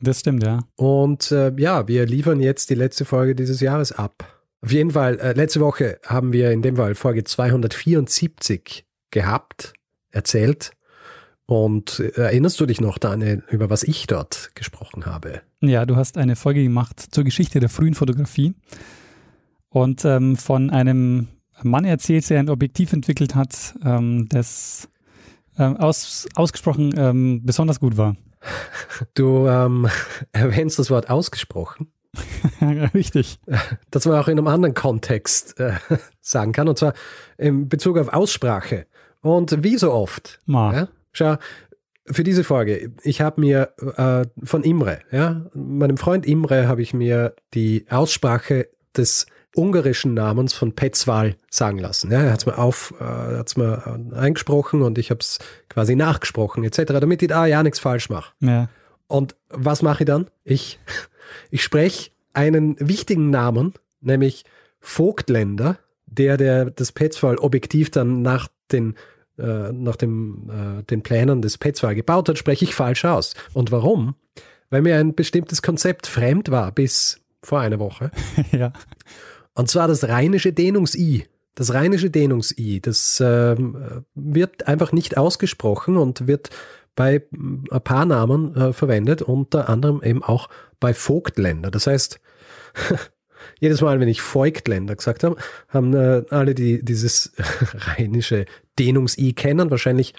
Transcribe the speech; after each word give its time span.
Das 0.00 0.20
stimmt, 0.20 0.42
ja. 0.42 0.60
Und 0.76 1.32
äh, 1.32 1.52
ja, 1.56 1.88
wir 1.88 2.06
liefern 2.06 2.40
jetzt 2.40 2.70
die 2.70 2.74
letzte 2.74 3.04
Folge 3.04 3.34
dieses 3.34 3.60
Jahres 3.60 3.92
ab. 3.92 4.42
Auf 4.62 4.72
jeden 4.72 4.90
Fall, 4.90 5.18
äh, 5.20 5.32
letzte 5.32 5.60
Woche 5.60 5.98
haben 6.04 6.32
wir 6.32 6.50
in 6.50 6.62
dem 6.62 6.76
Fall 6.76 6.94
Folge 6.94 7.24
274 7.24 8.84
gehabt, 9.10 9.72
erzählt. 10.10 10.72
Und 11.46 12.00
äh, 12.00 12.10
erinnerst 12.20 12.60
du 12.60 12.66
dich 12.66 12.80
noch, 12.80 12.98
Daniel, 12.98 13.44
über 13.50 13.70
was 13.70 13.84
ich 13.84 14.06
dort 14.06 14.50
gesprochen 14.54 15.06
habe? 15.06 15.42
Ja, 15.60 15.86
du 15.86 15.96
hast 15.96 16.18
eine 16.18 16.36
Folge 16.36 16.62
gemacht 16.62 17.00
zur 17.10 17.24
Geschichte 17.24 17.60
der 17.60 17.68
frühen 17.68 17.94
Fotografie 17.94 18.54
und 19.76 20.06
ähm, 20.06 20.36
von 20.36 20.70
einem 20.70 21.28
Mann 21.62 21.84
erzählt, 21.84 22.30
der 22.30 22.40
ein 22.40 22.48
Objektiv 22.48 22.94
entwickelt 22.94 23.34
hat, 23.34 23.74
ähm, 23.84 24.26
das 24.30 24.88
ähm, 25.58 25.76
aus, 25.76 26.26
ausgesprochen 26.34 26.94
ähm, 26.96 27.42
besonders 27.44 27.78
gut 27.78 27.98
war. 27.98 28.16
Du 29.12 29.46
ähm, 29.46 29.86
erwähnst 30.32 30.78
das 30.78 30.88
Wort 30.88 31.10
ausgesprochen. 31.10 31.88
Richtig. 32.94 33.38
Das 33.90 34.06
man 34.06 34.18
auch 34.18 34.28
in 34.28 34.38
einem 34.38 34.46
anderen 34.46 34.72
Kontext 34.72 35.60
äh, 35.60 35.74
sagen 36.22 36.52
kann, 36.52 36.68
und 36.68 36.78
zwar 36.78 36.94
in 37.36 37.68
Bezug 37.68 37.98
auf 37.98 38.08
Aussprache. 38.08 38.86
Und 39.20 39.62
wie 39.62 39.76
so 39.76 39.92
oft. 39.92 40.40
Ja, 40.74 40.88
schau, 41.12 41.36
für 42.06 42.24
diese 42.24 42.44
Folge, 42.44 42.92
ich 43.02 43.20
habe 43.20 43.42
mir 43.42 43.74
äh, 43.98 44.24
von 44.42 44.62
Imre, 44.62 45.00
ja, 45.10 45.44
meinem 45.52 45.98
Freund 45.98 46.24
Imre 46.24 46.66
habe 46.66 46.80
ich 46.80 46.94
mir 46.94 47.34
die 47.52 47.84
Aussprache 47.90 48.70
des 48.96 49.26
ungarischen 49.56 50.14
Namens 50.14 50.52
von 50.52 50.74
Petzval 50.74 51.36
sagen 51.50 51.78
lassen. 51.78 52.10
Ja, 52.10 52.22
er 52.22 52.32
hat 52.32 52.40
es 52.40 52.46
mir 52.46 52.58
auf, 52.58 52.94
äh, 53.00 53.04
hat's 53.04 53.56
mir 53.56 54.00
eingesprochen 54.14 54.82
und 54.82 54.98
ich 54.98 55.10
habe 55.10 55.20
es 55.20 55.38
quasi 55.68 55.96
nachgesprochen 55.96 56.64
etc., 56.64 56.84
damit 56.86 57.22
ich 57.22 57.28
da 57.28 57.46
ja 57.46 57.62
nichts 57.62 57.78
falsch 57.78 58.10
mache. 58.10 58.32
Ja. 58.40 58.68
Und 59.06 59.36
was 59.48 59.82
mache 59.82 60.02
ich 60.02 60.06
dann? 60.06 60.26
Ich, 60.44 60.78
ich 61.50 61.62
spreche 61.62 62.10
einen 62.32 62.76
wichtigen 62.78 63.30
Namen, 63.30 63.74
nämlich 64.00 64.44
Vogtländer, 64.80 65.78
der, 66.06 66.36
der 66.36 66.70
das 66.70 66.92
Petzval 66.92 67.36
objektiv 67.36 67.90
dann 67.90 68.22
nach 68.22 68.48
den 68.70 68.94
äh, 69.38 69.72
nach 69.72 69.96
dem, 69.96 70.50
äh, 70.50 70.82
den 70.84 71.02
Plänen 71.02 71.42
des 71.42 71.58
Petzval 71.58 71.94
gebaut 71.94 72.28
hat, 72.28 72.38
spreche 72.38 72.64
ich 72.64 72.74
falsch 72.74 73.04
aus. 73.04 73.34
Und 73.52 73.70
warum? 73.70 74.14
Weil 74.70 74.80
mir 74.80 74.96
ein 74.96 75.14
bestimmtes 75.14 75.60
Konzept 75.60 76.06
fremd 76.06 76.50
war 76.50 76.72
bis 76.72 77.20
vor 77.42 77.60
einer 77.60 77.78
Woche. 77.78 78.10
ja. 78.52 78.72
Und 79.56 79.68
zwar 79.70 79.88
das 79.88 80.04
rheinische 80.04 80.52
Dehnungs-I. 80.52 81.24
Das 81.54 81.72
rheinische 81.72 82.10
Dehnungs-I, 82.10 82.80
das 82.80 83.18
äh, 83.20 83.56
wird 84.14 84.68
einfach 84.68 84.92
nicht 84.92 85.16
ausgesprochen 85.16 85.96
und 85.96 86.26
wird 86.26 86.50
bei 86.94 87.22
ein 87.32 87.80
paar 87.82 88.04
Namen 88.04 88.54
äh, 88.54 88.72
verwendet, 88.74 89.22
unter 89.22 89.70
anderem 89.70 90.02
eben 90.02 90.22
auch 90.22 90.50
bei 90.78 90.92
Vogtländer. 90.92 91.70
Das 91.70 91.86
heißt, 91.86 92.20
jedes 93.58 93.80
Mal, 93.80 93.98
wenn 93.98 94.08
ich 94.08 94.20
Voigtländer 94.20 94.94
gesagt 94.94 95.24
habe, 95.24 95.36
haben 95.68 95.94
äh, 95.94 96.24
alle, 96.28 96.54
die 96.54 96.84
dieses 96.84 97.32
rheinische 97.74 98.44
Dehnungs-I 98.78 99.32
kennen, 99.32 99.70
wahrscheinlich 99.70 100.14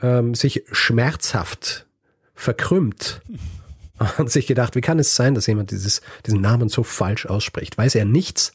ähm, 0.00 0.34
sich 0.34 0.64
schmerzhaft 0.72 1.86
verkrümmt 2.34 3.22
und 4.18 4.32
sich 4.32 4.48
gedacht, 4.48 4.74
wie 4.74 4.80
kann 4.80 4.98
es 4.98 5.14
sein, 5.14 5.36
dass 5.36 5.46
jemand 5.46 5.70
dieses, 5.70 6.02
diesen 6.26 6.40
Namen 6.40 6.68
so 6.68 6.82
falsch 6.82 7.26
ausspricht? 7.26 7.78
Weiß 7.78 7.94
er 7.94 8.04
nichts? 8.04 8.54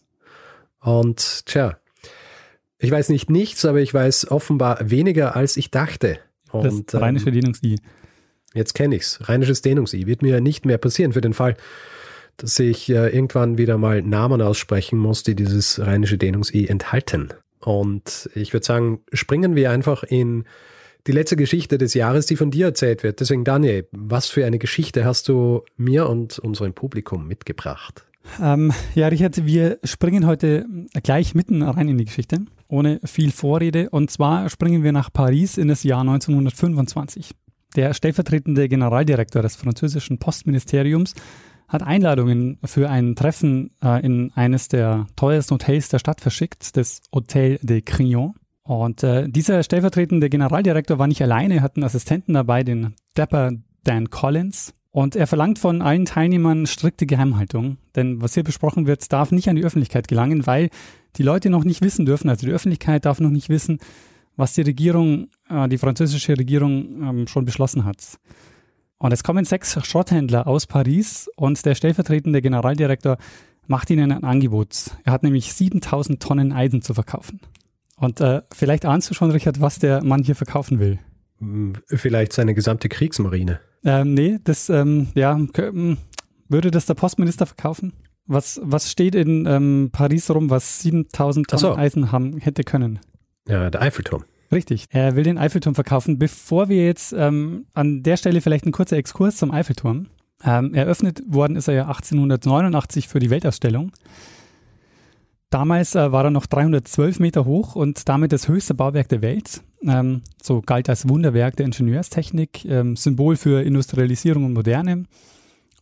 Und 0.87 1.45
tja, 1.47 1.77
ich 2.77 2.89
weiß 2.89 3.09
nicht 3.09 3.29
nichts, 3.29 3.65
aber 3.65 3.81
ich 3.81 3.93
weiß 3.93 4.31
offenbar 4.31 4.89
weniger, 4.89 5.35
als 5.35 5.57
ich 5.57 5.69
dachte. 5.69 6.17
Und, 6.49 6.93
das 6.93 7.01
rheinische 7.01 7.27
ähm, 7.27 7.33
Dehnungs-I. 7.33 7.75
Jetzt 8.53 8.73
kenne 8.73 8.95
ich's. 8.95 9.19
Rheinisches 9.27 9.61
Dehnungs-I. 9.61 10.07
Wird 10.07 10.21
mir 10.21 10.39
nicht 10.39 10.65
mehr 10.65 10.77
passieren 10.77 11.11
für 11.11 11.19
den 11.19 11.33
Fall, 11.33 11.57
dass 12.37 12.57
ich 12.57 12.87
äh, 12.87 13.09
irgendwann 13.09 13.57
wieder 13.57 13.77
mal 13.77 14.01
Namen 14.01 14.41
aussprechen 14.41 14.97
muss, 14.97 15.23
die 15.23 15.35
dieses 15.35 15.77
rheinische 15.77 16.17
Dehnungs-I 16.17 16.67
enthalten. 16.67 17.33
Und 17.59 18.29
ich 18.33 18.53
würde 18.53 18.65
sagen, 18.65 19.01
springen 19.11 19.57
wir 19.57 19.71
einfach 19.71 20.03
in 20.03 20.45
die 21.05 21.11
letzte 21.11 21.35
Geschichte 21.35 21.77
des 21.77 21.95
Jahres, 21.95 22.27
die 22.27 22.37
von 22.37 22.49
dir 22.49 22.67
erzählt 22.67 23.03
wird. 23.03 23.19
Deswegen, 23.19 23.43
Daniel, 23.43 23.89
was 23.91 24.29
für 24.29 24.45
eine 24.45 24.57
Geschichte 24.57 25.03
hast 25.03 25.27
du 25.27 25.63
mir 25.75 26.07
und 26.07 26.39
unserem 26.39 26.71
Publikum 26.71 27.27
mitgebracht? 27.27 28.05
Ähm, 28.41 28.71
ja, 28.95 29.07
Richard, 29.07 29.45
wir 29.45 29.79
springen 29.83 30.25
heute 30.25 30.65
gleich 31.03 31.35
mitten 31.35 31.61
rein 31.61 31.87
in 31.89 31.97
die 31.97 32.05
Geschichte, 32.05 32.45
ohne 32.67 32.99
viel 33.03 33.31
Vorrede. 33.31 33.89
Und 33.89 34.11
zwar 34.11 34.49
springen 34.49 34.83
wir 34.83 34.91
nach 34.91 35.11
Paris 35.11 35.57
in 35.57 35.67
das 35.67 35.83
Jahr 35.83 36.01
1925. 36.01 37.31
Der 37.75 37.93
stellvertretende 37.93 38.69
Generaldirektor 38.69 39.41
des 39.41 39.55
französischen 39.55 40.19
Postministeriums 40.19 41.13
hat 41.67 41.83
Einladungen 41.83 42.59
für 42.63 42.89
ein 42.89 43.15
Treffen 43.15 43.71
äh, 43.83 44.03
in 44.05 44.31
eines 44.33 44.69
der 44.69 45.07
teuersten 45.15 45.55
Hotels 45.55 45.89
der 45.89 45.99
Stadt 45.99 46.21
verschickt, 46.21 46.77
das 46.77 47.01
Hotel 47.13 47.59
de 47.61 47.81
Crillon. 47.81 48.33
Und 48.63 49.03
äh, 49.03 49.27
dieser 49.29 49.63
stellvertretende 49.63 50.29
Generaldirektor 50.29 50.99
war 50.99 51.07
nicht 51.07 51.21
alleine, 51.21 51.61
hat 51.61 51.75
einen 51.75 51.83
Assistenten 51.83 52.33
dabei, 52.33 52.63
den 52.63 52.95
Dapper 53.15 53.51
Dan 53.83 54.09
Collins. 54.09 54.73
Und 54.97 55.15
er 55.15 55.27
verlangt 55.27 55.59
von 55.59 55.83
allen 55.83 56.05
Teilnehmern 56.05 56.65
strikte 56.65 57.05
Geheimhaltung. 57.05 57.77
Denn 57.95 58.19
was 58.19 58.33
hier 58.33 58.41
besprochen 58.41 58.87
wird, 58.87 59.13
darf 59.13 59.31
nicht 59.31 59.47
an 59.47 59.55
die 59.55 59.63
Öffentlichkeit 59.63 60.07
gelangen, 60.07 60.47
weil 60.47 60.71
die 61.17 61.21
Leute 61.21 61.51
noch 61.51 61.63
nicht 61.63 61.83
wissen 61.83 62.07
dürfen, 62.07 62.29
also 62.29 62.47
die 62.47 62.51
Öffentlichkeit 62.51 63.05
darf 63.05 63.19
noch 63.19 63.29
nicht 63.29 63.47
wissen, 63.47 63.77
was 64.37 64.53
die 64.53 64.63
Regierung, 64.63 65.27
äh, 65.51 65.67
die 65.67 65.77
französische 65.77 66.35
Regierung 66.35 67.03
ähm, 67.03 67.27
schon 67.27 67.45
beschlossen 67.45 67.85
hat. 67.85 68.17
Und 68.97 69.13
es 69.13 69.23
kommen 69.23 69.45
sechs 69.45 69.77
Schrotthändler 69.85 70.47
aus 70.47 70.65
Paris 70.65 71.29
und 71.35 71.63
der 71.63 71.75
stellvertretende 71.75 72.41
Generaldirektor 72.41 73.19
macht 73.67 73.91
ihnen 73.91 74.11
ein 74.11 74.23
Angebot. 74.23 74.97
Er 75.03 75.13
hat 75.13 75.21
nämlich 75.21 75.53
7000 75.53 76.19
Tonnen 76.19 76.51
Eisen 76.51 76.81
zu 76.81 76.95
verkaufen. 76.95 77.39
Und 77.97 78.19
äh, 78.19 78.41
vielleicht 78.51 78.83
ahnst 78.83 79.11
du 79.11 79.13
schon, 79.13 79.29
Richard, 79.29 79.61
was 79.61 79.77
der 79.77 80.03
Mann 80.03 80.23
hier 80.23 80.35
verkaufen 80.35 80.79
will. 80.79 80.97
Hm, 81.39 81.73
vielleicht 81.87 82.33
seine 82.33 82.53
gesamte 82.53 82.89
Kriegsmarine. 82.89 83.59
Ähm, 83.83 84.13
nee, 84.13 84.39
das, 84.43 84.69
ähm, 84.69 85.07
ja, 85.15 85.39
würde 86.49 86.71
das 86.71 86.85
der 86.85 86.93
Postminister 86.95 87.45
verkaufen? 87.45 87.93
Was, 88.25 88.59
was 88.63 88.91
steht 88.91 89.15
in 89.15 89.45
ähm, 89.45 89.89
Paris 89.91 90.29
rum, 90.29 90.49
was 90.49 90.81
7000 90.81 91.47
Tonnen 91.47 91.59
so. 91.59 91.75
Eisen 91.75 92.11
haben 92.11 92.37
hätte 92.37 92.63
können? 92.63 92.99
Ja, 93.47 93.69
der 93.69 93.81
Eiffelturm. 93.81 94.25
Richtig. 94.51 94.85
Er 94.89 95.15
will 95.15 95.23
den 95.23 95.37
Eiffelturm 95.37 95.75
verkaufen. 95.75 96.19
Bevor 96.19 96.69
wir 96.69 96.85
jetzt 96.85 97.13
ähm, 97.13 97.65
an 97.73 98.03
der 98.03 98.17
Stelle 98.17 98.41
vielleicht 98.41 98.65
ein 98.65 98.71
kurzer 98.71 98.97
Exkurs 98.97 99.37
zum 99.37 99.51
Eiffelturm. 99.51 100.07
Ähm, 100.43 100.73
eröffnet 100.73 101.21
worden 101.25 101.55
ist 101.55 101.67
er 101.67 101.73
ja 101.73 101.87
1889 101.87 103.07
für 103.07 103.19
die 103.19 103.29
Weltausstellung. 103.29 103.91
Damals 105.49 105.95
äh, 105.95 106.11
war 106.11 106.25
er 106.25 106.31
noch 106.31 106.45
312 106.45 107.19
Meter 107.19 107.45
hoch 107.45 107.75
und 107.75 108.09
damit 108.09 108.33
das 108.33 108.47
höchste 108.47 108.73
Bauwerk 108.73 109.07
der 109.09 109.21
Welt. 109.21 109.61
Ähm, 109.81 110.21
so 110.41 110.61
galt 110.61 110.89
als 110.89 111.07
Wunderwerk 111.07 111.55
der 111.55 111.65
Ingenieurstechnik, 111.67 112.65
ähm, 112.65 112.95
Symbol 112.95 113.37
für 113.37 113.63
Industrialisierung 113.63 114.45
und 114.45 114.53
Moderne. 114.53 115.05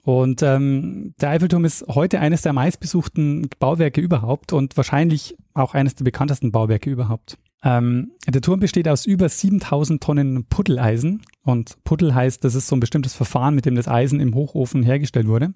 Und 0.04 0.44
ähm, 0.44 1.16
der 1.20 1.30
Eiffelturm 1.32 1.66
ist 1.66 1.84
heute 1.88 2.20
eines 2.20 2.44
der 2.44 2.54
meistbesuchten 2.54 3.50
Bauwerke 3.58 4.02
überhaupt 4.02 4.54
und 4.54 4.78
wahrscheinlich 4.78 5.36
auch 5.56 5.74
eines 5.74 5.96
der 5.96 6.06
bekanntesten 6.06 6.52
Bauwerke 6.52 6.92
überhaupt. 6.92 7.40
Ähm, 7.64 8.12
der 8.28 8.42
Turm 8.42 8.60
besteht 8.60 8.88
aus 8.88 9.08
über 9.08 9.28
7000 9.28 10.04
Tonnen 10.04 10.46
Puddeleisen 10.46 11.24
und 11.42 11.84
Puddel 11.84 12.14
heißt, 12.14 12.44
das 12.44 12.54
ist 12.54 12.68
so 12.68 12.76
ein 12.76 12.80
bestimmtes 12.80 13.16
Verfahren, 13.16 13.56
mit 13.56 13.66
dem 13.66 13.74
das 13.74 13.88
Eisen 13.88 14.20
im 14.20 14.36
Hochofen 14.36 14.84
hergestellt 14.84 15.28
wurde. 15.28 15.56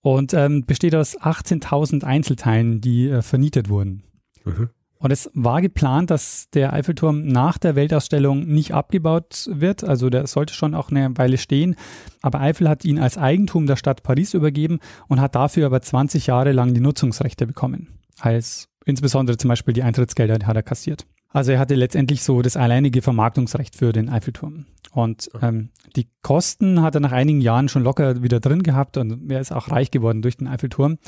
Und 0.00 0.32
ähm, 0.32 0.64
besteht 0.64 0.94
aus 0.94 1.18
18.000 1.18 2.04
Einzelteilen, 2.04 2.80
die 2.80 3.08
äh, 3.08 3.22
vernietet 3.22 3.68
wurden. 3.68 4.04
Mhm. 4.44 4.70
Und 5.00 5.12
es 5.12 5.30
war 5.32 5.62
geplant, 5.62 6.10
dass 6.10 6.50
der 6.50 6.72
Eiffelturm 6.72 7.24
nach 7.26 7.56
der 7.56 7.76
Weltausstellung 7.76 8.46
nicht 8.46 8.74
abgebaut 8.74 9.48
wird. 9.50 9.84
Also 9.84 10.10
der 10.10 10.26
sollte 10.26 10.54
schon 10.54 10.74
auch 10.74 10.90
eine 10.90 11.16
Weile 11.16 11.38
stehen. 11.38 11.76
Aber 12.20 12.40
Eiffel 12.40 12.68
hat 12.68 12.84
ihn 12.84 12.98
als 12.98 13.16
Eigentum 13.16 13.66
der 13.66 13.76
Stadt 13.76 14.02
Paris 14.02 14.34
übergeben 14.34 14.80
und 15.06 15.20
hat 15.20 15.36
dafür 15.36 15.66
aber 15.66 15.80
20 15.80 16.26
Jahre 16.26 16.50
lang 16.50 16.74
die 16.74 16.80
Nutzungsrechte 16.80 17.46
bekommen. 17.46 18.00
Als 18.18 18.68
insbesondere 18.84 19.36
zum 19.36 19.48
Beispiel 19.48 19.72
die 19.72 19.84
Eintrittsgelder 19.84 20.44
hat 20.44 20.56
er 20.56 20.64
kassiert. 20.64 21.06
Also 21.30 21.52
er 21.52 21.58
hatte 21.58 21.74
letztendlich 21.74 22.22
so 22.22 22.40
das 22.42 22.56
alleinige 22.56 23.02
Vermarktungsrecht 23.02 23.76
für 23.76 23.92
den 23.92 24.08
Eiffelturm. 24.08 24.66
Und 24.92 25.30
ähm, 25.42 25.70
die 25.94 26.08
Kosten 26.22 26.80
hat 26.80 26.94
er 26.94 27.00
nach 27.00 27.12
einigen 27.12 27.40
Jahren 27.40 27.68
schon 27.68 27.82
locker 27.82 28.22
wieder 28.22 28.40
drin 28.40 28.62
gehabt 28.62 28.96
und 28.96 29.30
er 29.30 29.40
ist 29.40 29.52
auch 29.52 29.70
reich 29.70 29.90
geworden 29.90 30.22
durch 30.22 30.38
den 30.38 30.48
Eiffelturm. 30.48 30.98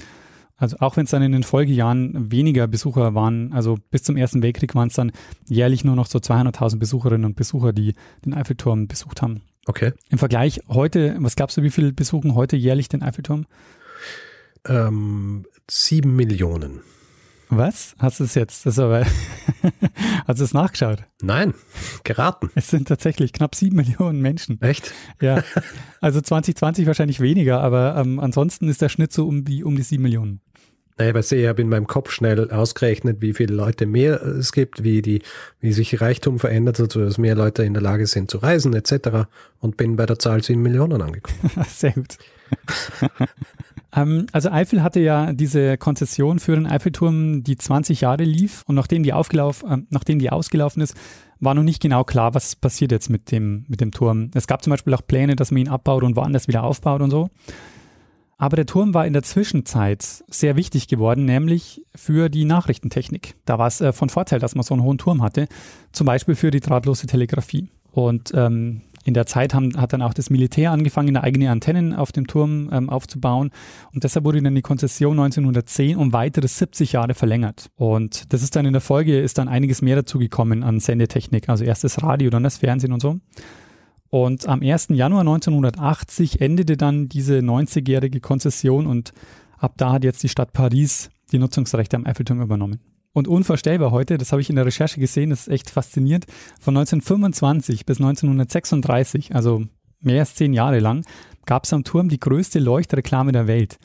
Also 0.57 0.77
auch 0.81 0.99
wenn 0.99 1.05
es 1.05 1.11
dann 1.11 1.23
in 1.23 1.33
den 1.33 1.43
Folgejahren 1.43 2.31
weniger 2.31 2.67
Besucher 2.67 3.15
waren, 3.15 3.55
also 3.55 3.79
bis 3.91 4.03
zum 4.03 4.19
Ersten 4.19 4.43
Weltkrieg 4.43 4.75
waren 4.75 4.89
es 4.89 4.95
dann 4.95 5.11
jährlich 5.49 5.85
nur 5.85 5.97
noch 5.97 6.05
so 6.05 6.19
200.000 6.19 6.79
Besucherinnen 6.79 7.25
und 7.25 7.35
Besucher, 7.35 7.73
die 7.73 7.95
den 8.27 8.35
Eiffelturm 8.35 8.87
besucht 8.87 9.23
haben. 9.23 9.41
Okay. 9.65 9.93
Im 10.11 10.19
Vergleich 10.19 10.61
heute, 10.69 11.17
was 11.21 11.35
glaubst 11.35 11.57
du, 11.57 11.63
wie 11.63 11.71
viele 11.71 11.95
besuchen 11.95 12.35
heute 12.35 12.57
jährlich 12.57 12.91
den 12.91 13.03
Eiffelturm? 13.03 13.47
Ähm, 14.67 15.47
sieben 15.71 16.15
Millionen. 16.15 16.81
Was? 17.51 17.95
Hast 17.99 18.21
du 18.21 18.25
es 18.25 18.35
jetzt? 18.35 18.65
Das 18.65 18.79
aber 18.79 19.05
Hast 20.27 20.41
du 20.41 20.45
es 20.45 20.55
nachgeschaut? 20.55 21.05
Nein, 21.21 21.55
geraten. 22.05 22.51
Es 22.55 22.69
sind 22.69 22.89
tatsächlich 22.89 23.33
knapp 23.33 23.55
sieben 23.55 23.77
Millionen 23.77 24.21
Menschen. 24.21 24.61
Echt? 24.63 24.93
Ja. 25.21 25.43
Also 26.03 26.23
2020 26.23 26.87
wahrscheinlich 26.87 27.21
weniger, 27.21 27.61
aber 27.61 27.95
ähm, 27.99 28.21
ansonsten 28.21 28.71
ist 28.71 28.81
der 28.81 28.89
Schnitt 28.89 29.13
so 29.13 29.29
um 29.29 29.45
die, 29.45 29.65
um 29.65 29.77
die 29.77 29.83
sieben 29.83 30.03
Millionen. 30.05 30.41
Naja, 30.97 31.11
aber 31.11 31.21
ich 31.21 31.47
habe 31.47 31.61
in 31.61 31.69
meinem 31.69 31.87
Kopf 31.87 32.11
schnell 32.11 32.51
ausgerechnet, 32.51 33.21
wie 33.21 33.35
viele 33.35 33.55
Leute 33.55 33.85
mehr 33.85 34.23
es 34.23 34.53
gibt, 34.53 34.83
wie 34.83 35.03
die, 35.03 35.21
wie 35.61 35.75
sich 35.75 36.01
Reichtum 36.01 36.39
verändert, 36.39 36.81
also 36.81 37.05
dass 37.05 37.19
mehr 37.19 37.35
Leute 37.35 37.65
in 37.65 37.75
der 37.75 37.83
Lage 37.83 38.07
sind 38.07 38.31
zu 38.31 38.39
reisen, 38.39 38.73
etc. 38.75 39.27
Und 39.59 39.77
bin 39.77 39.97
bei 39.97 40.07
der 40.07 40.19
Zahl 40.19 40.43
sieben 40.43 40.63
Millionen 40.63 41.03
angekommen. 41.03 41.39
Sehr 41.69 41.93
gut. 41.93 42.17
Ähm, 43.95 44.27
also 44.33 44.51
Eifel 44.51 44.83
hatte 44.83 45.01
ja 45.01 45.33
diese 45.33 45.77
Konzession 45.77 46.39
für 46.39 46.55
den 46.55 46.67
Eiffelturm, 46.67 47.43
die 47.43 47.57
20 47.57 48.03
Jahre 48.03 48.25
lief 48.25 48.63
und 48.67 48.75
nachdem 48.75 49.03
die, 49.03 49.13
aufgelaufen, 49.13 49.71
äh, 49.71 49.79
nachdem 49.91 50.19
die 50.19 50.31
ausgelaufen 50.31 50.83
ist, 50.83 50.95
war 51.41 51.55
noch 51.55 51.63
nicht 51.63 51.81
genau 51.81 52.05
klar, 52.05 52.35
was 52.35 52.55
passiert 52.55 52.93
jetzt 52.93 53.09
mit 53.09 53.33
dem, 53.33 53.65
mit 53.69 53.81
dem 53.81 53.93
Turm. 53.93 54.31
Es 54.35 54.47
gab 54.47 54.63
zum 54.63 54.73
Beispiel 54.73 54.95
auch 54.95 55.07
Pläne, 55.07 55.37
dass 55.37 55.51
man 55.51 55.63
ihn 55.63 55.69
abbaut 55.69 56.03
und 56.03 56.17
woanders 56.17 56.49
wieder 56.49 56.63
aufbaut 56.63 57.01
und 57.01 57.11
so. 57.11 57.31
Aber 58.37 58.57
der 58.57 58.67
Turm 58.67 58.95
war 58.95 59.07
in 59.07 59.13
der 59.13 59.23
Zwischenzeit 59.23 60.03
sehr 60.29 60.57
wichtig 60.57 60.89
geworden, 60.89 61.27
nämlich 61.27 61.83
für 61.95 62.31
die 62.31 62.47
Nachrichtentechnik. 62.47 63.35
Da 63.45 63.59
war 63.59 63.67
es 63.67 63.81
äh, 63.81 63.93
von 63.93 64.09
Vorteil, 64.09 64.39
dass 64.39 64.55
man 64.55 64.65
so 64.65 64.75
einen 64.75 64.83
hohen 64.83 64.99
Turm 64.99 65.23
hatte, 65.23 65.47
zum 65.93 66.07
Beispiel 66.07 66.35
für 66.35 66.51
die 66.51 66.61
drahtlose 66.61 67.07
Telegrafie. 67.07 67.69
Und 67.93 68.33
ähm, 68.35 68.83
in 69.05 69.15
der 69.15 69.27
Zeit 69.27 69.55
haben, 69.55 69.81
hat 69.81 69.93
dann 69.93 70.03
auch 70.03 70.13
das 70.13 70.31
Militär 70.31 70.73
angefangen, 70.73 71.17
eigene 71.17 71.51
Antennen 71.51 71.95
auf 71.95 72.13
dem 72.13 72.27
Turm 72.27 72.69
ähm, 72.73 72.91
aufzubauen. 72.91 73.51
Und 73.93 74.05
deshalb 74.05 74.25
wurde 74.25 74.43
dann 74.43 74.55
die 74.55 74.63
Konzession 74.63 75.19
1910 75.19 75.97
um 75.97 76.13
weitere 76.13 76.47
70 76.47 76.93
Jahre 76.93 77.15
verlängert. 77.15 77.71
Und 77.77 78.33
das 78.33 78.43
ist 78.43 78.57
dann 78.57 78.67
in 78.67 78.73
der 78.73 78.83
Folge, 78.83 79.19
ist 79.19 79.39
dann 79.39 79.49
einiges 79.49 79.81
mehr 79.81 79.97
dazu 79.97 80.19
gekommen 80.19 80.63
an 80.63 80.81
Sendetechnik. 80.81 81.49
Also 81.49 81.65
erst 81.65 81.85
das 81.85 82.03
Radio, 82.03 82.31
dann 82.31 82.43
das 82.43 82.59
Fernsehen 82.59 82.93
und 82.93 83.01
so. 83.01 83.19
Und 84.11 84.49
am 84.49 84.61
1. 84.61 84.89
Januar 84.91 85.21
1980 85.21 86.41
endete 86.41 86.77
dann 86.77 87.09
diese 87.09 87.39
90-jährige 87.39 88.21
Konzession 88.21 88.87
und 88.87 89.13
ab 89.57 89.75
da 89.77 89.93
hat 89.93 90.05
jetzt 90.05 90.23
die 90.25 90.29
Stadt 90.29 90.53
Paris 90.53 91.11
die 91.31 91.39
Nutzungsrechte 91.39 91.97
am 91.97 92.07
Eiffelturm 92.07 92.43
übernommen. 92.43 92.81
Und 93.13 93.27
unvorstellbar 93.27 93.91
heute, 93.91 94.19
das 94.19 94.33
habe 94.33 94.41
ich 94.41 94.51
in 94.51 94.57
der 94.57 94.67
Recherche 94.67 95.01
gesehen, 95.01 95.31
das 95.31 95.43
ist 95.43 95.49
echt 95.49 95.71
faszinierend, 95.71 96.27
von 96.61 96.77
1925 96.77 97.85
bis 97.85 97.99
1936, 97.99 99.35
also 99.35 99.65
mehr 100.01 100.21
als 100.21 100.35
zehn 100.35 100.53
Jahre 100.53 100.79
lang, 100.79 101.05
gab 101.45 101.65
es 101.65 101.73
am 101.73 101.85
Turm 101.85 102.09
die 102.09 102.21
größte 102.21 102.61
Leuchtreklame 102.61 103.33
der 103.33 103.47
Welt. 103.47 103.79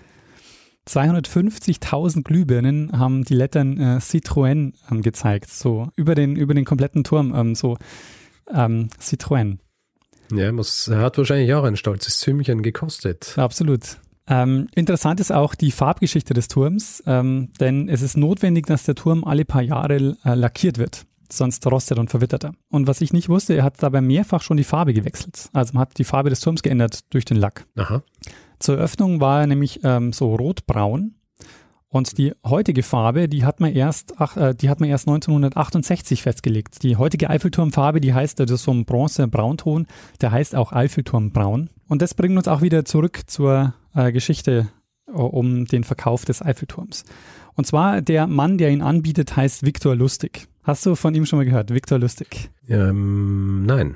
250.000 0.88 2.24
Glühbirnen 2.24 2.92
haben 2.92 3.24
die 3.24 3.34
Lettern 3.34 3.80
äh, 3.80 3.98
Citroën 3.98 4.74
ähm, 4.92 5.02
gezeigt, 5.02 5.50
so 5.50 5.90
über 5.96 6.14
den, 6.14 6.36
über 6.36 6.54
den 6.54 6.66
kompletten 6.66 7.04
Turm, 7.04 7.34
ähm, 7.36 7.56
so 7.56 7.78
ähm, 8.54 8.90
Citroën. 9.02 9.58
Ja, 10.32 10.52
muss, 10.52 10.88
hat 10.88 11.18
wahrscheinlich 11.18 11.54
auch 11.54 11.64
ein 11.64 11.78
stolzes 11.78 12.20
Zümmchen 12.20 12.62
gekostet. 12.62 13.34
Absolut. 13.38 13.98
Ähm, 14.28 14.68
interessant 14.74 15.20
ist 15.20 15.32
auch 15.32 15.54
die 15.56 15.72
Farbgeschichte 15.72 16.34
des 16.34 16.48
Turms, 16.48 17.04
ähm, 17.06 17.50
denn 17.60 17.90
es 17.90 18.02
ist 18.02 18.18
notwendig, 18.18 18.66
dass 18.66 18.84
der 18.84 18.96
Turm 18.96 19.24
alle 19.24 19.46
paar 19.46 19.62
Jahre 19.62 20.18
äh, 20.24 20.34
lackiert 20.34 20.78
wird, 20.78 21.06
sonst 21.30 21.66
rostet 21.68 22.00
und 22.00 22.10
verwittert 22.10 22.46
er. 22.46 22.54
Und 22.70 22.88
was 22.88 23.02
ich 23.02 23.14
nicht 23.14 23.30
wusste, 23.30 23.54
er 23.54 23.64
hat 23.64 23.82
dabei 23.84 24.02
mehrfach 24.02 24.42
schon 24.42 24.58
die 24.58 24.64
Farbe 24.64 24.94
gewechselt. 24.94 25.50
Also 25.54 25.74
man 25.74 25.82
hat 25.82 25.98
die 25.98 26.04
Farbe 26.04 26.30
des 26.30 26.40
Turms 26.40 26.64
geändert 26.64 27.14
durch 27.14 27.26
den 27.26 27.38
Lack. 27.38 27.68
Aha. 27.76 28.02
Zur 28.58 28.78
Eröffnung 28.78 29.20
war 29.20 29.42
er 29.42 29.48
nämlich 29.48 29.82
ähm, 29.84 30.12
so 30.12 30.34
rotbraun 30.34 31.16
und 31.96 32.18
die 32.18 32.34
heutige 32.46 32.84
Farbe, 32.84 33.30
die 33.30 33.46
hat 33.46 33.62
man 33.62 33.74
erst, 33.74 34.16
ach, 34.18 34.36
äh, 34.36 34.54
die 34.54 34.70
hat 34.70 34.82
man 34.82 34.90
erst 34.90 35.08
1968 35.08 36.24
festgelegt. 36.24 36.84
Die 36.84 36.98
heutige 36.98 37.30
Eiffelturmfarbe, 37.30 38.02
die 38.02 38.14
heißt, 38.14 38.38
das 38.38 38.52
ist 38.52 38.64
so 38.64 38.72
ein 38.72 38.84
Bronze-Braunton, 38.84 39.88
der 40.20 40.32
heißt 40.32 40.56
auch 40.56 40.74
Eiffelturmbraun. 40.74 41.70
Und 41.88 42.02
das 42.02 42.14
bringt 42.14 42.36
uns 42.36 42.50
auch 42.50 42.62
wieder 42.62 42.84
zurück 42.84 43.22
zur 43.28 43.76
äh, 43.96 44.12
Geschichte 44.12 44.68
äh, 45.08 45.12
um 45.12 45.66
den 45.66 45.84
Verkauf 45.84 46.26
des 46.26 46.42
Eiffelturms. 46.42 47.06
Und 47.56 47.66
zwar 47.66 48.02
der 48.02 48.28
Mann, 48.28 48.58
der 48.58 48.70
ihn 48.70 48.82
anbietet, 48.82 49.36
heißt 49.36 49.66
Viktor 49.66 49.96
Lustig. 49.96 50.48
Hast 50.64 50.86
du 50.86 50.96
von 50.96 51.16
ihm 51.16 51.26
schon 51.26 51.40
mal 51.40 51.46
gehört, 51.46 51.74
Viktor 51.74 52.00
Lustig? 52.00 52.50
Ähm, 52.68 53.66
nein. 53.66 53.96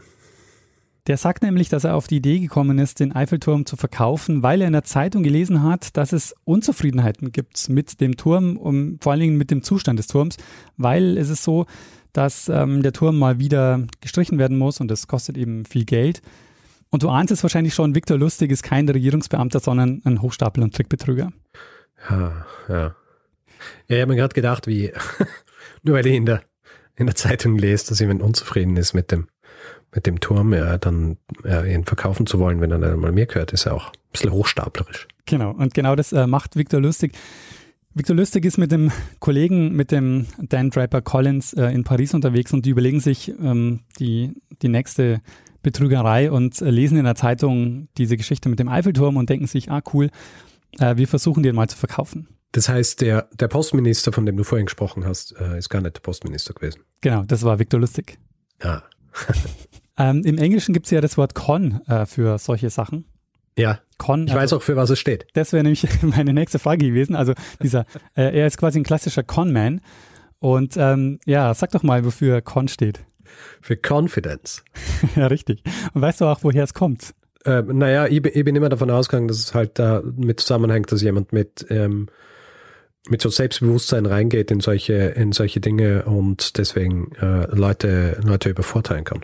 Der 1.07 1.17
sagt 1.17 1.41
nämlich, 1.41 1.69
dass 1.69 1.85
er 1.85 1.95
auf 1.95 2.07
die 2.07 2.17
Idee 2.17 2.39
gekommen 2.39 2.77
ist, 2.77 2.99
den 2.99 3.11
Eiffelturm 3.11 3.65
zu 3.65 3.75
verkaufen, 3.75 4.43
weil 4.43 4.61
er 4.61 4.67
in 4.67 4.73
der 4.73 4.83
Zeitung 4.83 5.23
gelesen 5.23 5.63
hat, 5.63 5.97
dass 5.97 6.13
es 6.13 6.35
Unzufriedenheiten 6.43 7.31
gibt 7.31 7.67
mit 7.69 7.99
dem 7.99 8.15
Turm 8.15 8.57
und 8.57 8.99
vor 9.03 9.13
allen 9.13 9.21
Dingen 9.21 9.37
mit 9.37 9.49
dem 9.49 9.63
Zustand 9.63 9.97
des 9.97 10.05
Turms, 10.05 10.37
weil 10.77 11.17
es 11.17 11.29
ist 11.29 11.43
so, 11.43 11.65
dass 12.13 12.47
ähm, 12.49 12.83
der 12.83 12.93
Turm 12.93 13.17
mal 13.17 13.39
wieder 13.39 13.87
gestrichen 14.01 14.37
werden 14.37 14.57
muss 14.57 14.79
und 14.79 14.89
das 14.89 15.07
kostet 15.07 15.37
eben 15.37 15.65
viel 15.65 15.85
Geld. 15.85 16.21
Und 16.91 17.03
du 17.03 17.09
ahnst 17.09 17.31
es 17.31 17.43
wahrscheinlich 17.43 17.73
schon, 17.73 17.95
Viktor 17.95 18.17
Lustig 18.17 18.51
ist 18.51 18.63
kein 18.63 18.89
Regierungsbeamter, 18.89 19.59
sondern 19.59 20.01
ein 20.05 20.21
Hochstapel 20.21 20.63
und 20.63 20.75
Trickbetrüger. 20.75 21.31
Ja, 22.09 22.45
ja. 22.67 22.95
Ja, 23.87 23.95
ich 23.95 24.01
habe 24.01 24.11
mir 24.11 24.17
gerade 24.17 24.33
gedacht, 24.33 24.67
wie, 24.67 24.91
nur 25.83 25.95
weil 25.95 26.07
ich 26.07 26.15
in 26.15 26.25
der, 26.25 26.41
in 26.95 27.05
der 27.05 27.15
Zeitung 27.15 27.57
lese, 27.57 27.87
dass 27.87 27.99
jemand 27.99 28.21
unzufrieden 28.21 28.77
ist 28.77 28.93
mit 28.93 29.11
dem 29.11 29.27
mit 29.93 30.05
dem 30.05 30.19
Turm 30.19 30.53
ja, 30.53 30.77
dann 30.77 31.17
ja, 31.43 31.63
ihn 31.63 31.85
verkaufen 31.85 32.25
zu 32.27 32.39
wollen, 32.39 32.61
wenn 32.61 32.71
er 32.71 32.79
dann 32.79 32.93
einmal 32.93 33.11
mehr 33.11 33.25
gehört, 33.25 33.53
ist 33.53 33.65
ja 33.65 33.71
auch 33.71 33.87
ein 33.87 34.11
bisschen 34.11 34.31
hochstaplerisch. 34.31 35.07
Genau, 35.25 35.51
und 35.51 35.73
genau 35.73 35.95
das 35.95 36.11
äh, 36.11 36.27
macht 36.27 36.55
Victor 36.55 36.79
Lustig. 36.79 37.13
Victor 37.93 38.15
Lustig 38.15 38.45
ist 38.45 38.57
mit 38.57 38.71
dem 38.71 38.91
Kollegen, 39.19 39.75
mit 39.75 39.91
dem 39.91 40.27
Dan 40.37 40.69
Draper 40.69 41.01
Collins 41.01 41.53
äh, 41.53 41.71
in 41.71 41.83
Paris 41.83 42.13
unterwegs 42.13 42.53
und 42.53 42.65
die 42.65 42.69
überlegen 42.69 42.99
sich 42.99 43.33
ähm, 43.39 43.81
die, 43.99 44.35
die 44.61 44.69
nächste 44.69 45.21
Betrügerei 45.61 46.31
und 46.31 46.61
äh, 46.61 46.69
lesen 46.69 46.97
in 46.97 47.05
der 47.05 47.15
Zeitung 47.15 47.89
diese 47.97 48.17
Geschichte 48.17 48.49
mit 48.49 48.59
dem 48.59 48.69
Eiffelturm 48.69 49.17
und 49.17 49.29
denken 49.29 49.47
sich, 49.47 49.71
ah 49.71 49.81
cool, 49.93 50.09
äh, 50.79 50.97
wir 50.97 51.07
versuchen 51.07 51.43
den 51.43 51.55
mal 51.55 51.67
zu 51.67 51.77
verkaufen. 51.77 52.27
Das 52.51 52.67
heißt, 52.67 53.01
der, 53.01 53.29
der 53.33 53.47
Postminister, 53.47 54.11
von 54.11 54.25
dem 54.25 54.35
du 54.35 54.43
vorhin 54.43 54.65
gesprochen 54.65 55.05
hast, 55.05 55.35
äh, 55.39 55.57
ist 55.57 55.69
gar 55.69 55.81
nicht 55.81 55.95
der 55.95 56.01
Postminister 56.01 56.53
gewesen. 56.53 56.81
Genau, 57.01 57.23
das 57.23 57.43
war 57.43 57.59
Victor 57.59 57.79
Lustig. 57.79 58.17
Ja. 58.63 58.83
Ähm, 59.99 60.23
Im 60.23 60.37
Englischen 60.37 60.73
gibt 60.73 60.85
es 60.85 60.91
ja 60.91 61.01
das 61.01 61.17
Wort 61.17 61.35
Con 61.35 61.81
äh, 61.85 62.05
für 62.05 62.37
solche 62.37 62.69
Sachen. 62.69 63.03
Ja. 63.57 63.79
Con, 63.97 64.23
ich 64.23 64.31
also, 64.31 64.41
weiß 64.41 64.53
auch, 64.53 64.61
für 64.61 64.77
was 64.77 64.89
es 64.89 64.97
steht. 64.97 65.27
Das 65.33 65.51
wäre 65.51 65.61
nämlich 65.63 65.85
meine 66.01 66.33
nächste 66.33 66.57
Frage 66.57 66.85
gewesen. 66.87 67.15
Also 67.17 67.33
dieser, 67.61 67.81
äh, 68.15 68.39
er 68.39 68.47
ist 68.47 68.57
quasi 68.57 68.79
ein 68.79 68.83
klassischer 68.83 69.23
Con-Man. 69.23 69.81
Und 70.39 70.77
ähm, 70.77 71.19
ja, 71.25 71.53
sag 71.53 71.71
doch 71.71 71.83
mal, 71.83 72.05
wofür 72.05 72.41
Con 72.41 72.69
steht. 72.69 73.01
Für 73.61 73.75
Confidence. 73.75 74.63
ja, 75.15 75.27
richtig. 75.27 75.63
Und 75.93 76.01
weißt 76.01 76.21
du 76.21 76.25
auch, 76.25 76.39
woher 76.43 76.63
es 76.63 76.73
kommt? 76.73 77.13
Äh, 77.45 77.61
naja, 77.61 78.07
ich, 78.07 78.23
ich 78.25 78.45
bin 78.45 78.55
immer 78.55 78.69
davon 78.69 78.89
ausgegangen, 78.89 79.27
dass 79.27 79.37
es 79.37 79.53
halt 79.53 79.79
da 79.79 80.01
mit 80.15 80.39
zusammenhängt, 80.39 80.91
dass 80.91 81.01
jemand 81.01 81.31
mit, 81.33 81.65
ähm, 81.69 82.07
mit 83.09 83.21
so 83.21 83.29
Selbstbewusstsein 83.29 84.05
reingeht 84.05 84.51
in 84.51 84.59
solche, 84.59 84.93
in 84.93 85.31
solche 85.31 85.59
Dinge 85.59 86.05
und 86.05 86.57
deswegen 86.57 87.11
äh, 87.21 87.45
Leute, 87.55 88.19
Leute 88.23 88.49
übervorteilen 88.49 89.05
kann. 89.05 89.21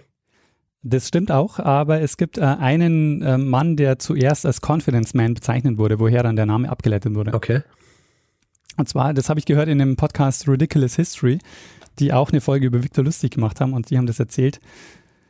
Das 0.88 1.08
stimmt 1.08 1.32
auch, 1.32 1.58
aber 1.58 2.02
es 2.02 2.16
gibt 2.16 2.38
äh, 2.38 2.42
einen 2.42 3.24
äh, 3.24 3.40
Mann, 3.40 3.76
der 3.76 3.98
zuerst 3.98 4.46
als 4.46 4.62
Confidence 4.62 5.16
Man 5.16 5.34
bezeichnet 5.34 5.80
wurde, 5.80 6.00
woher 6.00 6.22
dann 6.22 6.36
der 6.36 6.46
Name 6.46 6.70
abgeleitet 6.70 7.16
wurde. 7.16 7.34
Okay. 7.34 7.64
Und 8.78 8.88
zwar, 8.88 9.14
das 9.14 9.30
habe 9.30 9.40
ich 9.40 9.46
gehört 9.46 9.68
in 9.68 9.80
dem 9.80 9.96
Podcast 9.96 10.48
Ridiculous 10.48 10.96
History. 10.96 11.40
Die 12.00 12.14
auch 12.14 12.32
eine 12.32 12.42
Folge 12.42 12.68
über 12.68 12.84
Victor 12.84 13.04
Lustig 13.04 13.32
gemacht 13.32 13.62
haben 13.62 13.74
und 13.74 13.90
die 13.90 13.98
haben 13.98 14.08
das 14.08 14.20
erzählt. 14.20 14.60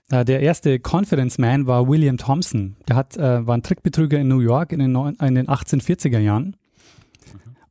Äh, 0.10 0.26
der 0.26 0.42
erste 0.42 0.80
Confidence 0.80 1.38
Man 1.38 1.68
war 1.68 1.88
William 1.88 2.18
Thompson. 2.18 2.76
Der 2.88 2.96
hat, 2.96 3.18
äh, 3.18 3.46
war 3.46 3.56
ein 3.56 3.64
Trickbetrüger 3.64 4.20
in 4.20 4.28
New 4.28 4.40
York 4.40 4.72
in 4.72 4.80
den, 4.80 4.92
neun, 4.92 5.16
in 5.16 5.36
den 5.36 5.48
1840er 5.48 6.20
Jahren. 6.20 6.56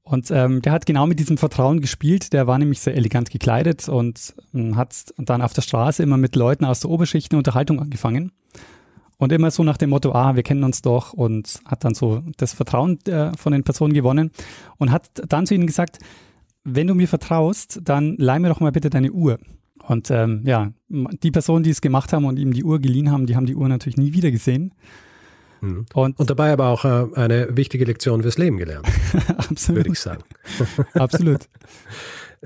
Und 0.02 0.30
ähm, 0.30 0.60
der 0.60 0.72
hat 0.72 0.84
genau 0.84 1.06
mit 1.06 1.18
diesem 1.18 1.38
Vertrauen 1.38 1.80
gespielt. 1.80 2.34
Der 2.34 2.46
war 2.46 2.58
nämlich 2.58 2.80
sehr 2.80 2.94
elegant 2.94 3.30
gekleidet 3.30 3.88
und 3.88 4.34
äh, 4.52 4.74
hat 4.74 5.14
dann 5.16 5.42
auf 5.42 5.54
der 5.54 5.62
Straße 5.62 6.02
immer 6.02 6.18
mit 6.18 6.36
Leuten 6.36 6.64
aus 6.64 6.80
der 6.80 6.90
Oberschicht 6.90 7.32
eine 7.32 7.38
Unterhaltung 7.38 7.80
angefangen. 7.80 8.32
Und 9.16 9.32
immer 9.32 9.50
so 9.50 9.62
nach 9.62 9.76
dem 9.76 9.90
Motto, 9.90 10.12
ah, 10.12 10.34
wir 10.34 10.42
kennen 10.42 10.64
uns 10.64 10.82
doch 10.82 11.12
und 11.12 11.60
hat 11.64 11.84
dann 11.84 11.94
so 11.94 12.22
das 12.36 12.52
Vertrauen 12.52 12.98
äh, 13.06 13.32
von 13.36 13.52
den 13.52 13.62
Personen 13.62 13.94
gewonnen 13.94 14.32
und 14.76 14.90
hat 14.90 15.08
dann 15.28 15.46
zu 15.46 15.54
ihnen 15.54 15.66
gesagt, 15.66 16.00
wenn 16.64 16.86
du 16.86 16.94
mir 16.94 17.08
vertraust, 17.08 17.80
dann 17.82 18.16
leih 18.16 18.38
mir 18.38 18.48
doch 18.48 18.60
mal 18.60 18.72
bitte 18.72 18.90
deine 18.90 19.12
Uhr. 19.12 19.38
Und 19.86 20.10
ähm, 20.10 20.42
ja, 20.44 20.72
die 20.88 21.30
Personen, 21.30 21.62
die 21.62 21.70
es 21.70 21.80
gemacht 21.80 22.12
haben 22.12 22.24
und 22.24 22.38
ihm 22.38 22.52
die 22.52 22.64
Uhr 22.64 22.80
geliehen 22.80 23.10
haben, 23.10 23.26
die 23.26 23.36
haben 23.36 23.46
die 23.46 23.54
Uhr 23.54 23.68
natürlich 23.68 23.98
nie 23.98 24.14
wieder 24.14 24.30
gesehen. 24.30 24.72
Mhm. 25.60 25.86
Und, 25.92 26.18
und, 26.18 26.30
dabei 26.30 26.52
aber 26.52 26.68
auch 26.68 26.84
äh, 26.84 27.06
eine 27.14 27.56
wichtige 27.56 27.84
Lektion 27.84 28.22
fürs 28.22 28.38
Leben 28.38 28.56
gelernt. 28.56 28.86
Absolut. 29.36 29.80
Würde 29.80 29.90
ich 29.92 30.00
sagen. 30.00 30.22
Absolut. 30.94 31.48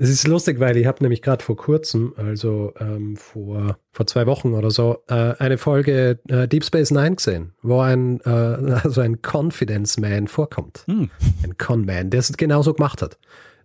Es 0.01 0.09
ist 0.09 0.27
lustig, 0.27 0.61
weil 0.61 0.77
ich 0.77 0.85
habe 0.85 1.03
nämlich 1.03 1.21
gerade 1.21 1.43
vor 1.43 1.57
kurzem, 1.57 2.13
also 2.15 2.73
ähm, 2.79 3.17
vor, 3.17 3.77
vor 3.91 4.07
zwei 4.07 4.25
Wochen 4.27 4.53
oder 4.53 4.71
so, 4.71 5.03
äh, 5.07 5.33
eine 5.39 5.57
Folge 5.57 6.19
äh, 6.29 6.47
Deep 6.47 6.63
Space 6.63 6.91
Nine 6.91 7.17
gesehen, 7.17 7.51
wo 7.61 7.81
ein, 7.81 8.21
äh, 8.21 8.29
also 8.29 9.01
ein 9.01 9.19
Confidence 9.21 9.99
Man 9.99 10.29
vorkommt. 10.29 10.83
Hm. 10.87 11.09
Ein 11.43 11.57
Con 11.57 11.85
Man, 11.85 12.11
der 12.11 12.21
es 12.21 12.31
genauso 12.37 12.73
gemacht 12.73 13.01
hat. 13.01 13.17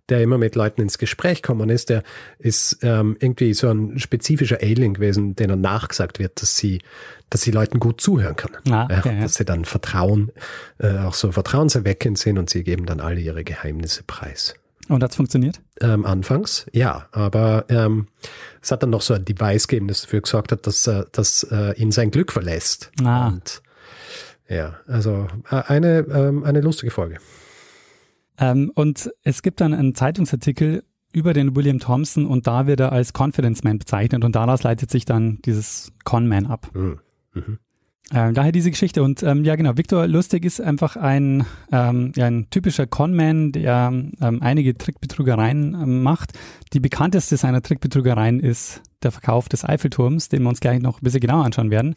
Der 0.09 0.21
immer 0.21 0.37
mit 0.37 0.55
Leuten 0.55 0.81
ins 0.81 0.99
Gespräch 0.99 1.41
gekommen 1.41 1.69
ist, 1.69 1.89
der 1.89 2.03
ist 2.37 2.77
ähm, 2.83 3.17
irgendwie 3.19 3.53
so 3.55 3.69
ein 3.69 3.97
spezifischer 3.97 4.59
Alien 4.61 4.93
gewesen, 4.93 5.35
denen 5.35 5.61
nachgesagt 5.61 6.19
wird, 6.19 6.41
dass 6.41 6.57
sie, 6.57 6.81
dass 7.31 7.41
sie 7.41 7.51
Leuten 7.51 7.79
gut 7.79 8.01
zuhören 8.01 8.35
können. 8.35 8.57
Ah, 8.69 8.85
okay, 8.85 9.15
ja, 9.15 9.21
dass 9.21 9.33
sie 9.33 9.45
dann 9.45 9.65
Vertrauen, 9.65 10.31
äh, 10.77 10.99
auch 10.99 11.15
so 11.15 11.31
vertrauenserweckend 11.31 12.19
sind 12.19 12.37
und 12.37 12.51
sie 12.51 12.63
geben 12.63 12.85
dann 12.85 12.99
alle 12.99 13.19
ihre 13.19 13.43
Geheimnisse 13.43 14.03
preis. 14.03 14.53
Und 14.87 15.01
hat 15.03 15.11
es 15.11 15.15
funktioniert? 15.15 15.61
Ähm, 15.81 16.05
anfangs, 16.05 16.67
ja, 16.71 17.07
aber 17.11 17.65
ähm, 17.69 18.07
es 18.61 18.71
hat 18.71 18.83
dann 18.83 18.91
noch 18.91 19.01
so 19.01 19.15
ein 19.15 19.25
Device 19.25 19.67
gegeben, 19.67 19.87
das 19.87 20.01
dafür 20.01 20.21
gesorgt 20.21 20.51
hat, 20.51 20.67
dass, 20.67 20.85
äh, 20.85 21.05
dass 21.11 21.43
äh, 21.49 21.73
ihn 21.81 21.91
sein 21.91 22.11
Glück 22.11 22.31
verlässt. 22.31 22.91
Ah. 23.03 23.27
Und 23.27 23.63
ja, 24.47 24.75
also 24.85 25.27
äh, 25.49 25.63
eine, 25.67 25.99
ähm, 26.11 26.43
eine 26.43 26.61
lustige 26.61 26.91
Folge. 26.91 27.17
Ähm, 28.39 28.71
und 28.75 29.11
es 29.23 29.41
gibt 29.41 29.61
dann 29.61 29.73
einen 29.73 29.95
Zeitungsartikel 29.95 30.83
über 31.13 31.33
den 31.33 31.55
William 31.55 31.79
Thompson 31.79 32.25
und 32.25 32.45
da 32.47 32.67
wird 32.67 32.81
er 32.81 32.91
als 32.91 33.13
Confidence 33.17 33.63
Man 33.63 33.79
bezeichnet 33.79 34.25
und 34.25 34.35
daraus 34.35 34.63
leitet 34.63 34.91
sich 34.91 35.05
dann 35.05 35.39
dieses 35.45 35.93
Con 36.03 36.27
Man 36.27 36.45
ab. 36.45 36.69
Mhm. 36.73 36.99
Mhm. 37.33 37.59
Ähm, 38.13 38.35
daher 38.35 38.51
diese 38.51 38.69
Geschichte. 38.69 39.01
Und 39.01 39.23
ähm, 39.23 39.43
ja, 39.43 39.55
genau, 39.55 39.77
Victor 39.77 40.07
Lustig 40.07 40.45
ist 40.45 40.61
einfach 40.61 40.95
ein, 40.95 41.45
ähm, 41.71 42.11
ja, 42.15 42.25
ein 42.25 42.47
typischer 42.51 42.85
Conman, 42.85 43.51
der 43.51 43.91
ähm, 44.21 44.41
einige 44.41 44.77
Trickbetrügereien 44.77 45.73
ähm, 45.73 46.03
macht. 46.03 46.33
Die 46.73 46.79
bekannteste 46.79 47.35
seiner 47.37 47.63
Trickbetrügereien 47.63 48.39
ist 48.39 48.83
der 49.01 49.11
Verkauf 49.11 49.49
des 49.49 49.65
Eiffelturms, 49.65 50.29
den 50.29 50.43
wir 50.43 50.49
uns 50.49 50.59
gleich 50.59 50.81
noch 50.81 51.01
ein 51.01 51.03
bisschen 51.03 51.21
genauer 51.21 51.45
anschauen 51.45 51.71
werden. 51.71 51.95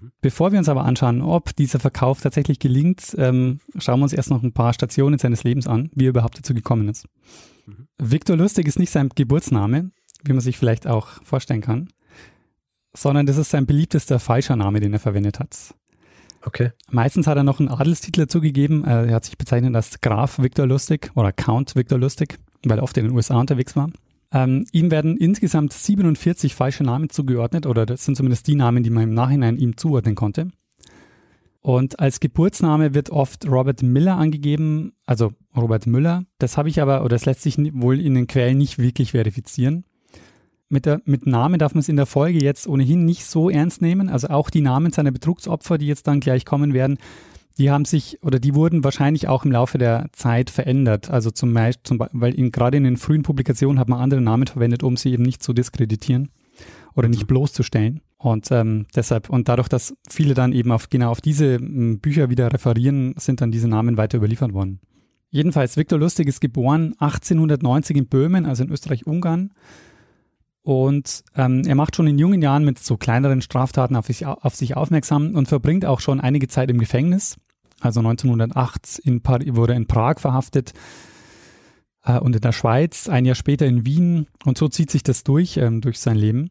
Mhm. 0.00 0.12
Bevor 0.20 0.52
wir 0.52 0.58
uns 0.58 0.68
aber 0.68 0.84
anschauen, 0.84 1.22
ob 1.22 1.54
dieser 1.56 1.80
Verkauf 1.80 2.20
tatsächlich 2.20 2.58
gelingt, 2.58 3.14
ähm, 3.18 3.60
schauen 3.78 4.00
wir 4.00 4.04
uns 4.04 4.12
erst 4.12 4.30
noch 4.30 4.42
ein 4.42 4.52
paar 4.52 4.72
Stationen 4.72 5.18
seines 5.18 5.44
Lebens 5.44 5.66
an, 5.66 5.90
wie 5.94 6.06
er 6.06 6.10
überhaupt 6.10 6.38
dazu 6.38 6.54
gekommen 6.54 6.88
ist. 6.88 7.06
Mhm. 7.66 7.86
Victor 7.98 8.36
Lustig 8.36 8.66
ist 8.66 8.78
nicht 8.78 8.90
sein 8.90 9.10
Geburtsname, 9.14 9.90
wie 10.24 10.32
man 10.32 10.40
sich 10.40 10.58
vielleicht 10.58 10.86
auch 10.86 11.22
vorstellen 11.22 11.60
kann 11.60 11.88
sondern 12.92 13.26
das 13.26 13.36
ist 13.36 13.50
sein 13.50 13.66
beliebtester 13.66 14.18
falscher 14.18 14.56
Name, 14.56 14.80
den 14.80 14.92
er 14.92 14.98
verwendet 14.98 15.38
hat. 15.38 15.74
Okay. 16.42 16.72
Meistens 16.90 17.26
hat 17.26 17.36
er 17.36 17.44
noch 17.44 17.60
einen 17.60 17.68
Adelstitel 17.68 18.22
dazugegeben. 18.22 18.84
Äh, 18.84 19.08
er 19.08 19.14
hat 19.14 19.24
sich 19.24 19.36
bezeichnet 19.36 19.74
als 19.76 20.00
Graf 20.00 20.38
Victor 20.38 20.66
Lustig 20.66 21.10
oder 21.14 21.32
Count 21.32 21.76
Victor 21.76 21.98
Lustig, 21.98 22.38
weil 22.64 22.78
er 22.78 22.82
oft 22.82 22.96
in 22.96 23.06
den 23.06 23.14
USA 23.14 23.38
unterwegs 23.38 23.76
war. 23.76 23.90
Ähm, 24.32 24.66
ihm 24.72 24.90
werden 24.90 25.16
insgesamt 25.16 25.72
47 25.72 26.54
falsche 26.54 26.84
Namen 26.84 27.10
zugeordnet, 27.10 27.66
oder 27.66 27.86
das 27.86 28.04
sind 28.04 28.16
zumindest 28.16 28.46
die 28.46 28.54
Namen, 28.54 28.82
die 28.82 28.90
man 28.90 29.04
im 29.04 29.14
Nachhinein 29.14 29.56
ihm 29.56 29.76
zuordnen 29.76 30.14
konnte. 30.14 30.48
Und 31.62 32.00
als 32.00 32.20
Geburtsname 32.20 32.94
wird 32.94 33.10
oft 33.10 33.46
Robert 33.46 33.82
Miller 33.82 34.16
angegeben, 34.16 34.92
also 35.04 35.32
Robert 35.54 35.86
Müller. 35.86 36.24
Das 36.38 36.56
habe 36.56 36.68
ich 36.68 36.80
aber, 36.80 37.00
oder 37.00 37.16
das 37.16 37.26
lässt 37.26 37.42
sich 37.42 37.58
wohl 37.58 38.00
in 38.00 38.14
den 38.14 38.26
Quellen 38.28 38.58
nicht 38.58 38.78
wirklich 38.78 39.10
verifizieren 39.10 39.84
mit, 40.70 40.86
der, 40.86 41.02
mit 41.04 41.26
Namen 41.26 41.58
darf 41.58 41.74
man 41.74 41.80
es 41.80 41.88
in 41.88 41.96
der 41.96 42.06
Folge 42.06 42.42
jetzt 42.42 42.66
ohnehin 42.66 43.04
nicht 43.04 43.26
so 43.26 43.50
ernst 43.50 43.82
nehmen. 43.82 44.08
Also 44.08 44.28
auch 44.28 44.48
die 44.50 44.60
Namen 44.60 44.92
seiner 44.92 45.10
Betrugsopfer, 45.10 45.76
die 45.76 45.86
jetzt 45.86 46.06
dann 46.06 46.20
gleich 46.20 46.44
kommen 46.46 46.72
werden, 46.72 46.98
die 47.60 47.70
haben 47.70 47.84
sich 47.84 48.22
oder 48.22 48.38
die 48.38 48.54
wurden 48.54 48.84
wahrscheinlich 48.84 49.28
auch 49.28 49.44
im 49.44 49.52
Laufe 49.52 49.76
der 49.76 50.08
Zeit 50.12 50.48
verändert. 50.48 51.10
Also 51.10 51.30
zum 51.30 51.52
Beispiel, 51.52 51.82
zum, 51.84 51.98
weil 52.12 52.34
in, 52.34 52.50
gerade 52.52 52.78
in 52.78 52.84
den 52.84 52.96
frühen 52.96 53.22
Publikationen 53.22 53.78
hat 53.78 53.88
man 53.88 54.00
andere 54.00 54.22
Namen 54.22 54.46
verwendet, 54.46 54.82
um 54.82 54.96
sie 54.96 55.12
eben 55.12 55.24
nicht 55.24 55.42
zu 55.42 55.52
diskreditieren 55.52 56.30
oder 56.94 57.08
nicht 57.08 57.26
bloßzustellen. 57.26 58.00
Und 58.16 58.50
ähm, 58.50 58.86
deshalb, 58.96 59.28
und 59.28 59.48
dadurch, 59.48 59.68
dass 59.68 59.94
viele 60.08 60.32
dann 60.32 60.54
eben 60.54 60.72
auf 60.72 60.88
genau 60.88 61.10
auf 61.10 61.20
diese 61.20 61.58
Bücher 61.58 62.30
wieder 62.30 62.50
referieren, 62.50 63.14
sind 63.18 63.42
dann 63.42 63.50
diese 63.50 63.68
Namen 63.68 63.98
weiter 63.98 64.16
überliefert 64.16 64.54
worden. 64.54 64.80
Jedenfalls, 65.28 65.76
Viktor 65.76 65.98
Lustig 65.98 66.28
ist 66.28 66.40
geboren 66.40 66.94
1890 66.98 67.94
in 67.94 68.06
Böhmen, 68.06 68.46
also 68.46 68.64
in 68.64 68.70
Österreich-Ungarn. 68.70 69.50
Und 70.62 71.24
ähm, 71.36 71.64
er 71.66 71.74
macht 71.74 71.94
schon 71.94 72.06
in 72.06 72.18
jungen 72.18 72.40
Jahren 72.40 72.64
mit 72.64 72.78
so 72.78 72.96
kleineren 72.96 73.42
Straftaten 73.42 73.96
auf 73.96 74.06
sich, 74.06 74.24
auf 74.24 74.54
sich 74.54 74.78
aufmerksam 74.78 75.34
und 75.34 75.46
verbringt 75.46 75.84
auch 75.84 76.00
schon 76.00 76.20
einige 76.20 76.48
Zeit 76.48 76.70
im 76.70 76.78
Gefängnis. 76.78 77.36
Also 77.80 78.00
1908 78.00 79.00
in 79.00 79.22
wurde 79.24 79.74
in 79.74 79.86
Prag 79.86 80.18
verhaftet 80.18 80.72
äh, 82.04 82.18
und 82.18 82.36
in 82.36 82.42
der 82.42 82.52
Schweiz, 82.52 83.08
ein 83.08 83.24
Jahr 83.24 83.34
später 83.34 83.66
in 83.66 83.86
Wien. 83.86 84.26
Und 84.44 84.58
so 84.58 84.68
zieht 84.68 84.90
sich 84.90 85.02
das 85.02 85.24
durch, 85.24 85.56
ähm, 85.56 85.80
durch 85.80 85.98
sein 85.98 86.16
Leben. 86.16 86.50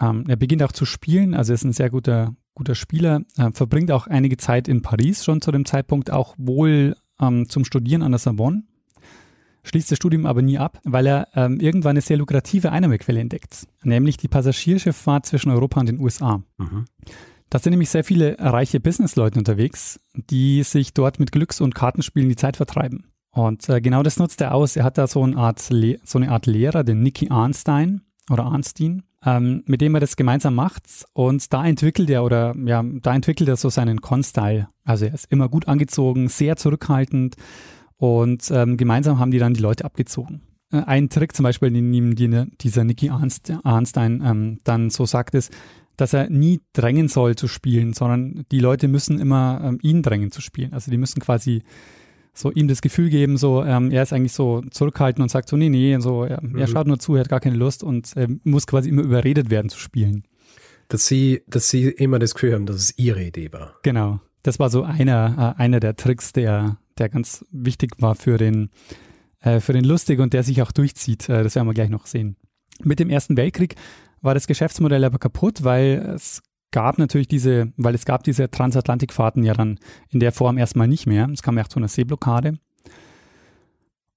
Ähm, 0.00 0.24
er 0.28 0.36
beginnt 0.36 0.62
auch 0.62 0.72
zu 0.72 0.84
spielen, 0.84 1.34
also 1.34 1.52
er 1.52 1.54
ist 1.54 1.64
ein 1.64 1.72
sehr 1.72 1.90
guter, 1.90 2.34
guter 2.54 2.74
Spieler, 2.74 3.22
äh, 3.36 3.50
verbringt 3.52 3.90
auch 3.90 4.06
einige 4.06 4.38
Zeit 4.38 4.68
in 4.68 4.80
Paris 4.82 5.24
schon 5.24 5.42
zu 5.42 5.52
dem 5.52 5.66
Zeitpunkt, 5.66 6.10
auch 6.10 6.34
wohl 6.38 6.96
ähm, 7.20 7.48
zum 7.48 7.64
Studieren 7.64 8.02
an 8.02 8.12
der 8.12 8.18
Sorbonne 8.18 8.62
schließt 9.64 9.90
das 9.90 9.96
Studium 9.96 10.26
aber 10.26 10.42
nie 10.42 10.58
ab, 10.58 10.80
weil 10.84 11.06
er 11.06 11.28
ähm, 11.34 11.60
irgendwann 11.60 11.92
eine 11.92 12.00
sehr 12.00 12.16
lukrative 12.16 12.72
Einnahmequelle 12.72 13.20
entdeckt, 13.20 13.66
nämlich 13.82 14.16
die 14.16 14.28
Passagierschifffahrt 14.28 15.26
zwischen 15.26 15.50
Europa 15.50 15.80
und 15.80 15.88
den 15.88 16.00
USA. 16.00 16.42
Mhm. 16.58 16.86
Da 17.52 17.58
sind 17.58 17.72
nämlich 17.72 17.90
sehr 17.90 18.02
viele 18.02 18.38
reiche 18.38 18.80
Businessleute 18.80 19.38
unterwegs, 19.38 20.00
die 20.14 20.62
sich 20.62 20.94
dort 20.94 21.20
mit 21.20 21.32
Glücks- 21.32 21.60
und 21.60 21.74
Kartenspielen 21.74 22.30
die 22.30 22.36
Zeit 22.36 22.56
vertreiben. 22.56 23.12
Und 23.30 23.68
äh, 23.68 23.82
genau 23.82 24.02
das 24.02 24.18
nutzt 24.18 24.40
er 24.40 24.54
aus. 24.54 24.74
Er 24.74 24.84
hat 24.84 24.96
da 24.96 25.06
so 25.06 25.22
eine 25.22 25.36
Art, 25.36 25.68
Le 25.68 25.98
so 26.02 26.18
eine 26.18 26.30
Art 26.30 26.46
Lehrer, 26.46 26.82
den 26.82 27.02
Nicky 27.02 27.28
Arnstein 27.28 28.00
oder 28.30 28.44
Arnstein, 28.44 29.02
ähm, 29.22 29.64
mit 29.66 29.82
dem 29.82 29.94
er 29.94 30.00
das 30.00 30.16
gemeinsam 30.16 30.54
macht. 30.54 30.84
Und 31.12 31.52
da 31.52 31.62
entwickelt 31.66 32.08
er 32.08 32.24
oder 32.24 32.54
ja, 32.64 32.82
da 32.82 33.14
entwickelt 33.14 33.50
er 33.50 33.56
so 33.56 33.68
seinen 33.68 34.00
Con-Style. 34.00 34.70
Also 34.84 35.04
er 35.04 35.12
ist 35.12 35.30
immer 35.30 35.50
gut 35.50 35.68
angezogen, 35.68 36.28
sehr 36.28 36.56
zurückhaltend 36.56 37.36
und 37.98 38.50
ähm, 38.50 38.78
gemeinsam 38.78 39.18
haben 39.18 39.30
die 39.30 39.38
dann 39.38 39.52
die 39.52 39.60
Leute 39.60 39.84
abgezogen. 39.84 40.40
Äh, 40.72 40.84
ein 40.84 41.10
Trick 41.10 41.36
zum 41.36 41.42
Beispiel, 41.42 41.70
den 41.70 41.92
ihm 41.92 42.14
die, 42.16 42.46
dieser 42.62 42.84
Nicky 42.84 43.10
Arnstein 43.10 44.22
ähm, 44.24 44.58
dann 44.64 44.88
so 44.88 45.04
sagt, 45.04 45.34
ist, 45.34 45.52
dass 46.02 46.12
er 46.12 46.28
nie 46.28 46.60
drängen 46.72 47.06
soll 47.06 47.36
zu 47.36 47.46
spielen, 47.46 47.92
sondern 47.92 48.44
die 48.50 48.58
Leute 48.58 48.88
müssen 48.88 49.20
immer 49.20 49.60
ähm, 49.62 49.78
ihn 49.82 50.02
drängen 50.02 50.32
zu 50.32 50.40
spielen. 50.40 50.72
Also 50.72 50.90
die 50.90 50.96
müssen 50.96 51.20
quasi 51.20 51.62
so 52.34 52.50
ihm 52.50 52.66
das 52.66 52.82
Gefühl 52.82 53.08
geben, 53.08 53.36
so 53.36 53.62
ähm, 53.62 53.92
er 53.92 54.02
ist 54.02 54.12
eigentlich 54.12 54.32
so 54.32 54.62
zurückhaltend 54.62 55.22
und 55.22 55.28
sagt 55.28 55.48
so, 55.48 55.56
nee, 55.56 55.68
nee, 55.68 55.96
so, 56.00 56.24
er, 56.24 56.42
mhm. 56.42 56.58
er 56.58 56.66
schaut 56.66 56.88
nur 56.88 56.98
zu, 56.98 57.14
er 57.14 57.20
hat 57.20 57.28
gar 57.28 57.38
keine 57.38 57.54
Lust 57.54 57.84
und 57.84 58.16
äh, 58.16 58.26
muss 58.42 58.66
quasi 58.66 58.88
immer 58.88 59.02
überredet 59.02 59.48
werden 59.48 59.68
zu 59.68 59.78
spielen. 59.78 60.24
Dass 60.88 61.06
sie, 61.06 61.42
dass 61.46 61.68
sie 61.68 61.84
immer 61.84 62.18
das 62.18 62.34
Gefühl 62.34 62.54
haben, 62.54 62.66
dass 62.66 62.76
es 62.76 62.98
ihre 62.98 63.22
Idee 63.22 63.52
war. 63.52 63.76
Genau. 63.84 64.20
Das 64.42 64.58
war 64.58 64.68
so 64.68 64.82
einer, 64.82 65.54
äh, 65.56 65.62
einer 65.62 65.78
der 65.78 65.94
Tricks, 65.94 66.32
der, 66.32 66.78
der 66.98 67.10
ganz 67.10 67.44
wichtig 67.52 67.92
war 67.98 68.16
für 68.16 68.38
den, 68.38 68.70
äh, 69.40 69.60
für 69.60 69.72
den 69.72 69.84
Lustig 69.84 70.18
und 70.18 70.32
der 70.32 70.42
sich 70.42 70.62
auch 70.62 70.72
durchzieht. 70.72 71.28
Äh, 71.28 71.44
das 71.44 71.54
werden 71.54 71.68
wir 71.68 71.74
gleich 71.74 71.90
noch 71.90 72.06
sehen. 72.06 72.34
Mit 72.82 72.98
dem 72.98 73.08
Ersten 73.08 73.36
Weltkrieg 73.36 73.76
war 74.22 74.34
das 74.34 74.46
Geschäftsmodell 74.46 75.04
aber 75.04 75.18
kaputt, 75.18 75.64
weil 75.64 76.12
es 76.14 76.42
gab 76.70 76.98
natürlich 76.98 77.28
diese, 77.28 77.72
weil 77.76 77.94
es 77.94 78.04
gab 78.04 78.24
diese 78.24 78.50
Transatlantikfahrten 78.50 79.44
ja 79.44 79.52
dann 79.52 79.78
in 80.08 80.20
der 80.20 80.32
Form 80.32 80.58
erstmal 80.58 80.88
nicht 80.88 81.06
mehr. 81.06 81.28
Es 81.32 81.42
kam 81.42 81.58
ja 81.58 81.64
zu 81.64 81.78
einer 81.78 81.88
Seeblockade. 81.88 82.58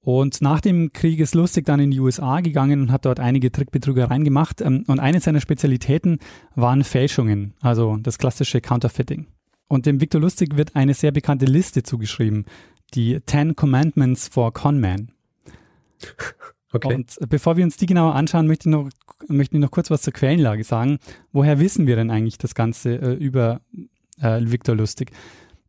Und 0.05 0.39
nach 0.41 0.61
dem 0.61 0.93
Krieg 0.93 1.19
ist 1.19 1.33
Lustig 1.33 1.65
dann 1.65 1.79
in 1.79 1.89
die 1.89 1.99
USA 1.99 2.39
gegangen 2.41 2.79
und 2.79 2.91
hat 2.91 3.05
dort 3.05 3.19
einige 3.19 3.51
Trickbetrügereien 3.51 4.23
gemacht. 4.23 4.61
Ähm, 4.61 4.83
und 4.87 4.99
eine 4.99 5.19
seiner 5.19 5.41
Spezialitäten 5.41 6.19
waren 6.53 6.83
Fälschungen, 6.83 7.55
also 7.59 7.97
das 7.97 8.19
klassische 8.19 8.61
Counterfeiting. 8.61 9.25
Und 9.67 9.87
dem 9.87 9.99
Victor 9.99 10.21
Lustig 10.21 10.57
wird 10.57 10.75
eine 10.75 10.93
sehr 10.93 11.11
bekannte 11.11 11.47
Liste 11.47 11.81
zugeschrieben, 11.81 12.45
die 12.93 13.19
Ten 13.21 13.55
Commandments 13.55 14.27
for 14.27 14.53
Conman. 14.53 15.11
Okay. 16.75 16.95
Und 16.95 17.17
bevor 17.29 17.57
wir 17.57 17.63
uns 17.63 17.77
die 17.77 17.85
genauer 17.85 18.15
anschauen, 18.15 18.47
möchte 18.47 18.69
ich 18.69 18.75
noch, 18.75 18.89
möchte 19.27 19.55
ich 19.55 19.61
noch 19.61 19.71
kurz 19.71 19.89
was 19.89 20.01
zur 20.01 20.13
Quellenlage 20.13 20.63
sagen. 20.63 20.99
Woher 21.31 21.59
wissen 21.59 21.87
wir 21.87 21.95
denn 21.95 22.11
eigentlich 22.11 22.37
das 22.37 22.55
Ganze 22.55 22.95
äh, 22.95 23.13
über 23.13 23.61
äh, 24.21 24.39
Viktor 24.41 24.75
Lustig? 24.75 25.11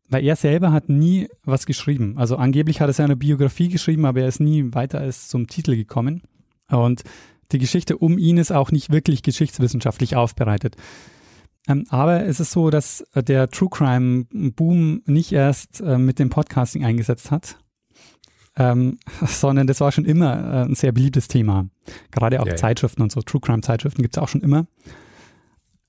Weil 0.08 0.24
er 0.24 0.36
selber 0.36 0.72
hat 0.72 0.88
nie 0.88 1.28
was 1.44 1.66
geschrieben. 1.66 2.14
Also 2.16 2.36
angeblich 2.36 2.80
hat 2.80 2.88
er 2.88 2.92
seine 2.92 3.16
Biografie 3.16 3.68
geschrieben, 3.68 4.04
aber 4.04 4.20
er 4.20 4.28
ist 4.28 4.40
nie 4.40 4.72
weiter 4.72 5.00
als 5.00 5.28
zum 5.28 5.48
Titel 5.48 5.74
gekommen. 5.74 6.22
Und 6.70 7.02
die 7.52 7.58
Geschichte 7.58 7.96
um 7.96 8.18
ihn 8.18 8.38
ist 8.38 8.52
auch 8.52 8.70
nicht 8.70 8.90
wirklich 8.90 9.22
geschichtswissenschaftlich 9.22 10.16
aufbereitet. 10.16 10.76
Ähm, 11.68 11.84
aber 11.88 12.24
es 12.24 12.40
ist 12.40 12.52
so, 12.52 12.70
dass 12.70 13.00
äh, 13.14 13.22
der 13.22 13.48
True 13.48 13.68
Crime 13.70 14.26
Boom 14.30 15.02
nicht 15.06 15.32
erst 15.32 15.80
äh, 15.80 15.98
mit 15.98 16.18
dem 16.18 16.30
Podcasting 16.30 16.84
eingesetzt 16.84 17.30
hat, 17.30 17.58
ähm, 18.56 18.98
sondern 19.26 19.66
das 19.66 19.80
war 19.80 19.92
schon 19.92 20.04
immer 20.04 20.34
äh, 20.34 20.64
ein 20.64 20.74
sehr 20.74 20.92
beliebtes 20.92 21.28
Thema. 21.28 21.66
Gerade 22.10 22.40
auch 22.40 22.46
Ja. 22.46 22.56
Zeitschriften 22.56 23.02
und 23.02 23.12
so, 23.12 23.20
True 23.20 23.40
Crime 23.40 23.62
Zeitschriften 23.62 24.02
gibt 24.02 24.16
es 24.16 24.22
auch 24.22 24.28
schon 24.28 24.40
immer. 24.40 24.66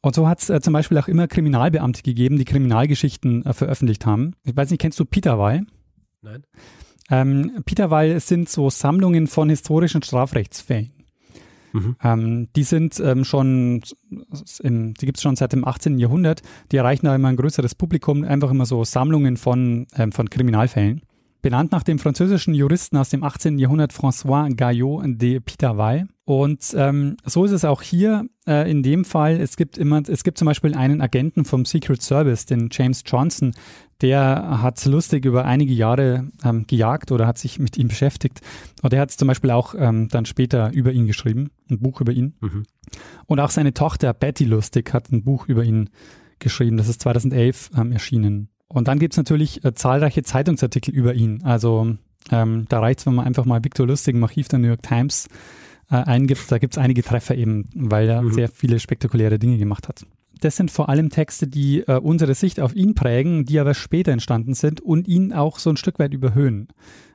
Und 0.01 0.15
so 0.15 0.27
hat 0.27 0.41
es 0.41 0.49
äh, 0.49 0.61
zum 0.61 0.73
Beispiel 0.73 0.97
auch 0.97 1.07
immer 1.07 1.27
Kriminalbeamte 1.27 2.01
gegeben, 2.03 2.37
die 2.37 2.45
Kriminalgeschichten 2.45 3.45
äh, 3.45 3.53
veröffentlicht 3.53 4.05
haben. 4.05 4.33
Ich 4.43 4.55
weiß 4.55 4.69
nicht, 4.69 4.79
kennst 4.79 4.99
du 4.99 5.05
Peter 5.05 5.39
Wall? 5.39 5.65
Nein? 6.21 6.43
Ähm, 7.09 7.63
Peter 7.65 7.89
Wall 7.89 8.19
sind 8.19 8.49
so 8.49 8.69
Sammlungen 8.69 9.27
von 9.27 9.49
historischen 9.49 10.03
Strafrechtsfällen. 10.03 10.91
Mhm. 11.73 11.95
Ähm, 12.03 12.47
die 12.55 12.63
sind 12.63 12.99
ähm, 12.99 13.23
schon, 13.23 13.81
im, 14.61 14.93
die 14.93 15.05
gibt 15.05 15.17
es 15.17 15.23
schon 15.23 15.35
seit 15.35 15.53
dem 15.53 15.65
18. 15.65 15.99
Jahrhundert. 15.99 16.41
Die 16.71 16.77
erreichen 16.77 17.05
da 17.05 17.15
immer 17.15 17.29
ein 17.29 17.37
größeres 17.37 17.75
Publikum, 17.75 18.23
einfach 18.23 18.51
immer 18.51 18.65
so 18.65 18.83
Sammlungen 18.83 19.37
von, 19.37 19.87
ähm, 19.95 20.11
von 20.11 20.29
Kriminalfällen. 20.29 21.01
Benannt 21.47 21.71
nach 21.71 21.83
dem 21.83 21.97
französischen 21.97 22.53
Juristen 22.53 22.97
aus 22.97 23.07
dem 23.07 23.23
18. 23.23 23.57
Jahrhundert 23.57 23.93
François 23.93 24.53
Gaillot 24.53 25.03
de 25.05 25.39
Pitaval. 25.39 26.09
Und 26.25 26.75
ähm, 26.75 27.15
so 27.23 27.45
ist 27.45 27.51
es 27.51 27.63
auch 27.63 27.81
hier 27.81 28.25
äh, 28.45 28.69
in 28.69 28.83
dem 28.83 29.05
Fall. 29.05 29.39
Es 29.39 29.55
gibt 29.55 29.77
immer, 29.77 30.01
es 30.05 30.25
gibt 30.25 30.37
zum 30.37 30.45
Beispiel 30.45 30.75
einen 30.75 30.99
Agenten 30.99 31.45
vom 31.45 31.63
Secret 31.63 32.01
Service, 32.01 32.47
den 32.47 32.67
James 32.69 33.01
Johnson, 33.05 33.53
der 34.01 34.61
hat 34.61 34.83
lustig 34.83 35.23
über 35.23 35.45
einige 35.45 35.71
Jahre 35.71 36.29
ähm, 36.43 36.67
gejagt 36.67 37.13
oder 37.13 37.25
hat 37.25 37.37
sich 37.37 37.59
mit 37.59 37.77
ihm 37.77 37.87
beschäftigt. 37.87 38.41
Und 38.81 38.91
der 38.91 38.99
hat 38.99 39.11
zum 39.11 39.29
Beispiel 39.29 39.51
auch 39.51 39.73
ähm, 39.73 40.09
dann 40.09 40.25
später 40.25 40.73
über 40.73 40.91
ihn 40.91 41.07
geschrieben, 41.07 41.51
ein 41.69 41.79
Buch 41.79 42.01
über 42.01 42.11
ihn. 42.11 42.33
Mhm. 42.41 42.63
Und 43.25 43.39
auch 43.39 43.51
seine 43.51 43.73
Tochter 43.73 44.13
Betty 44.13 44.43
Lustig 44.43 44.93
hat 44.93 45.13
ein 45.13 45.23
Buch 45.23 45.47
über 45.47 45.63
ihn 45.63 45.91
geschrieben. 46.39 46.75
Das 46.75 46.89
ist 46.89 47.01
2011 47.03 47.71
ähm, 47.77 47.93
erschienen. 47.93 48.49
Und 48.67 48.87
dann 48.87 48.99
gibt's 48.99 49.17
natürlich 49.17 49.63
äh, 49.63 49.73
zahlreiche 49.73 50.23
Zeitungsartikel 50.23 50.93
über 50.93 51.13
ihn. 51.13 51.41
Also 51.43 51.95
ähm, 52.31 52.65
da 52.69 52.79
reicht's, 52.79 53.05
wenn 53.05 53.15
man 53.15 53.25
einfach 53.25 53.45
mal 53.45 53.63
Victor 53.63 53.87
Lustig 53.87 54.15
im 54.15 54.23
Archiv 54.23 54.47
der 54.49 54.59
New 54.59 54.67
York 54.67 54.83
Times 54.83 55.27
äh, 55.89 55.95
eingibt. 55.95 56.51
Da 56.51 56.57
gibt's 56.57 56.77
einige 56.77 57.01
Treffer 57.03 57.35
eben, 57.35 57.69
weil 57.73 58.09
er 58.09 58.21
Mhm. 58.21 58.33
sehr 58.33 58.49
viele 58.49 58.79
spektakuläre 58.79 59.39
Dinge 59.39 59.57
gemacht 59.57 59.87
hat. 59.87 60.05
Das 60.41 60.55
sind 60.57 60.69
vor 60.69 60.89
allem 60.89 61.09
Texte, 61.09 61.47
die 61.47 61.79
äh, 61.87 61.97
unsere 61.99 62.35
Sicht 62.35 62.59
auf 62.59 62.75
ihn 62.75 62.93
prägen, 62.93 63.45
die 63.45 63.59
aber 63.59 63.73
später 63.73 64.11
entstanden 64.11 64.53
sind 64.53 64.81
und 64.81 65.07
ihn 65.07 65.33
auch 65.33 65.57
so 65.59 65.69
ein 65.69 65.77
Stück 65.77 65.97
weit 65.97 66.13
überhöhen. 66.13 66.67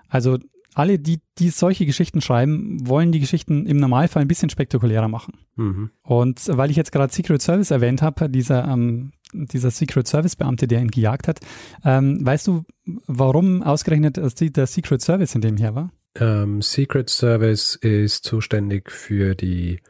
Also 0.08 0.38
alle, 0.74 0.98
die, 0.98 1.20
die 1.38 1.50
solche 1.50 1.84
Geschichten 1.84 2.22
schreiben, 2.22 2.78
wollen 2.88 3.12
die 3.12 3.20
Geschichten 3.20 3.66
im 3.66 3.76
Normalfall 3.76 4.22
ein 4.22 4.28
bisschen 4.28 4.48
spektakulärer 4.48 5.06
machen. 5.08 5.34
Mhm. 5.56 5.90
Und 6.02 6.40
weil 6.48 6.70
ich 6.70 6.76
jetzt 6.76 6.92
gerade 6.92 7.12
Secret 7.12 7.42
Service 7.42 7.70
erwähnt 7.70 8.00
habe, 8.00 8.30
dieser, 8.30 8.66
ähm, 8.66 9.12
dieser 9.32 9.70
Secret 9.70 10.06
Service 10.06 10.36
Beamte, 10.36 10.66
der 10.66 10.80
ihn 10.80 10.90
gejagt 10.90 11.28
hat, 11.28 11.40
ähm, 11.84 12.24
weißt 12.24 12.46
du, 12.46 12.64
warum 13.06 13.62
ausgerechnet 13.62 14.18
äh, 14.18 14.50
der 14.50 14.66
Secret 14.66 15.02
Service 15.02 15.34
in 15.34 15.40
dem 15.40 15.56
her 15.56 15.74
war? 15.74 15.90
Ähm, 16.14 16.60
Secret 16.60 17.08
Service 17.08 17.74
ist 17.76 18.24
zuständig 18.24 18.90
für 18.90 19.34
die, 19.34 19.80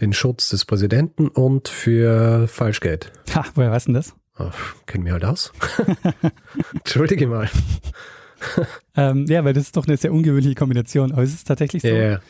den 0.00 0.12
Schutz 0.12 0.48
des 0.50 0.64
Präsidenten 0.64 1.28
und 1.28 1.68
für 1.68 2.46
Falschgeld. 2.48 3.12
Ha, 3.34 3.44
woher 3.54 3.70
weißt 3.70 3.88
du 3.88 3.92
denn 3.92 3.94
das? 3.94 4.14
Oh, 4.38 4.50
kennen 4.86 5.04
wir 5.04 5.12
halt 5.12 5.24
aus. 5.24 5.52
Entschuldige 6.74 7.26
mal. 7.26 7.48
Ähm, 8.96 9.26
ja, 9.28 9.44
weil 9.44 9.52
das 9.52 9.66
ist 9.66 9.76
doch 9.76 9.86
eine 9.86 9.96
sehr 9.96 10.12
ungewöhnliche 10.12 10.56
Kombination, 10.56 11.12
aber 11.12 11.22
es 11.22 11.32
ist 11.32 11.46
tatsächlich 11.46 11.82
so. 11.82 11.88
Ja. 11.88 12.20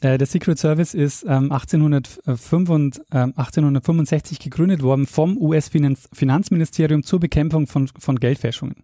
Äh, 0.00 0.18
der 0.18 0.26
Secret 0.26 0.58
Service 0.58 0.94
ist 0.94 1.24
ähm, 1.24 1.52
1805 1.52 2.70
und, 2.70 3.02
ähm, 3.12 3.34
1865 3.36 4.38
gegründet 4.38 4.82
worden 4.82 5.06
vom 5.06 5.36
US-Finanzministerium 5.36 7.02
zur 7.02 7.20
Bekämpfung 7.20 7.66
von, 7.66 7.88
von 7.98 8.16
Geldfälschungen. 8.18 8.76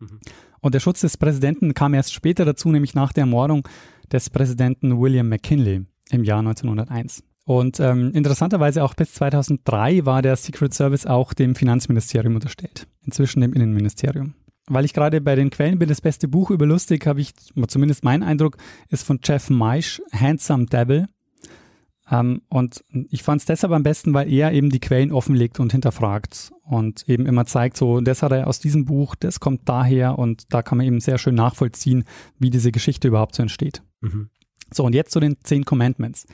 Mhm. 0.00 0.20
Und 0.60 0.74
der 0.74 0.80
Schutz 0.80 1.00
des 1.00 1.16
Präsidenten 1.16 1.74
kam 1.74 1.94
erst 1.94 2.12
später 2.12 2.44
dazu, 2.44 2.70
nämlich 2.70 2.94
nach 2.94 3.12
der 3.12 3.22
Ermordung 3.22 3.68
des 4.10 4.30
Präsidenten 4.30 5.00
William 5.00 5.28
McKinley 5.28 5.84
im 6.10 6.24
Jahr 6.24 6.40
1901. 6.40 7.22
Und 7.44 7.80
ähm, 7.80 8.10
interessanterweise 8.12 8.82
auch 8.82 8.94
bis 8.94 9.14
2003 9.14 10.04
war 10.04 10.20
der 10.20 10.36
Secret 10.36 10.74
Service 10.74 11.06
auch 11.06 11.32
dem 11.32 11.54
Finanzministerium 11.54 12.34
unterstellt, 12.34 12.86
inzwischen 13.04 13.40
dem 13.40 13.52
Innenministerium. 13.52 14.34
Weil 14.68 14.84
ich 14.84 14.92
gerade 14.92 15.20
bei 15.20 15.34
den 15.34 15.50
Quellen 15.50 15.78
bin, 15.78 15.88
das 15.88 16.00
beste 16.00 16.28
Buch 16.28 16.50
über 16.50 16.66
Lustig 16.66 17.06
habe 17.06 17.20
ich, 17.20 17.34
zumindest 17.68 18.04
mein 18.04 18.22
Eindruck, 18.22 18.56
ist 18.88 19.04
von 19.04 19.20
Jeff 19.22 19.50
Meisch, 19.50 20.02
Handsome 20.12 20.66
Devil. 20.66 21.08
Ähm, 22.10 22.42
und 22.48 22.84
ich 23.10 23.22
fand 23.22 23.40
es 23.40 23.46
deshalb 23.46 23.72
am 23.72 23.82
besten, 23.82 24.14
weil 24.14 24.32
er 24.32 24.52
eben 24.52 24.70
die 24.70 24.80
Quellen 24.80 25.12
offenlegt 25.12 25.60
und 25.60 25.72
hinterfragt 25.72 26.52
und 26.62 27.08
eben 27.08 27.26
immer 27.26 27.44
zeigt, 27.44 27.76
so, 27.76 28.00
das 28.00 28.22
hat 28.22 28.32
er 28.32 28.46
aus 28.46 28.60
diesem 28.60 28.84
Buch, 28.84 29.14
das 29.14 29.40
kommt 29.40 29.68
daher 29.68 30.18
und 30.18 30.52
da 30.52 30.62
kann 30.62 30.78
man 30.78 30.86
eben 30.86 31.00
sehr 31.00 31.18
schön 31.18 31.34
nachvollziehen, 31.34 32.04
wie 32.38 32.50
diese 32.50 32.72
Geschichte 32.72 33.08
überhaupt 33.08 33.34
so 33.34 33.42
entsteht. 33.42 33.82
Mhm. 34.00 34.30
So, 34.72 34.84
und 34.84 34.94
jetzt 34.94 35.12
zu 35.12 35.20
den 35.20 35.36
Zehn 35.42 35.64
Commandments. 35.64 36.26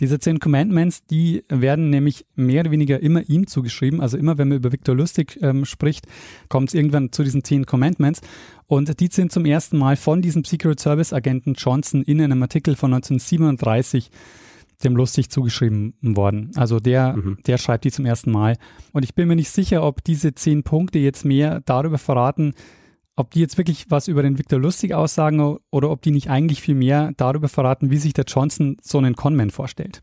Diese 0.00 0.18
Zehn 0.18 0.38
Commandments, 0.40 1.04
die 1.04 1.44
werden 1.48 1.90
nämlich 1.90 2.24
mehr 2.34 2.62
oder 2.62 2.70
weniger 2.70 3.00
immer 3.00 3.28
ihm 3.28 3.46
zugeschrieben. 3.46 4.00
Also 4.00 4.16
immer, 4.16 4.38
wenn 4.38 4.48
man 4.48 4.58
über 4.58 4.72
Viktor 4.72 4.94
Lustig 4.96 5.38
ähm, 5.42 5.64
spricht, 5.66 6.06
kommt 6.48 6.68
es 6.68 6.74
irgendwann 6.74 7.12
zu 7.12 7.22
diesen 7.22 7.44
Zehn 7.44 7.66
Commandments. 7.66 8.20
Und 8.66 8.98
die 9.00 9.08
sind 9.12 9.30
zum 9.30 9.44
ersten 9.44 9.76
Mal 9.78 9.96
von 9.96 10.22
diesem 10.22 10.44
Secret 10.44 10.80
Service 10.80 11.12
Agenten 11.12 11.54
Johnson 11.54 12.02
in 12.02 12.20
einem 12.20 12.42
Artikel 12.42 12.76
von 12.76 12.92
1937 12.94 14.10
dem 14.82 14.96
Lustig 14.96 15.28
zugeschrieben 15.30 15.92
worden. 16.00 16.52
Also 16.56 16.80
der, 16.80 17.14
Mhm. 17.16 17.38
der 17.46 17.58
schreibt 17.58 17.84
die 17.84 17.90
zum 17.90 18.06
ersten 18.06 18.30
Mal. 18.30 18.56
Und 18.92 19.02
ich 19.04 19.14
bin 19.14 19.28
mir 19.28 19.36
nicht 19.36 19.50
sicher, 19.50 19.82
ob 19.82 20.02
diese 20.02 20.34
zehn 20.34 20.62
Punkte 20.62 20.98
jetzt 20.98 21.24
mehr 21.24 21.60
darüber 21.66 21.98
verraten, 21.98 22.54
ob 23.20 23.30
die 23.30 23.40
jetzt 23.40 23.58
wirklich 23.58 23.86
was 23.90 24.08
über 24.08 24.22
den 24.22 24.38
Victor 24.38 24.58
Lustig 24.58 24.94
aussagen 24.94 25.58
oder 25.70 25.90
ob 25.90 26.02
die 26.02 26.10
nicht 26.10 26.28
eigentlich 26.30 26.60
viel 26.60 26.74
mehr 26.74 27.12
darüber 27.16 27.48
verraten, 27.48 27.90
wie 27.90 27.96
sich 27.98 28.12
der 28.12 28.24
Johnson 28.26 28.76
so 28.82 28.98
einen 28.98 29.14
Conman 29.14 29.50
vorstellt. 29.50 30.02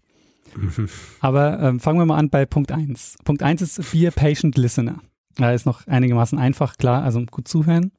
Mhm. 0.55 0.87
Aber 1.19 1.59
ähm, 1.59 1.79
fangen 1.79 1.99
wir 1.99 2.05
mal 2.05 2.17
an 2.17 2.29
bei 2.29 2.45
Punkt 2.45 2.71
1. 2.71 3.17
Punkt 3.25 3.43
1 3.43 3.61
ist 3.61 3.91
Be 3.91 4.07
a 4.07 4.11
Patient 4.11 4.57
Listener. 4.57 5.01
Da 5.35 5.51
ist 5.51 5.65
noch 5.65 5.85
einigermaßen 5.87 6.39
einfach, 6.39 6.77
klar, 6.77 7.03
also 7.03 7.23
gut 7.29 7.47
zuhören. 7.47 7.91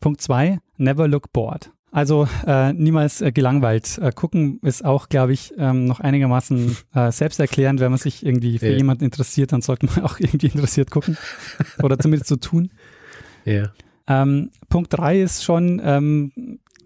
Punkt 0.00 0.20
2, 0.20 0.58
Never 0.76 1.08
Look 1.08 1.32
Bored. 1.32 1.70
Also 1.92 2.28
äh, 2.46 2.72
niemals 2.72 3.20
äh, 3.20 3.32
gelangweilt. 3.32 3.98
Äh, 3.98 4.12
gucken 4.14 4.60
ist 4.62 4.84
auch, 4.84 5.08
glaube 5.08 5.32
ich, 5.32 5.52
ähm, 5.58 5.86
noch 5.86 5.98
einigermaßen 5.98 6.76
äh, 6.94 7.10
selbsterklärend. 7.10 7.80
Wenn 7.80 7.90
man 7.90 7.98
sich 7.98 8.24
irgendwie 8.24 8.58
für 8.60 8.68
Ja. 8.70 8.76
jemanden 8.76 9.04
interessiert, 9.04 9.52
dann 9.52 9.60
sollte 9.60 9.86
man 9.86 9.98
auch 10.04 10.20
irgendwie 10.20 10.46
interessiert 10.46 10.90
gucken. 10.90 11.16
Oder 11.82 11.98
zumindest 11.98 12.28
so 12.28 12.36
tun. 12.36 12.70
Ja. 13.44 13.72
Ähm, 14.10 14.50
Punkt 14.68 14.92
3 14.92 15.22
ist 15.22 15.44
schon 15.44 15.80
ähm, 15.84 16.32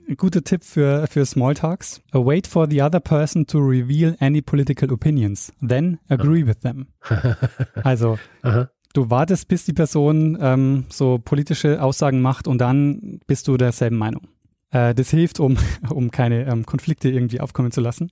ein 0.07 0.17
guter 0.17 0.45
Tipp 0.45 0.63
für, 0.63 1.07
für 1.07 1.25
Smalltalks. 1.25 2.03
Wait 2.13 2.47
for 2.47 2.69
the 2.71 2.83
other 2.83 3.01
person 3.01 3.47
to 3.47 3.59
reveal 3.59 4.15
any 4.21 4.43
political 4.43 4.93
opinions. 4.93 5.51
Then 5.67 5.99
agree 6.09 6.47
with 6.47 6.61
them. 6.61 6.89
Also 7.83 8.19
Aha. 8.43 8.69
du 8.93 9.09
wartest, 9.09 9.49
bis 9.49 9.65
die 9.65 9.73
Person 9.73 10.37
ähm, 10.39 10.85
so 10.91 11.19
politische 11.19 11.83
Aussagen 11.83 12.21
macht 12.21 12.47
und 12.47 12.59
dann 12.59 13.21
bist 13.27 13.49
du 13.49 13.57
derselben 13.57 13.97
Meinung. 13.97 14.29
Äh, 14.71 14.95
das 14.95 15.09
hilft, 15.09 15.41
um, 15.41 15.57
um 15.91 16.11
keine 16.11 16.47
ähm, 16.47 16.67
Konflikte 16.67 17.09
irgendwie 17.09 17.41
aufkommen 17.41 17.73
zu 17.73 17.81
lassen. 17.81 18.11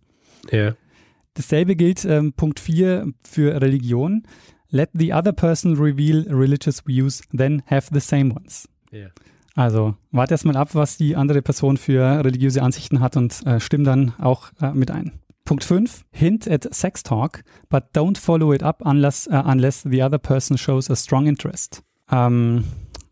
Ja. 0.50 0.74
Dasselbe 1.34 1.76
gilt 1.76 2.04
ähm, 2.06 2.32
Punkt 2.32 2.60
4 2.60 3.12
für 3.24 3.60
Religion. 3.60 4.22
Let 4.70 4.88
the 4.94 5.12
other 5.12 5.32
person 5.32 5.76
reveal 5.76 6.26
religious 6.30 6.86
views, 6.86 7.20
then 7.36 7.62
have 7.66 7.88
the 7.92 8.00
same 8.00 8.34
ones. 8.34 8.71
Ja. 8.92 9.08
Also 9.54 9.94
warte 10.10 10.34
erst 10.34 10.44
mal 10.44 10.56
ab, 10.56 10.70
was 10.74 10.96
die 10.96 11.16
andere 11.16 11.42
Person 11.42 11.76
für 11.76 12.24
religiöse 12.24 12.62
Ansichten 12.62 13.00
hat 13.00 13.16
und 13.16 13.44
äh, 13.46 13.60
stimm 13.60 13.84
dann 13.84 14.14
auch 14.18 14.50
äh, 14.60 14.72
mit 14.72 14.90
ein. 14.90 15.12
Punkt 15.44 15.64
5. 15.64 16.04
Hint 16.12 16.48
at 16.48 16.72
sex 16.72 17.02
talk, 17.02 17.42
but 17.68 17.84
don't 17.94 18.16
follow 18.18 18.52
it 18.52 18.62
up 18.62 18.80
unless, 18.84 19.26
uh, 19.26 19.42
unless 19.44 19.82
the 19.82 20.02
other 20.02 20.18
person 20.18 20.56
shows 20.56 20.88
a 20.88 20.96
strong 20.96 21.26
interest. 21.26 21.82
Ähm, 22.10 22.64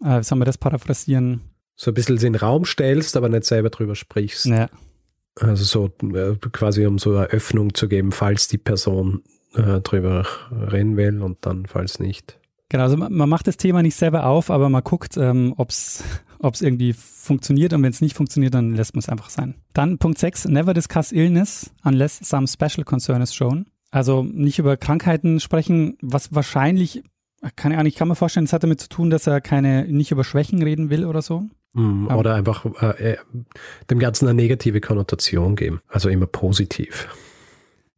äh, 0.02 0.20
wie 0.20 0.22
soll 0.22 0.38
man 0.38 0.46
das 0.46 0.56
paraphrasieren? 0.56 1.40
So 1.74 1.90
ein 1.90 1.94
bisschen 1.94 2.16
den 2.16 2.36
Raum 2.36 2.64
stellst, 2.64 3.16
aber 3.16 3.28
nicht 3.28 3.44
selber 3.44 3.70
drüber 3.70 3.96
sprichst. 3.96 4.46
Ja, 4.46 4.68
Also 5.40 5.64
so 5.64 6.06
äh, 6.14 6.36
quasi 6.52 6.86
um 6.86 6.98
so 6.98 7.16
eine 7.16 7.26
Öffnung 7.26 7.74
zu 7.74 7.88
geben, 7.88 8.12
falls 8.12 8.48
die 8.48 8.58
Person 8.58 9.22
äh, 9.54 9.80
drüber 9.80 10.26
reden 10.50 10.96
will 10.96 11.22
und 11.22 11.38
dann 11.42 11.66
falls 11.66 11.98
nicht. 11.98 12.39
Genau. 12.70 12.84
Also 12.84 12.96
man, 12.96 13.28
macht 13.28 13.46
das 13.46 13.58
Thema 13.58 13.82
nicht 13.82 13.96
selber 13.96 14.24
auf, 14.24 14.50
aber 14.50 14.70
man 14.70 14.82
guckt, 14.82 15.18
ähm, 15.18 15.52
ob 15.58 15.68
es 15.68 16.02
ob 16.42 16.54
es 16.54 16.62
irgendwie 16.62 16.94
funktioniert 16.94 17.74
und 17.74 17.82
wenn 17.82 17.90
es 17.90 18.00
nicht 18.00 18.16
funktioniert, 18.16 18.54
dann 18.54 18.74
lässt 18.74 18.94
man 18.94 19.00
es 19.00 19.10
einfach 19.10 19.28
sein. 19.28 19.56
Dann 19.74 19.98
Punkt 19.98 20.18
6, 20.18 20.46
never 20.46 20.72
discuss 20.72 21.12
illness 21.12 21.70
unless 21.84 22.18
some 22.18 22.46
special 22.46 22.82
concern 22.82 23.20
is 23.20 23.34
shown. 23.34 23.66
Also 23.90 24.22
nicht 24.22 24.58
über 24.58 24.78
Krankheiten 24.78 25.38
sprechen, 25.38 25.98
was 26.00 26.34
wahrscheinlich, 26.34 27.02
keine 27.56 27.74
Ahnung, 27.74 27.88
ich 27.88 27.96
kann 27.96 28.08
mir 28.08 28.14
vorstellen, 28.14 28.46
es 28.46 28.54
hat 28.54 28.62
damit 28.62 28.80
zu 28.80 28.88
tun, 28.88 29.10
dass 29.10 29.26
er 29.26 29.42
keine, 29.42 29.84
nicht 29.86 30.12
über 30.12 30.24
Schwächen 30.24 30.62
reden 30.62 30.88
will 30.88 31.04
oder 31.04 31.20
so. 31.20 31.44
Mm, 31.72 32.06
oder 32.06 32.34
einfach 32.34 32.64
äh, 32.80 33.16
dem 33.90 33.98
Ganzen 33.98 34.26
eine 34.26 34.34
negative 34.34 34.80
Konnotation 34.80 35.56
geben, 35.56 35.80
also 35.88 36.08
immer 36.08 36.26
positiv. 36.26 37.08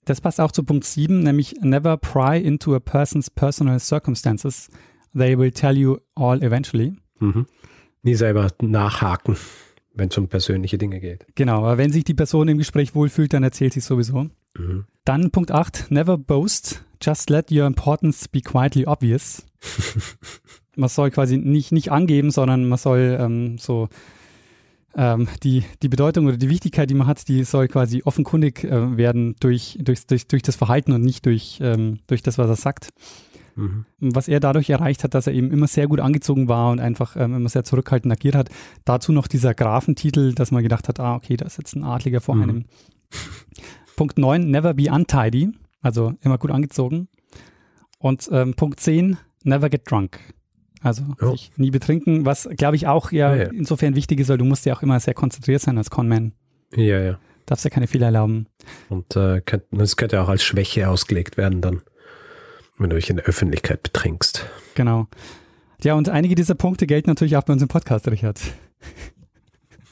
Das 0.04 0.20
passt 0.20 0.40
auch 0.40 0.52
zu 0.52 0.64
Punkt 0.64 0.84
7, 0.84 1.20
nämlich 1.20 1.54
never 1.60 1.96
pry 1.96 2.38
into 2.38 2.74
a 2.74 2.80
person's 2.80 3.30
personal 3.30 3.78
circumstances. 3.78 4.68
They 5.14 5.38
will 5.38 5.52
tell 5.52 5.76
you 5.76 5.98
all 6.14 6.42
eventually. 6.42 6.96
Mhm. 7.20 7.46
Nie 8.02 8.14
selber 8.14 8.48
nachhaken, 8.60 9.36
wenn 9.94 10.08
es 10.08 10.18
um 10.18 10.28
persönliche 10.28 10.78
Dinge 10.78 10.98
geht. 10.98 11.26
Genau, 11.36 11.58
aber 11.58 11.78
wenn 11.78 11.92
sich 11.92 12.04
die 12.04 12.14
Person 12.14 12.48
im 12.48 12.58
Gespräch 12.58 12.94
wohlfühlt, 12.94 13.32
dann 13.32 13.44
erzählt 13.44 13.74
sie 13.74 13.80
sowieso. 13.80 14.28
Mhm. 14.58 14.86
Dann 15.04 15.30
Punkt 15.30 15.52
8, 15.52 15.90
never 15.90 16.18
boast, 16.18 16.84
just 17.00 17.30
let 17.30 17.52
your 17.52 17.66
importance 17.66 18.28
be 18.28 18.40
quietly 18.40 18.86
obvious. 18.86 19.46
man 20.76 20.88
soll 20.88 21.10
quasi 21.10 21.36
nicht, 21.36 21.70
nicht 21.70 21.92
angeben, 21.92 22.30
sondern 22.30 22.68
man 22.68 22.78
soll 22.78 23.18
ähm, 23.20 23.58
so 23.58 23.88
ähm, 24.96 25.28
die, 25.42 25.64
die 25.82 25.88
Bedeutung 25.88 26.26
oder 26.26 26.36
die 26.36 26.48
Wichtigkeit, 26.48 26.90
die 26.90 26.94
man 26.94 27.06
hat, 27.06 27.28
die 27.28 27.44
soll 27.44 27.68
quasi 27.68 28.02
offenkundig 28.04 28.64
äh, 28.64 28.96
werden 28.96 29.36
durch, 29.40 29.78
durch, 29.80 30.06
durch, 30.06 30.26
durch 30.26 30.42
das 30.42 30.56
Verhalten 30.56 30.92
und 30.92 31.02
nicht 31.02 31.24
durch, 31.26 31.58
ähm, 31.62 32.00
durch 32.06 32.22
das, 32.22 32.38
was 32.38 32.48
er 32.48 32.56
sagt. 32.56 32.90
Mhm. 33.54 33.84
Was 34.00 34.28
er 34.28 34.40
dadurch 34.40 34.70
erreicht 34.70 35.04
hat, 35.04 35.14
dass 35.14 35.26
er 35.26 35.34
eben 35.34 35.50
immer 35.50 35.66
sehr 35.66 35.86
gut 35.86 36.00
angezogen 36.00 36.48
war 36.48 36.70
und 36.70 36.80
einfach 36.80 37.16
ähm, 37.16 37.34
immer 37.36 37.48
sehr 37.48 37.64
zurückhaltend 37.64 38.12
agiert 38.12 38.34
hat. 38.34 38.48
Dazu 38.84 39.12
noch 39.12 39.26
dieser 39.26 39.54
Grafentitel, 39.54 40.34
dass 40.34 40.50
man 40.50 40.62
gedacht 40.62 40.88
hat, 40.88 41.00
ah, 41.00 41.14
okay, 41.16 41.36
da 41.36 41.44
ist 41.46 41.58
jetzt 41.58 41.76
ein 41.76 41.84
Adliger 41.84 42.20
vor 42.20 42.34
Mhm. 42.34 42.42
einem. 42.42 42.64
Punkt 43.96 44.18
9, 44.18 44.50
never 44.50 44.72
be 44.74 44.90
untidy, 44.90 45.50
also 45.82 46.14
immer 46.22 46.38
gut 46.38 46.50
angezogen. 46.50 47.08
Und 47.98 48.28
ähm, 48.32 48.54
Punkt 48.54 48.80
10, 48.80 49.18
never 49.44 49.68
get 49.68 49.90
drunk. 49.90 50.18
Also 50.82 51.04
Ja. 51.20 51.30
sich 51.30 51.52
nie 51.56 51.70
betrinken, 51.70 52.24
was 52.26 52.48
glaube 52.56 52.76
ich 52.76 52.86
auch 52.86 53.12
ja, 53.12 53.34
Ja, 53.34 53.42
ja. 53.44 53.50
insofern 53.50 53.94
wichtig 53.94 54.20
ist, 54.20 54.28
weil 54.28 54.38
du 54.38 54.44
musst 54.44 54.66
ja 54.66 54.74
auch 54.74 54.82
immer 54.82 54.98
sehr 55.00 55.14
konzentriert 55.14 55.60
sein 55.62 55.78
als 55.78 55.90
Conman. 55.90 56.32
Ja, 56.74 57.00
ja. 57.00 57.18
Darfst 57.46 57.64
ja 57.64 57.70
keine 57.70 57.86
Fehler 57.86 58.06
erlauben. 58.06 58.46
Und 58.88 59.14
äh, 59.16 59.40
könnt, 59.40 59.64
das 59.70 59.96
könnte 59.96 60.20
auch 60.22 60.28
als 60.28 60.42
Schwäche 60.44 60.88
ausgelegt 60.88 61.36
werden 61.36 61.60
dann, 61.60 61.82
wenn 62.78 62.90
du 62.90 62.96
dich 62.96 63.10
in 63.10 63.16
der 63.16 63.26
Öffentlichkeit 63.26 63.82
betrinkst. 63.82 64.46
Genau. 64.74 65.06
Ja, 65.82 65.94
und 65.94 66.08
einige 66.08 66.34
dieser 66.36 66.54
Punkte 66.54 66.86
gelten 66.86 67.10
natürlich 67.10 67.36
auch 67.36 67.42
bei 67.42 67.52
uns 67.52 67.62
im 67.62 67.68
Podcast, 67.68 68.06
Richard. 68.08 68.40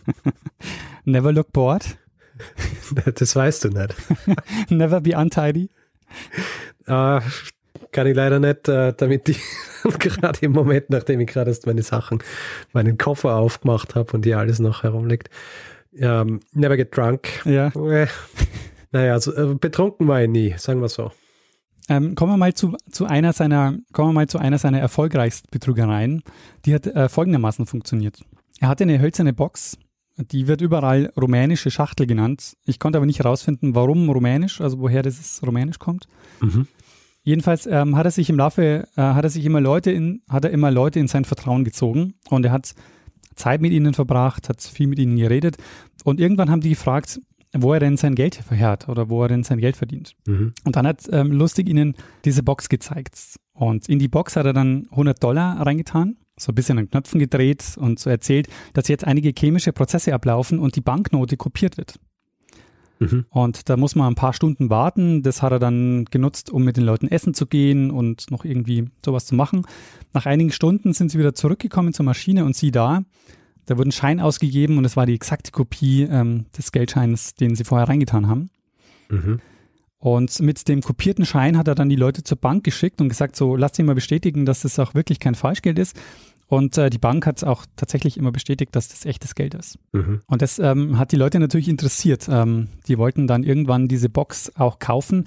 Never 1.05 1.33
look 1.33 1.53
bored, 1.53 1.99
Das 3.17 3.37
weißt 3.37 3.65
du 3.65 3.69
nicht. 3.69 3.95
never 4.71 5.01
be 5.01 5.17
untidy. 5.17 5.69
Äh, 6.87 7.21
kann 7.93 8.07
ich 8.07 8.15
leider 8.15 8.39
nicht, 8.39 8.69
äh, 8.69 8.93
damit 8.97 9.29
ich 9.29 9.41
gerade 9.99 10.39
im 10.43 10.53
Moment, 10.53 10.91
nachdem 10.91 11.21
ich 11.21 11.29
gerade 11.29 11.51
erst 11.51 11.67
meine 11.67 11.83
Sachen, 11.83 12.23
meinen 12.73 12.99
Koffer 12.99 13.37
aufgemacht 13.37 13.95
habe 13.95 14.13
und 14.13 14.25
hier 14.25 14.39
alles 14.39 14.59
noch 14.59 14.83
herumliegt. 14.83 15.31
Ähm, 15.97 16.41
never 16.53 16.77
get 16.77 16.97
drunk. 16.97 17.29
Ja. 17.45 17.69
Äh, 17.69 18.07
naja, 18.93 19.13
also, 19.15 19.35
äh, 19.35 19.55
betrunken 19.55 20.07
war 20.09 20.23
ich 20.23 20.29
nie, 20.29 20.55
sagen 20.57 20.81
wir 20.81 20.89
so. 20.89 21.11
Ähm, 21.89 22.15
kommen 22.15 22.33
wir 22.33 22.37
mal 22.37 22.55
zu, 22.55 22.77
zu 22.91 23.07
einer 23.07 23.33
seiner, 23.33 23.77
kommen 23.93 24.11
wir 24.11 24.13
mal 24.13 24.29
zu 24.29 24.39
einer 24.39 24.59
seiner 24.59 24.79
erfolgreichsten 24.79 25.49
Betrügereien. 25.51 26.23
Die 26.65 26.75
hat 26.75 26.87
äh, 26.87 27.09
folgendermaßen 27.09 27.67
funktioniert. 27.67 28.21
Er 28.61 28.69
hatte 28.69 28.85
eine 28.85 29.01
hölzerne 29.01 29.33
Box, 29.33 29.77
die 30.17 30.47
wird 30.47 30.61
überall 30.61 31.13
rumänische 31.21 31.71
Schachtel 31.71 32.07
genannt. 32.07 32.57
Ich 32.65 32.79
konnte 32.79 32.99
aber 32.99 33.07
nicht 33.07 33.19
herausfinden, 33.19 33.75
warum 33.75 34.09
rumänisch, 34.09 34.61
also 34.61 34.79
woher 34.81 35.03
dieses 35.03 35.43
rumänisch 35.45 35.79
kommt. 35.79 36.07
Mhm. 36.41 36.69
Jedenfalls 37.23 37.67
ähm, 37.67 37.97
hat 37.97 38.07
er 38.07 38.11
sich 38.11 38.31
im 38.31 38.37
Laufe, 38.37 38.89
äh, 38.97 39.01
hat 39.01 39.25
er 39.25 39.31
sich 39.31 39.45
immer 39.45 39.61
Leute 39.61 39.91
in, 39.91 40.23
hat 40.29 40.45
er 40.45 40.51
immer 40.51 40.71
Leute 40.71 40.99
in 40.99 41.09
sein 41.09 41.25
Vertrauen 41.25 41.65
gezogen 41.65 42.15
und 42.31 42.45
er 42.45 42.53
hat 42.53 42.75
Zeit 43.35 43.61
mit 43.61 43.73
ihnen 43.73 43.95
verbracht, 43.95 44.49
hat 44.49 44.63
viel 44.63 44.87
mit 44.87 44.99
ihnen 44.99 45.17
geredet 45.17 45.57
und 46.05 46.21
irgendwann 46.21 46.51
haben 46.51 46.61
die 46.61 46.71
gefragt, 46.71 47.21
wo 47.53 47.73
er 47.73 47.81
denn 47.81 47.97
sein 47.97 48.15
Geld 48.15 48.37
verheert 48.37 48.89
oder 48.89 49.09
wo 49.09 49.23
er 49.23 49.29
denn 49.29 49.43
sein 49.43 49.59
Geld 49.59 49.77
verdient. 49.77 50.15
Mhm. 50.27 50.53
Und 50.65 50.77
dann 50.77 50.87
hat 50.87 51.09
ähm, 51.11 51.33
Lustig 51.33 51.69
ihnen 51.69 51.95
diese 52.25 52.43
Box 52.43 52.69
gezeigt. 52.69 53.19
Und 53.53 53.89
in 53.89 53.99
die 53.99 54.09
Box 54.09 54.37
hat 54.37 54.47
er 54.47 54.53
dann 54.53 54.87
100 54.91 55.23
Dollar 55.23 55.61
reingetan, 55.67 56.17
so 56.39 56.53
ein 56.53 56.55
bisschen 56.55 56.79
an 56.79 56.89
Knöpfen 56.89 57.19
gedreht 57.19 57.77
und 57.77 57.99
so 57.99 58.09
erzählt, 58.09 58.49
dass 58.73 58.89
jetzt 58.89 59.05
einige 59.05 59.33
chemische 59.37 59.73
Prozesse 59.73 60.15
ablaufen 60.15 60.59
und 60.59 60.77
die 60.77 60.81
Banknote 60.81 61.37
kopiert 61.37 61.77
wird. 61.77 61.99
Mhm. 63.01 63.25
Und 63.31 63.69
da 63.69 63.77
muss 63.77 63.97
man 63.97 64.13
ein 64.13 64.15
paar 64.15 64.35
Stunden 64.35 64.71
warten. 64.71 65.23
Das 65.23 65.43
hat 65.43 65.53
er 65.53 65.59
dann 65.59 66.05
genutzt, 66.05 66.51
um 66.51 66.63
mit 66.63 66.77
den 66.77 66.85
Leuten 66.85 67.09
essen 67.09 67.35
zu 67.35 67.47
gehen 67.47 67.91
und 67.91 68.31
noch 68.31 68.45
irgendwie 68.45 68.85
sowas 69.05 69.27
zu 69.27 69.35
machen. 69.35 69.67
Nach 70.13 70.27
einigen 70.27 70.53
Stunden 70.53 70.93
sind 70.93 71.11
sie 71.11 71.19
wieder 71.19 71.35
zurückgekommen 71.35 71.95
zur 71.95 72.05
Maschine 72.05 72.45
und 72.45 72.55
sie 72.55 72.71
da. 72.71 73.03
Da 73.67 73.79
wurde 73.79 73.89
ein 73.89 73.93
Schein 73.93 74.21
ausgegeben 74.21 74.79
und 74.79 74.85
es 74.85 74.97
war 74.97 75.07
die 75.07 75.15
exakte 75.15 75.51
Kopie 75.51 76.03
ähm, 76.03 76.47
des 76.57 76.73
Geldscheins, 76.73 77.35
den 77.35 77.55
sie 77.55 77.65
vorher 77.65 77.89
reingetan 77.89 78.29
haben. 78.29 78.51
Mhm. 79.09 79.41
Und 79.99 80.41
mit 80.41 80.67
dem 80.67 80.81
kopierten 80.83 81.27
Schein 81.27 81.59
hat 81.59 81.69
er 81.69 81.75
dann 81.75 81.89
die 81.89 81.97
Leute 81.97 82.23
zur 82.23 82.39
Bank 82.39 82.65
geschickt 82.65 83.01
und 83.01 83.09
gesagt, 83.09 83.37
so 83.37 83.57
lasst 83.57 83.77
sie 83.77 83.83
mal 83.83 83.95
bestätigen, 83.95 84.47
dass 84.47 84.63
das 84.63 84.79
auch 84.79 84.95
wirklich 84.95 85.21
kein 85.21 85.35
Falschgeld 85.35 85.79
ist. 85.79 85.95
Und 86.51 86.77
äh, 86.79 86.91
die 86.91 86.99
Bank 86.99 87.27
hat 87.27 87.45
auch 87.45 87.65
tatsächlich 87.77 88.17
immer 88.17 88.33
bestätigt, 88.33 88.75
dass 88.75 88.89
das 88.89 89.05
echtes 89.05 89.37
Geld 89.37 89.55
ist. 89.55 89.79
Mhm. 89.93 90.21
Und 90.27 90.43
das 90.43 90.59
ähm, 90.59 90.99
hat 90.99 91.13
die 91.13 91.17
Leute 91.17 91.39
natürlich 91.39 91.69
interessiert. 91.69 92.27
Ähm, 92.29 92.67
die 92.89 92.99
wollten 92.99 93.29
dann 93.29 93.45
irgendwann 93.45 93.87
diese 93.87 94.09
Box 94.09 94.51
auch 94.57 94.81
kaufen, 94.81 95.27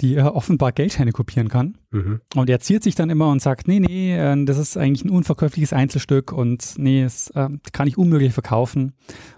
die 0.00 0.16
äh, 0.16 0.22
offenbar 0.22 0.72
Geldscheine 0.72 1.12
kopieren 1.12 1.48
kann. 1.48 1.76
Mhm. 1.90 2.20
Und 2.34 2.48
er 2.50 2.60
ziert 2.60 2.82
sich 2.82 2.94
dann 2.94 3.10
immer 3.10 3.30
und 3.30 3.42
sagt, 3.42 3.68
nee, 3.68 3.80
nee, 3.80 4.16
äh, 4.16 4.44
das 4.44 4.58
ist 4.58 4.76
eigentlich 4.76 5.04
ein 5.04 5.10
unverkäufliches 5.10 5.72
Einzelstück 5.72 6.32
und 6.32 6.74
nee, 6.78 7.02
es 7.02 7.30
äh, 7.30 7.48
kann 7.72 7.88
ich 7.88 7.98
unmöglich 7.98 8.32
verkaufen. 8.32 8.92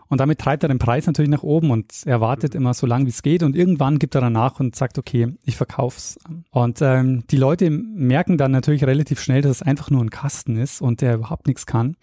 Und 0.08 0.20
damit 0.20 0.40
treibt 0.40 0.64
er 0.64 0.68
den 0.68 0.80
Preis 0.80 1.06
natürlich 1.06 1.30
nach 1.30 1.44
oben 1.44 1.70
und 1.70 1.92
er 2.04 2.20
wartet 2.20 2.56
immer 2.56 2.74
so 2.74 2.84
lange, 2.84 3.06
wie 3.06 3.10
es 3.10 3.22
geht. 3.22 3.44
Und 3.44 3.54
irgendwann 3.54 4.00
gibt 4.00 4.16
er 4.16 4.20
dann 4.20 4.32
nach 4.32 4.58
und 4.58 4.74
sagt, 4.74 4.98
okay, 4.98 5.36
ich 5.44 5.56
verkauf's. 5.56 6.18
Und 6.50 6.82
ähm, 6.82 7.22
die 7.30 7.36
Leute 7.36 7.70
merken 7.70 8.36
dann 8.36 8.50
natürlich 8.50 8.82
relativ 8.84 9.20
schnell, 9.20 9.40
dass 9.40 9.52
es 9.52 9.62
einfach 9.62 9.88
nur 9.88 10.02
ein 10.02 10.10
Kasten 10.10 10.56
ist 10.56 10.82
und 10.82 11.00
der 11.00 11.14
überhaupt 11.14 11.46
nichts 11.46 11.64
kann. 11.64 11.96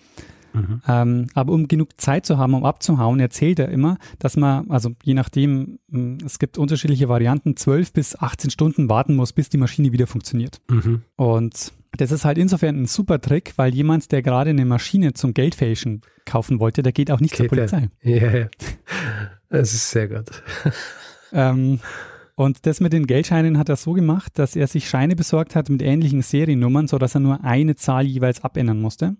Mhm. 0.57 0.81
Ähm, 0.87 1.27
aber 1.33 1.53
um 1.53 1.67
genug 1.67 1.99
Zeit 1.99 2.25
zu 2.25 2.37
haben, 2.37 2.53
um 2.53 2.65
abzuhauen, 2.65 3.19
erzählt 3.19 3.59
er 3.59 3.69
immer, 3.69 3.97
dass 4.19 4.37
man, 4.37 4.69
also 4.69 4.91
je 5.03 5.13
nachdem, 5.13 5.79
mh, 5.87 6.25
es 6.25 6.39
gibt 6.39 6.57
unterschiedliche 6.57 7.09
Varianten, 7.09 7.55
12 7.55 7.93
bis 7.93 8.15
18 8.17 8.49
Stunden 8.49 8.89
warten 8.89 9.15
muss, 9.15 9.33
bis 9.33 9.49
die 9.49 9.57
Maschine 9.57 9.91
wieder 9.91 10.07
funktioniert. 10.07 10.61
Mhm. 10.69 11.01
Und 11.15 11.73
das 11.97 12.11
ist 12.11 12.25
halt 12.25 12.37
insofern 12.37 12.81
ein 12.81 12.85
super 12.85 13.19
Trick, 13.21 13.53
weil 13.55 13.73
jemand, 13.73 14.11
der 14.11 14.21
gerade 14.21 14.49
eine 14.51 14.65
Maschine 14.65 15.13
zum 15.13 15.33
Geldfälschen 15.33 16.01
kaufen 16.25 16.59
wollte, 16.59 16.83
der 16.83 16.91
geht 16.91 17.11
auch 17.11 17.19
nicht 17.19 17.35
zur 17.35 17.47
Geht 17.47 17.57
der? 17.57 17.67
Polizei. 17.67 17.89
Ja, 18.01 18.37
ja. 18.37 18.47
Das 19.49 19.73
ist 19.73 19.89
sehr 19.91 20.07
gut. 20.07 20.43
Ähm, 21.33 21.79
und 22.35 22.65
das 22.65 22.79
mit 22.79 22.93
den 22.93 23.07
Geldscheinen 23.07 23.57
hat 23.57 23.67
er 23.67 23.75
so 23.75 23.93
gemacht, 23.93 24.39
dass 24.39 24.55
er 24.55 24.67
sich 24.67 24.87
Scheine 24.87 25.15
besorgt 25.15 25.55
hat 25.55 25.69
mit 25.69 25.81
ähnlichen 25.81 26.21
Seriennummern, 26.21 26.87
sodass 26.87 27.15
er 27.15 27.19
nur 27.19 27.43
eine 27.43 27.75
Zahl 27.75 28.05
jeweils 28.05 28.43
abändern 28.43 28.79
musste. 28.79 29.17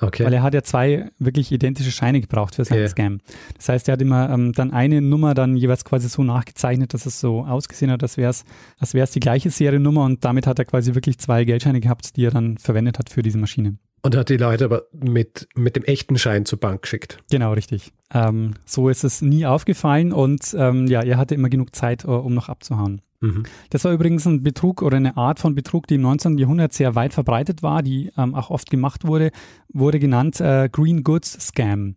Okay. 0.00 0.24
Weil 0.24 0.32
er 0.32 0.42
hat 0.42 0.54
ja 0.54 0.62
zwei 0.62 1.10
wirklich 1.18 1.50
identische 1.50 1.90
Scheine 1.90 2.20
gebraucht 2.20 2.54
für 2.54 2.64
seinen 2.64 2.82
Ja. 2.82 2.88
Scam. 2.88 3.20
Das 3.56 3.68
heißt, 3.68 3.88
er 3.88 3.94
hat 3.94 4.02
immer 4.02 4.30
ähm, 4.30 4.52
dann 4.52 4.72
eine 4.72 5.00
Nummer 5.00 5.34
dann 5.34 5.56
jeweils 5.56 5.84
quasi 5.84 6.08
so 6.08 6.22
nachgezeichnet, 6.22 6.94
dass 6.94 7.06
es 7.06 7.20
so 7.20 7.44
ausgesehen 7.44 7.90
hat, 7.90 8.02
als 8.02 8.16
wäre 8.16 8.30
es 8.30 8.44
als 8.78 8.94
wär's 8.94 9.10
die 9.10 9.20
gleiche 9.20 9.50
Seriennummer 9.50 10.04
und 10.04 10.24
damit 10.24 10.46
hat 10.46 10.58
er 10.58 10.64
quasi 10.64 10.94
wirklich 10.94 11.18
zwei 11.18 11.44
Geldscheine 11.44 11.80
gehabt, 11.80 12.16
die 12.16 12.24
er 12.24 12.30
dann 12.30 12.58
verwendet 12.58 12.98
hat 12.98 13.10
für 13.10 13.22
diese 13.22 13.38
Maschine. 13.38 13.76
Und 14.02 14.16
hat 14.16 14.28
die 14.28 14.36
Leute 14.36 14.64
aber 14.64 14.84
mit, 14.92 15.48
mit 15.54 15.76
dem 15.76 15.84
echten 15.84 16.18
Schein 16.18 16.44
zur 16.44 16.60
Bank 16.60 16.82
geschickt. 16.82 17.18
Genau, 17.30 17.52
richtig. 17.52 17.92
Ähm, 18.12 18.54
so 18.64 18.88
ist 18.88 19.04
es 19.04 19.22
nie 19.22 19.44
aufgefallen 19.44 20.12
und 20.12 20.54
ähm, 20.56 20.86
ja, 20.86 21.02
er 21.02 21.18
hatte 21.18 21.34
immer 21.34 21.48
genug 21.48 21.74
Zeit, 21.74 22.04
äh, 22.04 22.08
um 22.08 22.34
noch 22.34 22.48
abzuhauen. 22.48 23.02
Mhm. 23.20 23.44
Das 23.70 23.84
war 23.84 23.92
übrigens 23.92 24.26
ein 24.26 24.42
Betrug 24.42 24.82
oder 24.82 24.96
eine 24.96 25.16
Art 25.16 25.40
von 25.40 25.54
Betrug, 25.54 25.86
die 25.86 25.96
im 25.96 26.02
19. 26.02 26.38
Jahrhundert 26.38 26.72
sehr 26.72 26.94
weit 26.94 27.12
verbreitet 27.12 27.62
war, 27.62 27.82
die 27.82 28.12
ähm, 28.16 28.34
auch 28.34 28.50
oft 28.50 28.70
gemacht 28.70 29.06
wurde, 29.06 29.30
wurde 29.72 29.98
genannt 29.98 30.40
äh, 30.40 30.68
Green 30.70 31.02
Goods 31.02 31.32
Scam. 31.48 31.96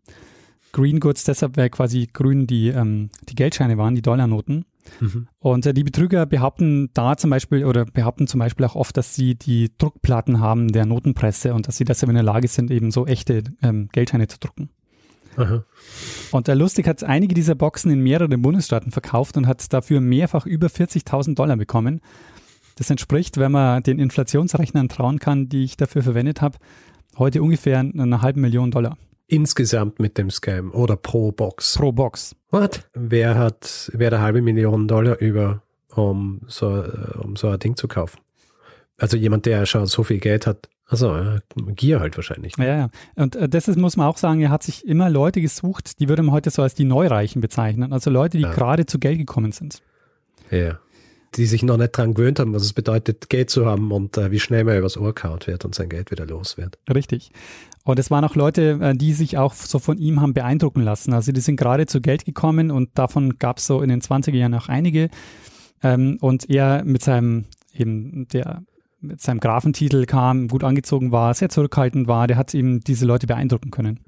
Green 0.71 0.99
Goods 0.99 1.23
deshalb, 1.25 1.57
weil 1.57 1.69
quasi 1.69 2.07
grün 2.11 2.47
die, 2.47 2.69
ähm, 2.69 3.09
die 3.29 3.35
Geldscheine 3.35 3.77
waren, 3.77 3.95
die 3.95 4.01
Dollarnoten. 4.01 4.65
Mhm. 4.99 5.27
Und 5.39 5.65
äh, 5.65 5.73
die 5.73 5.83
Betrüger 5.83 6.25
behaupten 6.25 6.89
da 6.93 7.17
zum 7.17 7.29
Beispiel 7.29 7.65
oder 7.65 7.85
behaupten 7.85 8.27
zum 8.27 8.39
Beispiel 8.39 8.65
auch 8.65 8.75
oft, 8.75 8.95
dass 8.97 9.15
sie 9.15 9.35
die 9.35 9.71
Druckplatten 9.77 10.39
haben 10.39 10.71
der 10.71 10.85
Notenpresse 10.85 11.53
und 11.53 11.67
dass 11.67 11.77
sie 11.77 11.85
deshalb 11.85 12.09
in 12.09 12.15
der 12.15 12.23
Lage 12.23 12.47
sind, 12.47 12.71
eben 12.71 12.91
so 12.91 13.05
echte 13.05 13.43
ähm, 13.61 13.89
Geldscheine 13.91 14.27
zu 14.27 14.39
drucken. 14.39 14.69
Aha. 15.37 15.63
Und 16.31 16.47
der 16.47 16.55
Lustig 16.55 16.87
hat 16.87 17.03
einige 17.03 17.33
dieser 17.33 17.55
Boxen 17.55 17.89
in 17.89 18.01
mehreren 18.01 18.41
Bundesstaaten 18.41 18.91
verkauft 18.91 19.37
und 19.37 19.47
hat 19.47 19.71
dafür 19.71 20.01
mehrfach 20.01 20.45
über 20.45 20.67
40.000 20.67 21.35
Dollar 21.35 21.55
bekommen. 21.55 22.01
Das 22.75 22.89
entspricht, 22.89 23.37
wenn 23.37 23.51
man 23.51 23.83
den 23.83 23.99
Inflationsrechnern 23.99 24.89
trauen 24.89 25.19
kann, 25.19 25.47
die 25.47 25.63
ich 25.63 25.77
dafür 25.77 26.03
verwendet 26.03 26.41
habe, 26.41 26.57
Heute 27.17 27.43
ungefähr 27.43 27.79
eine 27.79 28.21
halbe 28.21 28.39
Million 28.39 28.71
Dollar. 28.71 28.97
Insgesamt 29.31 29.99
mit 29.99 30.17
dem 30.17 30.29
Scam 30.29 30.71
oder 30.71 30.97
pro 30.97 31.31
Box. 31.31 31.77
Pro 31.77 31.93
Box. 31.93 32.35
What? 32.49 32.83
Wer 32.93 33.35
hat, 33.35 33.89
wer 33.93 34.11
eine 34.11 34.21
halbe 34.21 34.41
Million 34.41 34.89
Dollar 34.89 35.19
über, 35.21 35.61
um 35.95 36.41
so, 36.47 36.83
äh, 36.83 37.17
um 37.17 37.37
so 37.37 37.47
ein 37.47 37.57
Ding 37.57 37.77
zu 37.77 37.87
kaufen? 37.87 38.19
Also 38.97 39.15
jemand, 39.15 39.45
der 39.45 39.65
schon 39.65 39.85
so 39.85 40.03
viel 40.03 40.19
Geld 40.19 40.45
hat. 40.45 40.67
Also 40.85 41.15
Gier 41.55 42.01
halt 42.01 42.17
wahrscheinlich. 42.17 42.57
Ja, 42.57 42.65
ja. 42.65 42.89
Und 43.15 43.37
äh, 43.37 43.47
das 43.47 43.69
ist, 43.69 43.77
muss 43.77 43.95
man 43.95 44.07
auch 44.07 44.17
sagen, 44.17 44.41
er 44.41 44.49
hat 44.49 44.63
sich 44.63 44.85
immer 44.85 45.09
Leute 45.09 45.39
gesucht, 45.39 46.01
die 46.01 46.09
würde 46.09 46.23
man 46.23 46.33
heute 46.33 46.49
so 46.49 46.61
als 46.61 46.75
die 46.75 46.83
Neureichen 46.83 47.39
bezeichnen. 47.39 47.93
Also 47.93 48.09
Leute, 48.09 48.37
die 48.37 48.43
ja. 48.43 48.51
gerade 48.53 48.85
zu 48.85 48.99
Geld 48.99 49.17
gekommen 49.17 49.53
sind. 49.53 49.81
Ja. 50.49 50.77
Die 51.35 51.45
sich 51.45 51.63
noch 51.63 51.77
nicht 51.77 51.91
dran 51.91 52.13
gewöhnt 52.13 52.39
haben, 52.39 52.53
was 52.53 52.63
es 52.63 52.73
bedeutet, 52.73 53.29
Geld 53.29 53.49
zu 53.49 53.65
haben 53.65 53.91
und 53.91 54.17
äh, 54.17 54.31
wie 54.31 54.39
schnell 54.39 54.65
man 54.65 54.77
übers 54.77 54.97
Ohr 54.97 55.15
kaut 55.15 55.47
wird 55.47 55.63
und 55.63 55.73
sein 55.73 55.87
Geld 55.87 56.11
wieder 56.11 56.25
los 56.25 56.57
wird. 56.57 56.77
Richtig. 56.93 57.31
Und 57.83 57.99
es 57.99 58.11
waren 58.11 58.25
auch 58.25 58.35
Leute, 58.35 58.79
äh, 58.81 58.93
die 58.95 59.13
sich 59.13 59.37
auch 59.37 59.53
so 59.53 59.79
von 59.79 59.97
ihm 59.97 60.21
haben 60.21 60.33
beeindrucken 60.33 60.81
lassen. 60.81 61.13
Also 61.13 61.31
die 61.31 61.41
sind 61.41 61.55
gerade 61.55 61.85
zu 61.85 62.01
Geld 62.01 62.25
gekommen 62.25 62.69
und 62.69 62.89
davon 62.95 63.37
gab 63.39 63.57
es 63.57 63.65
so 63.65 63.81
in 63.81 63.89
den 63.89 64.01
20er 64.01 64.35
Jahren 64.35 64.53
auch 64.53 64.67
einige. 64.67 65.09
Ähm, 65.81 66.17
und 66.21 66.49
er 66.49 66.83
mit 66.83 67.01
seinem 67.01 67.45
eben 67.73 68.27
der 68.27 68.63
mit 69.03 69.19
seinem 69.19 69.39
Grafentitel 69.39 70.05
kam, 70.05 70.47
gut 70.47 70.63
angezogen 70.63 71.11
war, 71.11 71.33
sehr 71.33 71.49
zurückhaltend 71.49 72.07
war, 72.07 72.27
der 72.27 72.37
hat 72.37 72.53
eben 72.53 72.81
diese 72.81 73.05
Leute 73.05 73.25
beeindrucken 73.25 73.71
können. 73.71 73.99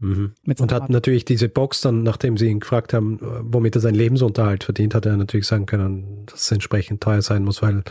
Mhm. 0.00 0.32
Und 0.44 0.72
hat 0.72 0.90
natürlich 0.90 1.24
diese 1.24 1.48
Box 1.48 1.80
dann, 1.80 2.02
nachdem 2.02 2.36
sie 2.36 2.46
ihn 2.48 2.60
gefragt 2.60 2.92
haben, 2.92 3.18
womit 3.20 3.74
er 3.74 3.80
seinen 3.80 3.96
Lebensunterhalt 3.96 4.64
verdient, 4.64 4.94
hat 4.94 5.06
er 5.06 5.16
natürlich 5.16 5.46
sagen 5.46 5.66
können, 5.66 6.24
dass 6.26 6.42
es 6.42 6.52
entsprechend 6.52 7.00
teuer 7.00 7.22
sein 7.22 7.44
muss, 7.44 7.62
weil 7.62 7.82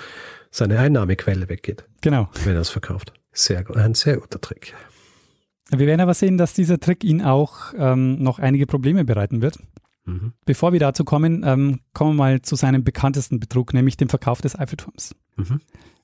seine 0.51 0.79
Einnahmequelle 0.79 1.49
weggeht. 1.49 1.85
Genau. 2.01 2.29
Wenn 2.45 2.55
er 2.55 2.61
es 2.61 2.69
verkauft. 2.69 3.13
Sehr, 3.31 3.69
ein 3.75 3.93
sehr 3.93 4.17
guter 4.17 4.39
Trick. 4.39 4.73
Wir 5.69 5.85
werden 5.85 6.01
aber 6.01 6.13
sehen, 6.13 6.37
dass 6.37 6.53
dieser 6.53 6.79
Trick 6.79 7.03
ihn 7.03 7.21
auch 7.21 7.73
ähm, 7.77 8.23
noch 8.23 8.39
einige 8.39 8.65
Probleme 8.65 9.03
bereiten 9.03 9.41
wird. 9.41 9.59
Mhm. 10.05 10.33
Bevor 10.45 10.71
wir 10.71 10.79
dazu 10.79 11.03
kommen, 11.03 11.43
ähm, 11.45 11.81
kommen 11.93 12.11
wir 12.11 12.23
mal 12.23 12.41
zu 12.41 12.55
seinem 12.55 12.83
bekanntesten 12.83 13.39
Betrug, 13.39 13.73
nämlich 13.73 13.97
dem 13.97 14.07
Verkauf 14.07 14.39
des 14.41 14.57
Eiffelturms. 14.57 15.13
Mhm. 15.35 15.59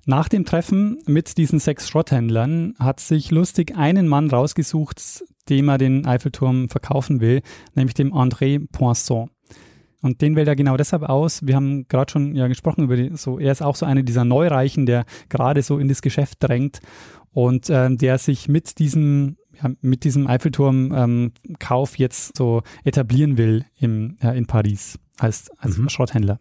Nach 0.06 0.28
dem 0.28 0.44
Treffen 0.44 1.02
mit 1.06 1.38
diesen 1.38 1.60
sechs 1.60 1.88
Schrotthändlern 1.88 2.76
hat 2.78 3.00
sich 3.00 3.32
Lustig 3.32 3.78
einen 3.78 4.10
Mann 4.10 4.30
rausgesucht, 4.30 5.24
dem 5.48 5.70
er 5.70 5.78
den 5.78 6.06
Eiffelturm 6.06 6.68
verkaufen 6.68 7.22
will, 7.22 7.42
nämlich 7.74 7.94
dem 7.94 8.14
André 8.14 8.68
Poisson. 8.70 9.30
Und 10.02 10.22
den 10.22 10.36
wählt 10.36 10.50
er 10.50 10.58
genau 10.58 10.76
deshalb 10.76 11.04
aus. 11.04 11.48
Wir 11.48 11.56
haben 11.56 11.88
gerade 11.88 12.12
schon 12.12 12.36
ja 12.36 12.50
gesprochen 12.50 12.84
über 12.84 12.98
die, 12.98 13.16
so, 13.16 13.40
er 13.40 13.54
ist 13.54 13.64
auch 13.64 13.78
so 13.78 13.86
einer 13.86 14.04
dieser 14.04 14.26
Neureichen, 14.26 14.86
der 14.86 15.06
gerade 15.30 15.62
so 15.62 15.80
in 15.80 15.88
das 15.88 16.02
Geschäft 16.02 16.44
drängt 16.44 16.82
und 17.32 17.70
äh, 17.70 17.90
der 17.96 18.18
sich 18.18 18.50
mit 18.50 18.80
diesem 18.80 19.38
ja, 19.62 19.70
mit 19.82 20.04
diesem 20.04 20.28
Eiffelturm-Kauf 20.28 21.92
ähm, 21.92 21.96
jetzt 21.98 22.36
so 22.36 22.64
etablieren 22.84 23.38
will 23.38 23.66
im, 23.80 24.18
ja, 24.22 24.32
in 24.32 24.48
Paris 24.48 25.00
als, 25.18 25.50
als 25.60 25.78
mhm. 25.78 25.90
Schrotthändler. 25.90 26.40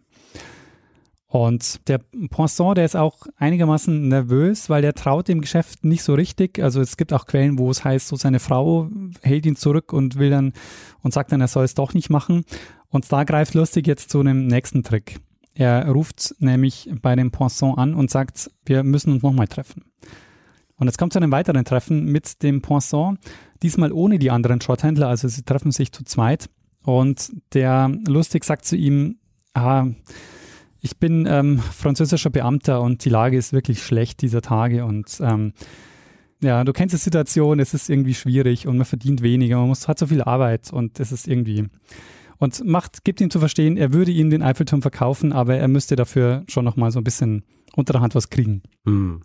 Und 1.33 1.87
der 1.87 1.99
Poisson, 2.29 2.75
der 2.75 2.85
ist 2.85 2.95
auch 2.95 3.25
einigermaßen 3.37 4.07
nervös, 4.07 4.69
weil 4.69 4.83
der 4.83 4.93
traut 4.93 5.27
dem 5.27 5.41
Geschäft 5.41 5.83
nicht 5.83 6.03
so 6.03 6.13
richtig. 6.13 6.59
Also 6.59 6.79
es 6.79 6.95
gibt 6.95 7.11
auch 7.11 7.25
Quellen, 7.25 7.57
wo 7.57 7.71
es 7.71 7.83
heißt, 7.83 8.07
so 8.07 8.15
seine 8.15 8.39
Frau 8.39 8.87
hält 9.23 9.47
ihn 9.47 9.55
zurück 9.55 9.93
und 9.93 10.19
will 10.19 10.29
dann 10.29 10.53
und 11.01 11.11
sagt 11.11 11.31
dann, 11.31 11.41
er 11.41 11.47
soll 11.47 11.63
es 11.65 11.73
doch 11.73 11.95
nicht 11.95 12.11
machen. 12.11 12.45
Und 12.89 13.11
da 13.11 13.23
greift 13.23 13.55
Lustig 13.55 13.87
jetzt 13.87 14.11
zu 14.11 14.19
einem 14.19 14.45
nächsten 14.45 14.83
Trick. 14.83 15.21
Er 15.55 15.89
ruft 15.89 16.35
nämlich 16.37 16.91
bei 17.01 17.15
dem 17.15 17.31
Poisson 17.31 17.79
an 17.79 17.95
und 17.95 18.11
sagt, 18.11 18.51
wir 18.67 18.83
müssen 18.83 19.11
uns 19.11 19.23
nochmal 19.23 19.47
treffen. 19.47 19.85
Und 20.75 20.85
jetzt 20.85 20.99
kommt 20.99 21.13
zu 21.13 21.19
einem 21.19 21.31
weiteren 21.31 21.65
Treffen 21.65 22.05
mit 22.05 22.43
dem 22.43 22.61
Poisson, 22.61 23.17
diesmal 23.63 23.91
ohne 23.91 24.19
die 24.19 24.29
anderen 24.29 24.61
Schrotthändler, 24.61 25.07
also 25.07 25.27
sie 25.27 25.41
treffen 25.41 25.71
sich 25.71 25.91
zu 25.91 26.03
zweit. 26.03 26.47
Und 26.83 27.31
der 27.53 27.91
Lustig 28.07 28.45
sagt 28.45 28.65
zu 28.65 28.75
ihm, 28.75 29.17
ah, 29.55 29.87
ich 30.83 30.97
bin 30.97 31.25
ähm, 31.29 31.59
französischer 31.59 32.29
Beamter 32.29 32.81
und 32.81 33.05
die 33.05 33.09
Lage 33.09 33.37
ist 33.37 33.53
wirklich 33.53 33.81
schlecht 33.81 34.21
dieser 34.21 34.41
Tage 34.41 34.83
und 34.83 35.17
ähm, 35.21 35.53
ja, 36.41 36.65
du 36.65 36.73
kennst 36.73 36.93
die 36.93 36.99
Situation, 36.99 37.59
es 37.61 37.73
ist 37.73 37.89
irgendwie 37.89 38.13
schwierig 38.13 38.67
und 38.67 38.75
man 38.75 38.85
verdient 38.85 39.21
weniger, 39.21 39.57
man 39.59 39.69
muss, 39.69 39.87
hat 39.87 39.97
so 39.97 40.07
viel 40.07 40.21
Arbeit 40.21 40.73
und 40.73 40.99
es 40.99 41.13
ist 41.13 41.29
irgendwie 41.29 41.69
und 42.37 42.65
macht, 42.65 43.05
gibt 43.05 43.21
ihm 43.21 43.29
zu 43.29 43.39
verstehen, 43.39 43.77
er 43.77 43.93
würde 43.93 44.11
ihnen 44.11 44.29
den 44.29 44.43
Eiffelturm 44.43 44.81
verkaufen, 44.81 45.31
aber 45.31 45.55
er 45.55 45.69
müsste 45.69 45.95
dafür 45.95 46.43
schon 46.49 46.65
nochmal 46.65 46.91
so 46.91 46.99
ein 46.99 47.05
bisschen 47.05 47.43
unter 47.77 47.93
der 47.93 48.01
Hand 48.01 48.13
was 48.13 48.29
kriegen. 48.29 48.61
Mhm. 48.83 49.21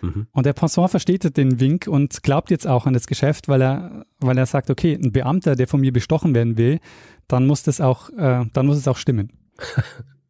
Mhm. 0.00 0.26
Und 0.32 0.46
der 0.46 0.54
Poisson 0.54 0.88
versteht 0.88 1.36
den 1.36 1.60
Wink 1.60 1.86
und 1.88 2.22
glaubt 2.22 2.50
jetzt 2.50 2.66
auch 2.66 2.86
an 2.86 2.94
das 2.94 3.06
Geschäft, 3.06 3.48
weil 3.48 3.60
er, 3.60 4.06
weil 4.18 4.38
er 4.38 4.46
sagt, 4.46 4.70
okay, 4.70 4.94
ein 4.94 5.12
Beamter, 5.12 5.56
der 5.56 5.68
von 5.68 5.82
mir 5.82 5.92
bestochen 5.92 6.34
werden 6.34 6.56
will, 6.56 6.80
dann 7.28 7.46
muss 7.46 7.62
das 7.62 7.82
auch, 7.82 8.08
äh, 8.16 8.46
dann 8.50 8.66
muss 8.66 8.78
es 8.78 8.88
auch 8.88 8.96
stimmen. 8.96 9.30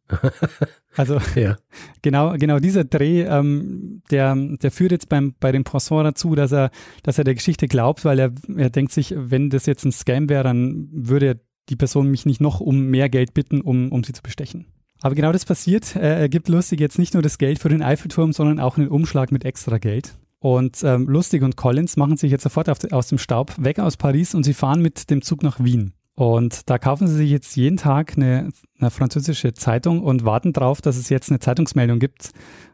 Also 0.95 1.19
ja. 1.35 1.57
genau, 2.01 2.33
genau 2.33 2.59
dieser 2.59 2.83
Dreh, 2.83 3.23
ähm, 3.23 4.01
der, 4.11 4.35
der 4.35 4.71
führt 4.71 4.91
jetzt 4.91 5.09
beim, 5.09 5.33
bei 5.39 5.51
dem 5.51 5.63
Poisson 5.63 6.03
dazu, 6.03 6.35
dass 6.35 6.51
er, 6.51 6.71
dass 7.01 7.17
er 7.17 7.23
der 7.23 7.35
Geschichte 7.35 7.67
glaubt, 7.67 8.05
weil 8.05 8.19
er, 8.19 8.31
er 8.55 8.69
denkt 8.69 8.91
sich, 8.91 9.13
wenn 9.17 9.49
das 9.49 9.65
jetzt 9.65 9.85
ein 9.85 9.91
Scam 9.91 10.29
wäre, 10.29 10.43
dann 10.43 10.89
würde 10.91 11.39
die 11.69 11.75
Person 11.75 12.11
mich 12.11 12.25
nicht 12.25 12.41
noch 12.41 12.59
um 12.59 12.87
mehr 12.87 13.09
Geld 13.09 13.33
bitten, 13.33 13.61
um, 13.61 13.91
um 13.91 14.03
sie 14.03 14.13
zu 14.13 14.21
bestechen. 14.21 14.65
Aber 15.01 15.15
genau 15.15 15.31
das 15.31 15.45
passiert. 15.45 15.95
Er 15.95 16.29
gibt 16.29 16.47
Lustig 16.47 16.79
jetzt 16.79 16.99
nicht 16.99 17.13
nur 17.13 17.23
das 17.23 17.37
Geld 17.37 17.59
für 17.59 17.69
den 17.69 17.81
Eiffelturm, 17.81 18.31
sondern 18.31 18.59
auch 18.59 18.77
einen 18.77 18.87
Umschlag 18.87 19.31
mit 19.31 19.43
extra 19.43 19.77
Geld. 19.77 20.15
Und 20.39 20.83
ähm, 20.83 21.07
Lustig 21.07 21.41
und 21.41 21.57
Collins 21.57 21.97
machen 21.97 22.17
sich 22.17 22.31
jetzt 22.31 22.43
sofort 22.43 22.69
auf, 22.69 22.77
aus 22.91 23.07
dem 23.07 23.17
Staub 23.17 23.53
weg 23.57 23.79
aus 23.79 23.97
Paris 23.97 24.35
und 24.35 24.43
sie 24.43 24.53
fahren 24.53 24.81
mit 24.81 25.09
dem 25.09 25.21
Zug 25.21 25.41
nach 25.41 25.61
Wien. 25.63 25.93
Und 26.15 26.69
da 26.69 26.77
kaufen 26.77 27.07
sie 27.07 27.15
sich 27.15 27.31
jetzt 27.31 27.55
jeden 27.55 27.77
Tag 27.77 28.13
eine, 28.15 28.49
eine 28.79 28.91
französische 28.91 29.53
Zeitung 29.53 30.03
und 30.03 30.25
warten 30.25 30.53
darauf, 30.53 30.81
dass 30.81 30.97
es 30.97 31.09
jetzt 31.09 31.29
eine 31.29 31.39
Zeitungsmeldung 31.39 31.99
gibt, 31.99 32.31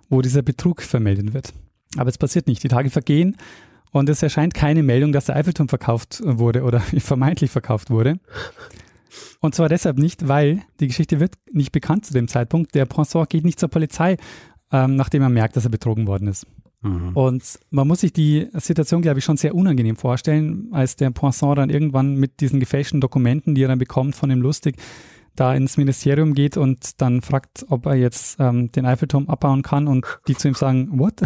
wo 0.10 0.22
dieser 0.22 0.42
Betrug 0.42 0.82
vermeldet 0.82 1.34
wird. 1.34 1.54
Aber 1.98 2.10
es 2.10 2.18
passiert 2.18 2.48
nicht. 2.48 2.64
Die 2.64 2.68
Tage 2.68 2.90
vergehen 2.90 3.38
und 3.92 4.10
es 4.10 4.22
erscheint 4.22 4.54
keine 4.54 4.84
Meldung, 4.84 5.12
dass 5.12 5.26
der 5.26 5.36
Eiffelturm 5.36 5.70
verkauft 5.70 6.22
wurde 6.24 6.64
oder 6.64 6.80
vermeintlich 7.00 7.52
verkauft 7.52 7.90
wurde. 7.90 8.20
Und 9.40 9.56
zwar 9.56 9.70
deshalb 9.70 9.98
nicht, 9.98 10.28
weil 10.28 10.62
die 10.80 10.88
Geschichte 10.88 11.20
wird 11.20 11.36
nicht 11.52 11.72
bekannt 11.72 12.06
zu 12.06 12.14
dem 12.14 12.28
Zeitpunkt. 12.28 12.76
Der 12.76 12.86
Poisson 12.86 13.26
geht 13.28 13.46
nicht 13.46 13.60
zur 13.60 13.70
Polizei, 13.70 14.18
ähm, 14.72 14.96
nachdem 14.96 15.24
er 15.24 15.30
merkt, 15.30 15.56
dass 15.56 15.64
er 15.64 15.72
betrogen 15.72 16.08
worden 16.08 16.28
ist. 16.28 16.46
Mhm. 16.82 17.12
Und 17.14 17.60
man 17.72 17.88
muss 17.88 18.02
sich 18.02 18.14
die 18.14 18.48
Situation, 18.54 19.02
glaube 19.02 19.20
ich, 19.20 19.26
schon 19.26 19.38
sehr 19.38 19.56
unangenehm 19.56 19.96
vorstellen, 19.96 20.70
als 20.72 20.96
der 20.96 21.12
Poisson 21.12 21.56
dann 21.56 21.70
irgendwann 21.70 22.16
mit 22.16 22.40
diesen 22.40 22.60
gefälschten 22.60 23.02
Dokumenten, 23.02 23.56
die 23.56 23.64
er 23.64 23.68
dann 23.68 23.80
bekommt 23.80 24.16
von 24.16 24.30
dem 24.30 24.42
Lustig, 24.42 24.78
da 25.36 25.54
ins 25.54 25.78
Ministerium 25.78 26.34
geht 26.34 26.58
und 26.58 27.02
dann 27.02 27.22
fragt, 27.22 27.66
ob 27.70 27.86
er 27.86 27.96
jetzt 27.96 28.38
ähm, 28.40 28.72
den 28.72 28.86
Eiffelturm 28.86 29.30
abbauen 29.30 29.62
kann 29.62 29.88
und 29.88 30.06
die 30.28 30.36
zu 30.36 30.48
ihm 30.48 30.54
sagen, 30.54 31.00
what? 31.00 31.16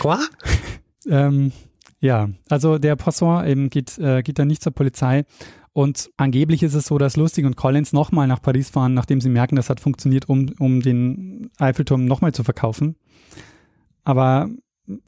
Quoi? 0.00 0.16
ähm, 1.08 1.52
ja, 2.00 2.28
also 2.48 2.78
der 2.78 2.96
Poisson 2.96 3.46
eben 3.46 3.70
geht, 3.70 3.98
äh, 3.98 4.22
geht 4.22 4.38
dann 4.38 4.48
nicht 4.48 4.62
zur 4.62 4.72
Polizei 4.72 5.24
und 5.76 6.10
angeblich 6.16 6.62
ist 6.62 6.74
es 6.74 6.86
so, 6.86 6.96
dass 6.96 7.16
Lustig 7.16 7.44
und 7.44 7.56
Collins 7.56 7.92
nochmal 7.92 8.26
nach 8.26 8.40
Paris 8.40 8.70
fahren, 8.70 8.94
nachdem 8.94 9.20
sie 9.20 9.28
merken, 9.28 9.56
das 9.56 9.68
hat 9.68 9.80
funktioniert, 9.80 10.28
um, 10.28 10.50
um 10.58 10.80
den 10.80 11.50
Eiffelturm 11.58 12.06
nochmal 12.06 12.32
zu 12.32 12.44
verkaufen. 12.44 12.96
Aber 14.06 14.48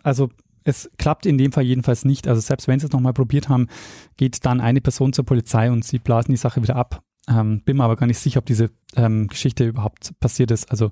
also 0.03 0.29
es 0.65 0.91
klappt 0.99 1.25
in 1.25 1.39
dem 1.39 1.53
Fall 1.53 1.65
jedenfalls 1.65 2.05
nicht. 2.05 2.29
Also 2.29 2.41
selbst 2.41 2.69
wenn 2.69 2.81
sie 2.81 2.87
es 2.87 2.93
nochmal 2.93 3.15
probiert 3.15 3.49
haben, 3.49 3.69
geht 4.17 4.45
dann 4.45 4.61
eine 4.61 4.81
Person 4.81 5.13
zur 5.13 5.25
Polizei 5.25 5.71
und 5.71 5.85
sie 5.85 5.99
blasen 5.99 6.33
die 6.33 6.37
Sache 6.39 6.63
wieder 6.63 6.77
ab. 6.77 7.03
Ähm, 7.29 7.63
bin 7.65 7.77
mir 7.77 7.85
aber 7.85 7.97
gar 7.97 8.07
nicht 8.07 8.19
sicher, 8.19 8.39
ob 8.39 8.47
diese 8.47 8.71
ähm, 8.97 9.29
Geschichte 9.29 9.67
überhaupt 9.67 10.19
passiert 10.19 10.51
ist. 10.51 10.71
Also 10.71 10.91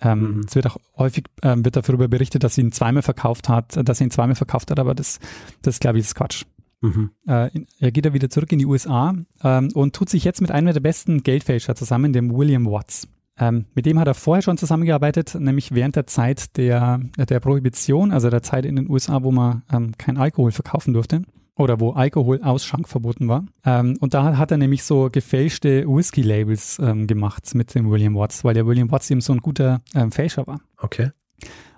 ähm, 0.00 0.36
mhm. 0.36 0.40
es 0.48 0.54
wird 0.54 0.66
auch 0.66 0.78
häufig 0.96 1.24
ähm, 1.42 1.64
wird 1.64 1.76
darüber 1.76 2.08
berichtet, 2.08 2.42
dass 2.42 2.54
sie 2.54 2.62
ihn 2.62 2.72
zweimal 2.72 3.02
verkauft 3.02 3.48
hat, 3.48 3.78
dass 3.86 3.98
sie 3.98 4.04
ihn 4.04 4.10
zweimal 4.10 4.34
verkauft 4.34 4.70
hat, 4.70 4.80
aber 4.80 4.94
das, 4.94 5.20
das 5.60 5.78
glaube 5.78 5.98
ich, 5.98 6.04
ist 6.06 6.14
Quatsch. 6.14 6.44
Mhm. 6.80 7.10
Äh, 7.26 7.50
er 7.78 7.92
geht 7.92 8.06
da 8.06 8.12
wieder 8.12 8.30
zurück 8.30 8.50
in 8.52 8.58
die 8.58 8.66
USA 8.66 9.14
ähm, 9.44 9.68
und 9.74 9.94
tut 9.94 10.08
sich 10.08 10.24
jetzt 10.24 10.40
mit 10.40 10.50
einem 10.50 10.72
der 10.72 10.80
besten 10.80 11.22
Geldfälscher 11.22 11.74
zusammen, 11.76 12.12
dem 12.12 12.34
William 12.34 12.66
Watts. 12.66 13.06
Ähm, 13.42 13.66
mit 13.74 13.86
dem 13.86 13.98
hat 13.98 14.06
er 14.06 14.14
vorher 14.14 14.42
schon 14.42 14.56
zusammengearbeitet, 14.56 15.34
nämlich 15.34 15.72
während 15.72 15.96
der 15.96 16.06
Zeit 16.06 16.56
der, 16.56 17.00
der 17.16 17.40
Prohibition, 17.40 18.12
also 18.12 18.30
der 18.30 18.42
Zeit 18.42 18.64
in 18.64 18.76
den 18.76 18.88
USA, 18.88 19.24
wo 19.24 19.32
man 19.32 19.62
ähm, 19.72 19.92
kein 19.98 20.16
Alkohol 20.16 20.52
verkaufen 20.52 20.94
durfte 20.94 21.22
oder 21.56 21.80
wo 21.80 21.90
Alkoholausschank 21.90 22.88
verboten 22.88 23.26
war. 23.26 23.44
Ähm, 23.64 23.96
und 24.00 24.14
da 24.14 24.36
hat 24.36 24.52
er 24.52 24.58
nämlich 24.58 24.84
so 24.84 25.08
gefälschte 25.10 25.88
Whisky-Labels 25.88 26.78
ähm, 26.78 27.08
gemacht 27.08 27.52
mit 27.56 27.74
dem 27.74 27.90
William 27.90 28.14
Watts, 28.14 28.44
weil 28.44 28.54
der 28.54 28.64
William 28.64 28.92
Watts 28.92 29.10
eben 29.10 29.20
so 29.20 29.32
ein 29.32 29.40
guter 29.40 29.80
ähm, 29.92 30.12
Fälscher 30.12 30.46
war. 30.46 30.60
Okay. 30.78 31.10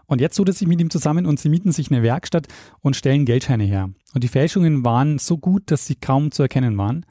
Und 0.05 0.21
jetzt 0.21 0.37
tut 0.37 0.49
er 0.51 0.53
sich 0.53 0.69
mit 0.69 0.83
ihm 0.83 0.91
zusammen 0.91 1.25
und 1.25 1.41
sie 1.41 1.49
mieten 1.49 1.73
sich 1.73 1.91
eine 1.91 2.03
Werkstatt 2.03 2.47
und 2.83 2.95
stellen 2.95 3.25
Geldscheine 3.25 3.65
her. 3.65 3.89
Und 4.15 4.23
die 4.23 4.29
Fälschungen 4.29 4.85
waren 4.85 5.19
so 5.19 5.39
gut, 5.39 5.71
dass 5.71 5.87
sie 5.87 5.95
kaum 5.95 6.31
zu 6.31 6.43
erkennen 6.43 6.77
waren. 6.77 7.07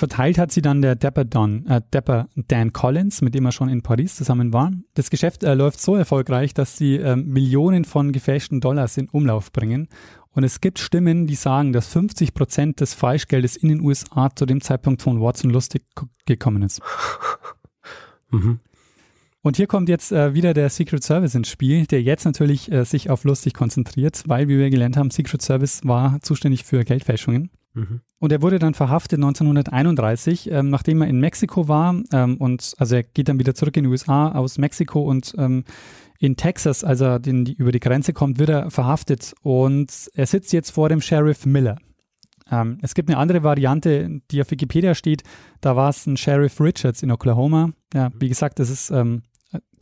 Verteilt 0.00 0.38
hat 0.38 0.50
sie 0.50 0.62
dann 0.62 0.80
der 0.80 0.96
Dapper, 0.96 1.26
Don, 1.26 1.66
äh, 1.66 1.82
Dapper 1.90 2.30
Dan 2.34 2.72
Collins, 2.72 3.20
mit 3.20 3.34
dem 3.34 3.44
er 3.44 3.52
schon 3.52 3.68
in 3.68 3.82
Paris 3.82 4.16
zusammen 4.16 4.50
war. 4.54 4.72
Das 4.94 5.10
Geschäft 5.10 5.44
äh, 5.44 5.52
läuft 5.52 5.78
so 5.78 5.94
erfolgreich, 5.94 6.54
dass 6.54 6.78
sie 6.78 6.96
äh, 6.96 7.16
Millionen 7.16 7.84
von 7.84 8.10
gefälschten 8.10 8.62
Dollars 8.62 8.96
in 8.96 9.10
Umlauf 9.10 9.52
bringen. 9.52 9.88
Und 10.30 10.42
es 10.42 10.62
gibt 10.62 10.78
Stimmen, 10.78 11.26
die 11.26 11.34
sagen, 11.34 11.74
dass 11.74 11.88
50 11.88 12.32
Prozent 12.32 12.80
des 12.80 12.94
Falschgeldes 12.94 13.56
in 13.56 13.68
den 13.68 13.82
USA 13.82 14.30
zu 14.34 14.46
dem 14.46 14.62
Zeitpunkt 14.62 15.02
von 15.02 15.20
Watson 15.20 15.50
lustig 15.50 15.82
gekommen 16.24 16.62
ist. 16.62 16.80
mhm. 18.30 18.60
Und 19.42 19.58
hier 19.58 19.66
kommt 19.66 19.90
jetzt 19.90 20.12
äh, 20.12 20.32
wieder 20.32 20.54
der 20.54 20.70
Secret 20.70 21.04
Service 21.04 21.34
ins 21.34 21.50
Spiel, 21.50 21.84
der 21.84 22.00
jetzt 22.00 22.24
natürlich 22.24 22.72
äh, 22.72 22.86
sich 22.86 23.10
auf 23.10 23.24
lustig 23.24 23.52
konzentriert, 23.52 24.22
weil, 24.24 24.48
wie 24.48 24.56
wir 24.56 24.70
gelernt 24.70 24.96
haben, 24.96 25.10
Secret 25.10 25.42
Service 25.42 25.82
war 25.84 26.22
zuständig 26.22 26.64
für 26.64 26.84
Geldfälschungen. 26.84 27.50
Mhm. 27.74 28.00
Und 28.18 28.32
er 28.32 28.42
wurde 28.42 28.58
dann 28.58 28.74
verhaftet 28.74 29.18
1931, 29.18 30.50
ähm, 30.50 30.70
nachdem 30.70 31.02
er 31.02 31.08
in 31.08 31.20
Mexiko 31.20 31.68
war. 31.68 31.94
Ähm, 32.12 32.36
und 32.36 32.74
also 32.78 32.96
er 32.96 33.02
geht 33.02 33.28
dann 33.28 33.38
wieder 33.38 33.54
zurück 33.54 33.76
in 33.76 33.84
die 33.84 33.90
USA 33.90 34.32
aus 34.32 34.58
Mexiko 34.58 35.02
und 35.02 35.34
ähm, 35.38 35.64
in 36.18 36.36
Texas, 36.36 36.84
als 36.84 37.00
er 37.00 37.18
den, 37.18 37.46
die, 37.46 37.54
über 37.54 37.72
die 37.72 37.80
Grenze 37.80 38.12
kommt, 38.12 38.38
wird 38.38 38.50
er 38.50 38.70
verhaftet. 38.70 39.32
Und 39.42 40.10
er 40.14 40.26
sitzt 40.26 40.52
jetzt 40.52 40.70
vor 40.70 40.88
dem 40.88 41.00
Sheriff 41.00 41.46
Miller. 41.46 41.78
Ähm, 42.50 42.78
es 42.82 42.94
gibt 42.94 43.08
eine 43.08 43.16
andere 43.16 43.42
Variante, 43.42 44.20
die 44.30 44.42
auf 44.42 44.50
Wikipedia 44.50 44.94
steht. 44.94 45.22
Da 45.62 45.76
war 45.76 45.88
es 45.88 46.06
ein 46.06 46.16
Sheriff 46.16 46.60
Richards 46.60 47.02
in 47.02 47.10
Oklahoma. 47.10 47.70
Ja, 47.94 48.10
wie 48.18 48.28
gesagt, 48.28 48.58
das 48.58 48.68
ist 48.68 48.90
ähm, 48.90 49.22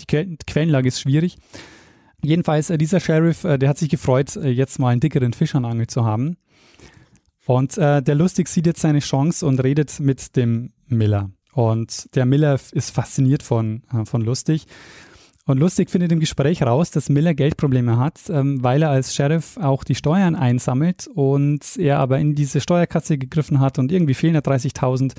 die, 0.01 0.07
que 0.07 0.37
Quellenlage 0.46 0.88
ist 0.88 1.01
schwierig. 1.01 1.38
Jedenfalls, 2.22 2.70
äh, 2.70 2.79
dieser 2.79 3.01
Sheriff, 3.01 3.44
äh, 3.44 3.59
der 3.59 3.68
hat 3.68 3.79
sich 3.79 3.88
gefreut, 3.88 4.37
äh, 4.37 4.48
jetzt 4.48 4.79
mal 4.79 4.90
einen 4.90 5.01
dickeren 5.01 5.33
Fisch 5.33 5.55
an 5.55 5.64
Angel 5.64 5.87
zu 5.87 6.05
haben. 6.05 6.37
Und 7.48 7.78
äh, 7.78 8.02
der 8.02 8.14
Lustig 8.14 8.46
sieht 8.46 8.66
jetzt 8.66 8.82
seine 8.82 8.98
Chance 8.98 9.46
und 9.46 9.64
redet 9.64 10.00
mit 10.00 10.37
dem 10.37 10.74
Miller. 10.87 11.30
Und 11.54 12.14
der 12.14 12.26
Miller 12.26 12.61
ist 12.72 12.90
fasziniert 12.90 13.42
von, 13.42 13.84
äh, 13.90 14.04
von 14.04 14.20
Lustig. 14.20 14.66
Und 15.46 15.58
Lustig 15.58 15.88
findet 15.88 16.12
im 16.12 16.20
Gespräch 16.20 16.62
raus, 16.62 16.90
dass 16.90 17.08
Miller 17.08 17.32
Geldprobleme 17.32 17.96
hat, 17.96 18.20
ähm, 18.28 18.62
weil 18.62 18.82
er 18.82 18.90
als 18.90 19.14
Sheriff 19.14 19.56
auch 19.56 19.82
die 19.82 19.94
Steuern 19.94 20.37
einsammelt 20.37 21.06
und 21.06 21.78
er 21.78 22.00
aber 22.00 22.18
in 22.18 22.34
diese 22.34 22.61
Steuerkasse 22.61 23.16
gegriffen 23.16 23.61
hat 23.61 23.78
und 23.78 23.92
irgendwie 23.92 24.12
fehlen 24.12 24.34
da 24.34 24.40
30.000 24.40 25.14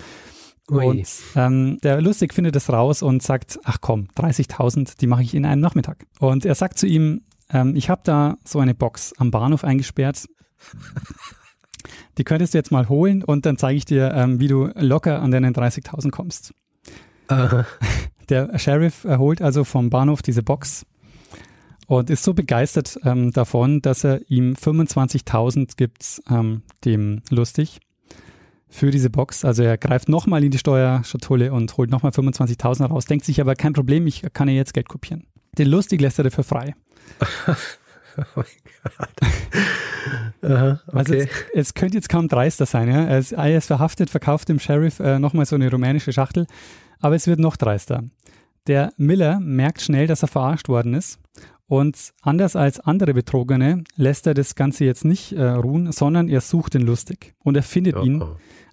und 0.68 1.08
ähm, 1.36 1.80
der 1.82 2.00
Lustig 2.00 2.36
findet 2.36 2.56
es 2.56 2.70
raus 2.70 3.02
und 3.02 3.24
sagt, 3.24 3.60
ach 3.64 3.80
komm, 3.82 4.08
30.000, 4.16 5.00
die 5.00 5.08
mache 5.08 5.24
ich 5.24 5.34
in 5.34 5.48
einem 5.48 5.62
Nachmittag. 5.62 6.06
Und 6.20 6.46
er 6.46 6.54
sagt 6.54 6.78
zu 6.78 6.86
ihm, 6.86 7.22
ähm, 7.50 7.76
ich 7.76 7.90
habe 7.90 8.02
da 8.04 8.38
so 8.46 8.60
eine 8.60 8.76
Box 8.76 9.14
am 9.18 9.32
Bahnhof 9.32 9.64
eingesperrt. 9.64 10.28
Die 12.18 12.24
könntest 12.24 12.54
du 12.54 12.58
jetzt 12.58 12.72
mal 12.72 12.90
holen 12.90 13.24
und 13.24 13.46
dann 13.46 13.58
zeige 13.58 13.78
ich 13.78 13.86
dir, 13.86 14.14
ähm, 14.14 14.40
wie 14.40 14.48
du 14.48 14.70
locker 14.76 15.22
an 15.22 15.32
deinen 15.32 15.54
30.000 15.54 16.12
kommst. 16.12 16.54
Aha. 17.28 17.66
Der 18.30 18.60
Sheriff 18.60 19.06
holt 19.06 19.42
also 19.42 19.64
vom 19.64 19.90
Bahnhof 19.90 20.22
diese 20.22 20.44
Box 20.44 20.86
und 21.88 22.12
ist 22.12 22.24
so 22.24 22.36
begeistert 22.36 23.00
ähm, 23.04 23.32
davon, 23.32 23.82
dass 23.82 24.04
er 24.04 24.22
ihm 24.30 24.54
25.000 24.54 25.72
gibt, 25.76 26.22
ähm, 26.30 26.62
dem 26.86 27.24
Lustig 27.32 27.80
für 28.70 28.92
diese 28.92 29.10
Box. 29.10 29.44
Also 29.44 29.64
er 29.64 29.78
greift 29.80 30.08
nochmal 30.08 30.44
in 30.44 30.52
die 30.52 30.60
Steuerschatulle 30.60 31.52
und 31.52 31.76
holt 31.78 31.90
nochmal 31.90 32.12
25.000 32.12 32.86
raus, 32.86 33.06
denkt 33.06 33.26
sich 33.26 33.42
aber 33.42 33.56
kein 33.56 33.74
Problem, 33.74 34.06
ich 34.06 34.24
kann 34.34 34.48
ja 34.48 34.54
jetzt 34.54 34.76
Geld 34.76 34.88
kopieren. 34.88 35.26
Den 35.58 35.68
Lustig 35.68 36.00
lässt 36.00 36.20
er 36.20 36.26
dafür 36.26 36.44
frei. 36.44 36.76
oh 38.36 38.44
mein 38.44 38.46
Gott. 38.84 40.52
Aha, 40.52 40.82
okay. 40.88 40.98
Also 40.98 41.14
es, 41.14 41.30
es, 41.54 41.74
könnte 41.74 41.98
jetzt 41.98 42.10
kaum 42.10 42.28
dreister 42.28 42.66
sein. 42.66 42.88
Ja? 42.88 43.04
Er, 43.04 43.20
ist, 43.20 43.32
er 43.34 43.58
ist 43.58 43.68
verhaftet, 43.68 44.10
verkauft 44.10 44.50
dem 44.50 44.60
Sheriff 44.60 45.00
äh, 45.00 45.20
nochmal 45.20 45.46
so 45.46 45.56
eine 45.56 45.70
rumänische 45.70 46.14
Schachtel, 46.14 46.48
aber 47.00 47.16
es 47.16 47.28
wird 47.28 47.40
noch 47.40 47.58
dreister. 47.58 48.04
Der 48.68 48.94
Miller 48.98 49.40
merkt 49.40 49.82
schnell, 49.82 50.08
dass 50.08 50.22
er 50.22 50.28
verarscht 50.28 50.70
worden 50.70 50.94
ist 50.94 51.20
und 51.68 52.14
anders 52.22 52.56
als 52.56 52.80
andere 52.80 53.14
Betrogene 53.14 53.84
lässt 53.96 54.28
er 54.28 54.34
das 54.34 54.56
Ganze 54.56 54.86
jetzt 54.86 55.06
nicht 55.06 55.34
äh, 55.34 55.44
ruhen, 55.44 55.92
sondern 55.92 56.28
er 56.28 56.42
sucht 56.42 56.74
den 56.74 56.82
Lustig 56.82 57.36
und 57.44 57.56
er 57.56 57.64
findet 57.64 57.96
oh, 57.96 58.04
ihn. 58.04 58.24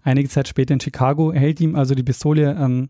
Einige 0.03 0.29
Zeit 0.29 0.49
später 0.49 0.73
in 0.73 0.81
Chicago, 0.81 1.33
hält 1.33 1.61
ihm 1.61 1.75
also 1.75 1.95
die 1.95 2.03
Pistole 2.03 2.57
ähm, 2.59 2.89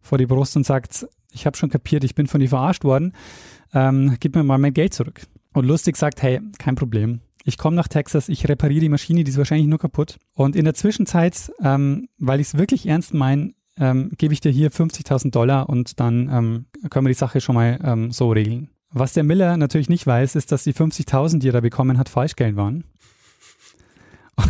vor 0.00 0.18
die 0.18 0.26
Brust 0.26 0.56
und 0.56 0.64
sagt, 0.64 1.06
ich 1.32 1.46
habe 1.46 1.56
schon 1.56 1.70
kapiert, 1.70 2.04
ich 2.04 2.14
bin 2.14 2.26
von 2.26 2.40
dir 2.40 2.48
verarscht 2.48 2.84
worden, 2.84 3.12
ähm, 3.74 4.16
gib 4.18 4.34
mir 4.34 4.42
mal 4.42 4.58
mein 4.58 4.74
Geld 4.74 4.94
zurück. 4.94 5.20
Und 5.58 5.66
Lustig 5.66 5.96
sagt, 5.96 6.22
hey, 6.22 6.40
kein 6.58 6.76
Problem. 6.76 7.20
Ich 7.42 7.58
komme 7.58 7.74
nach 7.74 7.88
Texas, 7.88 8.28
ich 8.28 8.48
repariere 8.48 8.82
die 8.82 8.88
Maschine, 8.88 9.24
die 9.24 9.30
ist 9.32 9.38
wahrscheinlich 9.38 9.66
nur 9.66 9.80
kaputt. 9.80 10.18
Und 10.34 10.54
in 10.54 10.64
der 10.64 10.74
Zwischenzeit, 10.74 11.50
ähm, 11.60 12.08
weil 12.16 12.38
ich 12.38 12.46
es 12.46 12.58
wirklich 12.58 12.86
ernst 12.86 13.12
meine, 13.12 13.54
ähm, 13.76 14.12
gebe 14.16 14.32
ich 14.32 14.40
dir 14.40 14.52
hier 14.52 14.70
50.000 14.70 15.32
Dollar 15.32 15.68
und 15.68 15.98
dann 15.98 16.30
ähm, 16.32 16.66
können 16.90 17.06
wir 17.06 17.10
die 17.10 17.18
Sache 17.18 17.40
schon 17.40 17.56
mal 17.56 17.80
ähm, 17.82 18.12
so 18.12 18.30
regeln. 18.30 18.70
Was 18.92 19.14
der 19.14 19.24
Miller 19.24 19.56
natürlich 19.56 19.88
nicht 19.88 20.06
weiß, 20.06 20.36
ist, 20.36 20.52
dass 20.52 20.62
die 20.62 20.72
50.000, 20.72 21.40
die 21.40 21.48
er 21.48 21.54
da 21.54 21.60
bekommen 21.60 21.98
hat, 21.98 22.08
Falschgeld 22.08 22.54
waren. 22.54 22.84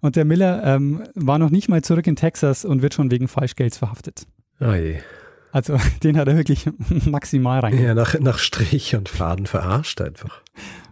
Und 0.00 0.16
der 0.16 0.24
Miller 0.24 0.64
ähm, 0.64 1.04
war 1.14 1.38
noch 1.38 1.50
nicht 1.50 1.68
mal 1.68 1.82
zurück 1.82 2.08
in 2.08 2.16
Texas 2.16 2.64
und 2.64 2.82
wird 2.82 2.94
schon 2.94 3.10
wegen 3.10 3.28
Falschgelds 3.28 3.78
verhaftet. 3.78 4.26
Oh 4.60 4.72
je. 4.72 4.98
Also 5.54 5.78
den 6.02 6.18
hat 6.18 6.26
er 6.26 6.36
wirklich 6.36 6.68
maximal 7.06 7.60
rein. 7.60 7.80
Ja, 7.80 7.94
nach, 7.94 8.18
nach 8.18 8.38
Strich 8.38 8.96
und 8.96 9.08
Faden 9.08 9.46
verarscht 9.46 10.00
einfach. 10.00 10.42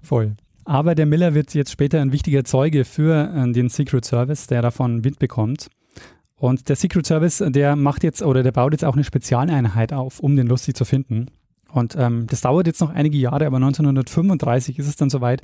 Voll. 0.03 0.37
Aber 0.65 0.95
der 0.95 1.07
Miller 1.07 1.35
wird 1.35 1.53
jetzt 1.53 1.73
später 1.73 2.01
ein 2.01 2.13
wichtiger 2.13 2.45
Zeuge 2.45 2.85
für 2.85 3.35
äh, 3.35 3.53
den 3.53 3.69
Secret 3.69 4.05
Service, 4.05 4.47
der 4.47 4.63
davon 4.63 5.05
Wind 5.05 5.19
bekommt. 5.19 5.69
Und 6.37 6.69
der 6.69 6.77
Secret 6.77 7.05
Service, 7.07 7.43
der 7.45 7.75
macht 7.75 8.05
jetzt 8.05 8.23
oder 8.23 8.45
der 8.45 8.53
baut 8.53 8.73
jetzt 8.73 8.85
auch 8.85 8.95
eine 8.95 9.03
Spezialeinheit 9.03 9.93
auf, 9.93 10.21
um 10.21 10.37
den 10.37 10.47
Lustig 10.47 10.77
zu 10.77 10.85
finden. 10.85 11.27
Und 11.73 11.97
ähm, 11.99 12.27
das 12.29 12.43
dauert 12.43 12.69
jetzt 12.69 12.81
noch 12.81 12.91
einige 12.91 13.19
Jahre, 13.19 13.47
aber 13.47 13.57
1935 13.57 14.79
ist 14.79 14.87
es 14.87 14.97
dann 14.97 15.11
soweit, 15.11 15.43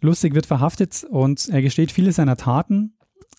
Lustig 0.00 0.34
wird 0.34 0.46
verhaftet 0.46 1.04
und 1.08 1.48
er 1.48 1.60
gesteht 1.60 1.90
viele 1.90 2.12
seiner 2.12 2.36
Taten. 2.36 2.94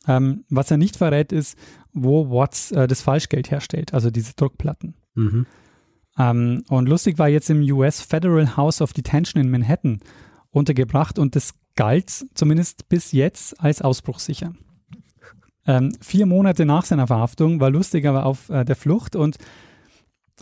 Ähm, 0.08 0.44
was 0.50 0.72
er 0.72 0.78
nicht 0.78 0.98
verrät, 0.98 1.32
ist, 1.32 1.58
wo 1.94 2.30
Watts 2.30 2.72
äh, 2.72 2.88
das 2.88 3.02
Falschgeld 3.02 3.52
herstellt, 3.52 3.94
also 3.94 4.12
diese 4.12 4.34
Druckplatten. 4.34 4.94
Mhm. 5.20 5.46
Ähm, 6.18 6.64
und 6.70 6.90
Lustig 6.90 7.18
war 7.18 7.30
jetzt 7.30 7.50
im 7.50 7.62
US 7.72 8.02
Federal 8.02 8.58
House 8.58 8.82
of 8.82 8.94
Detention 8.94 9.42
in 9.42 9.50
Manhattan 9.50 10.00
untergebracht 10.52 11.20
und 11.20 11.36
das 11.36 11.54
galt 11.76 12.26
zumindest 12.34 12.90
bis 12.90 13.12
jetzt 13.12 13.60
als 13.62 13.82
ausbruchssicher. 13.82 14.54
Ähm, 15.66 15.92
vier 16.02 16.26
Monate 16.26 16.66
nach 16.66 16.86
seiner 16.86 17.08
Verhaftung 17.08 17.60
war 17.60 17.70
Lustig 17.70 18.06
aber 18.06 18.26
auf 18.26 18.50
äh, 18.50 18.66
der 18.66 18.76
Flucht 18.76 19.16
und 19.16 19.38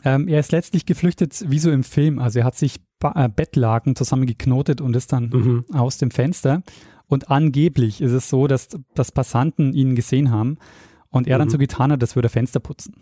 ähm, 0.03 0.27
er 0.27 0.39
ist 0.39 0.51
letztlich 0.51 0.85
geflüchtet 0.85 1.45
wie 1.47 1.59
so 1.59 1.71
im 1.71 1.83
Film. 1.83 2.19
Also 2.19 2.39
er 2.39 2.45
hat 2.45 2.55
sich 2.55 2.79
ba 2.99 3.13
äh, 3.15 3.29
Bettlaken 3.29 3.95
zusammengeknotet 3.95 4.81
und 4.81 4.95
ist 4.95 5.11
dann 5.11 5.29
mhm. 5.29 5.65
aus 5.73 5.97
dem 5.97 6.11
Fenster. 6.11 6.63
Und 7.07 7.31
angeblich 7.31 8.01
ist 8.01 8.11
es 8.11 8.29
so, 8.29 8.47
dass, 8.47 8.69
dass 8.93 9.11
Passanten 9.11 9.73
ihn 9.73 9.95
gesehen 9.95 10.31
haben 10.31 10.57
und 11.09 11.27
er 11.27 11.37
mhm. 11.37 11.39
dann 11.39 11.49
so 11.49 11.57
getan 11.57 11.91
hat, 11.91 12.01
das 12.01 12.15
würde 12.15 12.29
Fenster 12.29 12.59
putzen. 12.59 12.95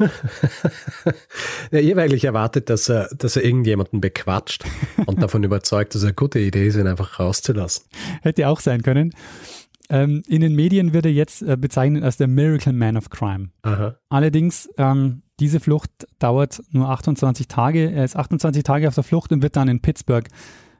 ja, 1.70 1.78
ich 1.78 1.90
habe 1.90 2.02
eigentlich 2.02 2.24
erwartet, 2.24 2.70
dass 2.70 2.88
er, 2.88 3.08
dass 3.16 3.36
er 3.36 3.44
irgendjemanden 3.44 4.00
bequatscht 4.00 4.64
und 5.06 5.22
davon 5.22 5.44
überzeugt, 5.44 5.94
dass 5.94 6.02
es 6.02 6.06
eine 6.06 6.14
gute 6.14 6.38
Idee 6.38 6.66
ist, 6.66 6.76
ihn 6.76 6.86
einfach 6.86 7.20
rauszulassen. 7.20 7.86
Hätte 8.22 8.48
auch 8.48 8.60
sein 8.60 8.82
können. 8.82 9.12
Ähm, 9.90 10.22
in 10.28 10.40
den 10.40 10.54
Medien 10.54 10.92
wird 10.92 11.04
er 11.04 11.12
jetzt 11.12 11.42
äh, 11.42 11.56
bezeichnet 11.56 12.04
als 12.04 12.16
der 12.16 12.28
Miracle 12.28 12.72
Man 12.72 12.96
of 12.96 13.10
Crime. 13.10 13.50
Aha. 13.62 13.96
Allerdings 14.08 14.68
ähm, 14.78 15.22
diese 15.40 15.58
Flucht 15.58 15.90
dauert 16.18 16.62
nur 16.70 16.88
28 16.90 17.48
Tage. 17.48 17.90
Er 17.90 18.04
ist 18.04 18.14
28 18.14 18.62
Tage 18.62 18.86
auf 18.86 18.94
der 18.94 19.04
Flucht 19.04 19.32
und 19.32 19.42
wird 19.42 19.56
dann 19.56 19.68
in 19.68 19.80
Pittsburgh 19.80 20.28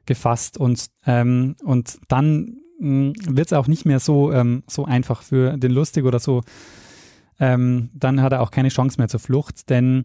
gefasst. 0.06 0.58
Und, 0.58 0.86
ähm, 1.06 1.56
und 1.64 1.98
dann 2.08 2.58
hm, 2.78 3.14
wird 3.26 3.48
es 3.48 3.52
auch 3.52 3.66
nicht 3.66 3.84
mehr 3.84 3.98
so, 3.98 4.32
ähm, 4.32 4.62
so 4.68 4.84
einfach 4.84 5.22
für 5.22 5.56
den 5.56 5.72
Lustig 5.72 6.04
oder 6.04 6.20
so. 6.20 6.42
Ähm, 7.40 7.88
dann 7.94 8.20
hat 8.20 8.32
er 8.32 8.42
auch 8.42 8.50
keine 8.50 8.68
Chance 8.68 8.98
mehr 8.98 9.08
zur 9.08 9.18
Flucht, 9.18 9.70
denn 9.70 10.04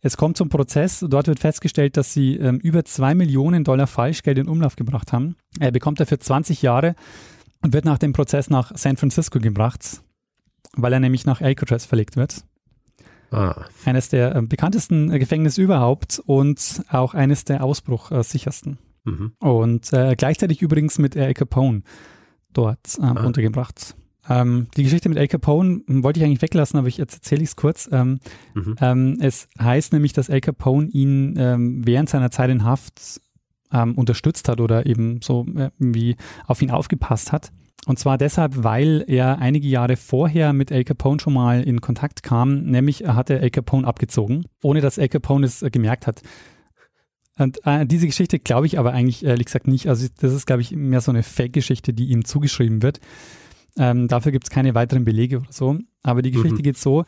es 0.00 0.16
kommt 0.16 0.36
zum 0.36 0.48
Prozess. 0.48 1.04
Dort 1.06 1.26
wird 1.26 1.40
festgestellt, 1.40 1.96
dass 1.96 2.12
sie 2.12 2.36
ähm, 2.36 2.58
über 2.58 2.84
zwei 2.84 3.14
Millionen 3.16 3.64
Dollar 3.64 3.88
Falschgeld 3.88 4.38
in 4.38 4.48
Umlauf 4.48 4.76
gebracht 4.76 5.12
haben. 5.12 5.34
Er 5.58 5.72
bekommt 5.72 5.98
dafür 5.98 6.20
20 6.20 6.62
Jahre 6.62 6.94
und 7.60 7.72
wird 7.72 7.84
nach 7.84 7.98
dem 7.98 8.12
Prozess 8.12 8.50
nach 8.50 8.70
San 8.76 8.96
Francisco 8.96 9.40
gebracht, 9.40 10.00
weil 10.76 10.92
er 10.92 11.00
nämlich 11.00 11.26
nach 11.26 11.40
Alcatraz 11.40 11.84
verlegt 11.84 12.16
wird. 12.16 12.44
Ah. 13.32 13.64
Eines 13.84 14.08
der 14.08 14.36
äh, 14.36 14.42
bekanntesten 14.42 15.10
äh, 15.10 15.18
Gefängnisse 15.18 15.60
überhaupt 15.60 16.22
und 16.24 16.84
auch 16.88 17.14
eines 17.14 17.44
der 17.44 17.64
ausbruchsichersten. 17.64 18.78
Mhm. 19.02 19.32
Und 19.40 19.92
äh, 19.92 20.14
gleichzeitig 20.16 20.62
übrigens 20.62 20.98
mit 20.98 21.16
Al 21.16 21.34
Capone 21.34 21.82
dort 22.52 22.96
ähm, 22.98 23.16
ah. 23.16 23.26
untergebracht. 23.26 23.96
Ähm, 24.28 24.68
die 24.76 24.84
Geschichte 24.84 25.08
mit 25.08 25.18
Al 25.18 25.28
Capone 25.28 25.82
wollte 25.86 26.20
ich 26.20 26.26
eigentlich 26.26 26.42
weglassen, 26.42 26.78
aber 26.78 26.88
ich 26.88 26.98
erzähle 26.98 27.42
es 27.42 27.56
kurz. 27.56 27.88
Ähm, 27.92 28.20
mhm. 28.54 28.76
ähm, 28.80 29.18
es 29.20 29.48
heißt 29.60 29.92
nämlich, 29.92 30.12
dass 30.12 30.30
Al 30.30 30.40
Capone 30.40 30.88
ihn 30.88 31.34
ähm, 31.38 31.86
während 31.86 32.08
seiner 32.08 32.30
Zeit 32.30 32.50
in 32.50 32.64
Haft 32.64 33.20
ähm, 33.72 33.94
unterstützt 33.94 34.48
hat 34.48 34.60
oder 34.60 34.86
eben 34.86 35.20
so 35.22 35.46
äh, 35.56 35.70
irgendwie 35.78 36.16
auf 36.46 36.62
ihn 36.62 36.70
aufgepasst 36.70 37.32
hat. 37.32 37.52
Und 37.86 38.00
zwar 38.00 38.18
deshalb, 38.18 38.64
weil 38.64 39.04
er 39.06 39.38
einige 39.38 39.68
Jahre 39.68 39.96
vorher 39.96 40.52
mit 40.52 40.72
Al 40.72 40.82
Capone 40.82 41.20
schon 41.20 41.34
mal 41.34 41.62
in 41.62 41.80
Kontakt 41.80 42.24
kam, 42.24 42.64
nämlich 42.64 43.04
er 43.04 43.14
hatte 43.14 43.40
Al 43.40 43.50
Capone 43.50 43.86
abgezogen, 43.86 44.46
ohne 44.62 44.80
dass 44.80 44.98
Al 44.98 45.08
Capone 45.08 45.46
es 45.46 45.62
äh, 45.62 45.70
gemerkt 45.70 46.06
hat. 46.06 46.22
Und 47.38 47.64
äh, 47.64 47.86
diese 47.86 48.06
Geschichte 48.06 48.38
glaube 48.38 48.66
ich 48.66 48.78
aber 48.78 48.92
eigentlich 48.92 49.24
ehrlich 49.24 49.46
gesagt 49.46 49.68
nicht. 49.68 49.88
Also 49.88 50.08
das 50.20 50.32
ist, 50.32 50.46
glaube 50.46 50.62
ich, 50.62 50.72
mehr 50.72 51.00
so 51.00 51.12
eine 51.12 51.22
Fake-Geschichte, 51.22 51.92
die 51.92 52.06
ihm 52.06 52.24
zugeschrieben 52.24 52.82
wird. 52.82 52.98
Ähm, 53.78 54.08
dafür 54.08 54.32
gibt 54.32 54.44
es 54.44 54.50
keine 54.50 54.74
weiteren 54.74 55.04
Belege 55.04 55.38
oder 55.38 55.52
so. 55.52 55.78
Aber 56.02 56.22
die 56.22 56.30
Geschichte 56.30 56.58
mhm. 56.58 56.62
geht 56.62 56.78
so, 56.78 57.04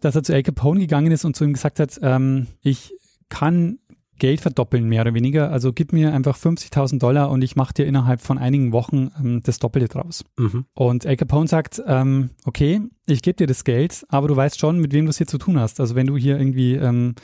dass 0.00 0.14
er 0.14 0.22
zu 0.22 0.34
Al 0.34 0.42
Capone 0.42 0.80
gegangen 0.80 1.12
ist 1.12 1.24
und 1.24 1.36
zu 1.36 1.44
ihm 1.44 1.52
gesagt 1.52 1.80
hat, 1.80 1.98
ähm, 2.02 2.46
ich 2.62 2.94
kann 3.28 3.78
Geld 4.18 4.40
verdoppeln, 4.40 4.88
mehr 4.88 5.02
oder 5.02 5.14
weniger. 5.14 5.50
Also 5.50 5.72
gib 5.72 5.92
mir 5.92 6.12
einfach 6.12 6.38
50.000 6.38 6.98
Dollar 6.98 7.30
und 7.30 7.42
ich 7.42 7.56
mache 7.56 7.74
dir 7.74 7.86
innerhalb 7.86 8.20
von 8.20 8.38
einigen 8.38 8.72
Wochen 8.72 9.10
ähm, 9.18 9.40
das 9.42 9.58
Doppelte 9.58 9.88
draus. 9.88 10.24
Mhm. 10.38 10.64
Und 10.74 11.06
Al 11.06 11.16
Capone 11.16 11.48
sagt, 11.48 11.82
ähm, 11.86 12.30
okay, 12.44 12.80
ich 13.06 13.22
gebe 13.22 13.36
dir 13.36 13.46
das 13.46 13.64
Geld, 13.64 14.06
aber 14.08 14.28
du 14.28 14.36
weißt 14.36 14.58
schon, 14.58 14.80
mit 14.80 14.92
wem 14.92 15.04
du 15.04 15.10
es 15.10 15.18
hier 15.18 15.26
zu 15.26 15.38
tun 15.38 15.58
hast. 15.58 15.80
Also 15.80 15.94
wenn 15.94 16.06
du 16.06 16.16
hier 16.16 16.38
irgendwie 16.38 16.74
ähm, 16.74 17.14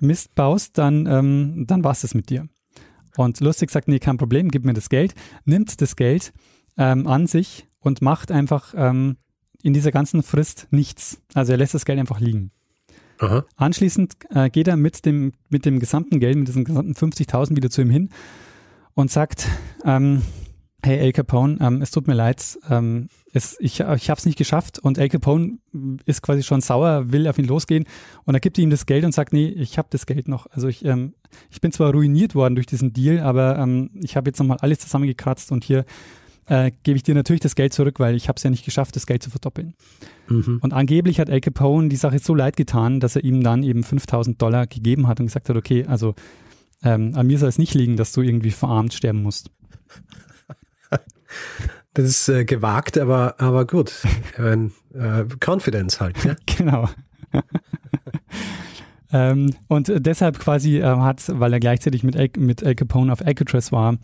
Mist 0.00 0.34
baust, 0.34 0.78
dann, 0.78 1.06
ähm, 1.06 1.64
dann 1.66 1.84
war 1.84 1.92
es 1.92 2.00
das 2.00 2.14
mit 2.14 2.28
dir. 2.28 2.48
Und 3.16 3.40
Lustig 3.40 3.70
sagt, 3.70 3.88
nee, 3.88 3.98
kein 3.98 4.16
Problem, 4.16 4.48
gib 4.48 4.64
mir 4.64 4.72
das 4.72 4.88
Geld, 4.88 5.14
nimmt 5.44 5.80
das 5.80 5.96
Geld 5.96 6.32
ähm, 6.76 7.06
an 7.06 7.26
sich 7.26 7.68
und 7.80 8.02
macht 8.02 8.30
einfach 8.30 8.74
ähm, 8.76 9.16
in 9.62 9.72
dieser 9.72 9.92
ganzen 9.92 10.22
Frist 10.22 10.68
nichts. 10.70 11.20
Also 11.34 11.52
er 11.52 11.58
lässt 11.58 11.74
das 11.74 11.84
Geld 11.84 11.98
einfach 11.98 12.20
liegen. 12.20 12.50
Aha. 13.18 13.44
Anschließend 13.56 14.16
äh, 14.30 14.50
geht 14.50 14.68
er 14.68 14.76
mit 14.76 15.04
dem, 15.06 15.32
mit 15.48 15.64
dem 15.64 15.78
gesamten 15.78 16.18
Geld, 16.18 16.36
mit 16.36 16.48
diesen 16.48 16.64
gesamten 16.64 16.94
50.000 16.94 17.56
wieder 17.56 17.70
zu 17.70 17.82
ihm 17.82 17.90
hin 17.90 18.08
und 18.94 19.10
sagt, 19.10 19.46
ähm, 19.84 20.22
hey 20.84 20.98
El 20.98 21.12
Capone, 21.12 21.58
ähm, 21.60 21.80
es 21.80 21.92
tut 21.92 22.08
mir 22.08 22.14
leid, 22.14 22.58
ähm, 22.68 23.08
es, 23.32 23.56
ich, 23.60 23.80
ich 23.80 24.10
habe 24.10 24.18
es 24.18 24.26
nicht 24.26 24.36
geschafft 24.36 24.80
und 24.80 24.98
El 24.98 25.08
Capone 25.08 25.58
ist 26.04 26.22
quasi 26.22 26.42
schon 26.42 26.60
sauer, 26.60 27.12
will 27.12 27.28
auf 27.28 27.38
ihn 27.38 27.46
losgehen 27.46 27.84
und 28.24 28.34
er 28.34 28.40
gibt 28.40 28.58
ihm 28.58 28.70
das 28.70 28.86
Geld 28.86 29.04
und 29.04 29.12
sagt, 29.12 29.32
nee, 29.32 29.48
ich 29.48 29.78
habe 29.78 29.88
das 29.90 30.06
Geld 30.06 30.26
noch. 30.26 30.46
Also 30.50 30.66
ich, 30.66 30.84
ähm, 30.84 31.14
ich 31.50 31.60
bin 31.60 31.70
zwar 31.70 31.92
ruiniert 31.92 32.34
worden 32.34 32.56
durch 32.56 32.66
diesen 32.66 32.92
Deal, 32.92 33.20
aber 33.20 33.58
ähm, 33.58 33.90
ich 34.02 34.16
habe 34.16 34.28
jetzt 34.28 34.38
nochmal 34.38 34.58
alles 34.60 34.80
zusammengekratzt 34.80 35.52
und 35.52 35.62
hier 35.62 35.84
äh, 36.46 36.72
gebe 36.82 36.96
ich 36.96 37.02
dir 37.02 37.14
natürlich 37.14 37.40
das 37.40 37.54
Geld 37.54 37.72
zurück, 37.72 38.00
weil 38.00 38.16
ich 38.16 38.28
habe 38.28 38.36
es 38.36 38.42
ja 38.42 38.50
nicht 38.50 38.64
geschafft, 38.64 38.96
das 38.96 39.06
Geld 39.06 39.22
zu 39.22 39.30
verdoppeln. 39.30 39.74
Mhm. 40.28 40.58
Und 40.60 40.72
angeblich 40.72 41.20
hat 41.20 41.30
Al 41.30 41.40
Capone 41.40 41.88
die 41.88 41.96
Sache 41.96 42.18
so 42.18 42.34
leid 42.34 42.56
getan, 42.56 43.00
dass 43.00 43.16
er 43.16 43.24
ihm 43.24 43.42
dann 43.42 43.62
eben 43.62 43.82
5000 43.84 44.40
Dollar 44.40 44.66
gegeben 44.66 45.08
hat 45.08 45.20
und 45.20 45.26
gesagt 45.26 45.48
hat, 45.48 45.56
okay, 45.56 45.84
also 45.86 46.14
ähm, 46.82 47.12
an 47.14 47.26
mir 47.26 47.38
soll 47.38 47.48
es 47.48 47.58
nicht 47.58 47.74
liegen, 47.74 47.96
dass 47.96 48.12
du 48.12 48.22
irgendwie 48.22 48.50
verarmt 48.50 48.94
sterben 48.94 49.22
musst. 49.22 49.50
Das 51.94 52.06
ist 52.06 52.28
äh, 52.28 52.46
gewagt, 52.46 52.96
aber, 52.96 53.38
aber 53.38 53.66
gut. 53.66 53.92
Meine, 54.38 54.70
äh, 54.94 55.24
Confidence 55.44 56.00
halt. 56.00 56.24
Ja? 56.24 56.36
genau. 56.46 56.88
ähm, 59.12 59.54
und 59.68 59.92
deshalb 59.94 60.38
quasi 60.38 60.78
äh, 60.78 60.84
hat, 60.84 61.22
weil 61.38 61.52
er 61.52 61.60
gleichzeitig 61.60 62.02
mit, 62.02 62.16
Al, 62.16 62.30
mit 62.38 62.64
Al 62.64 62.74
Capone 62.74 63.12
auf 63.12 63.24
Alcatraz 63.24 63.72
war, 63.72 63.98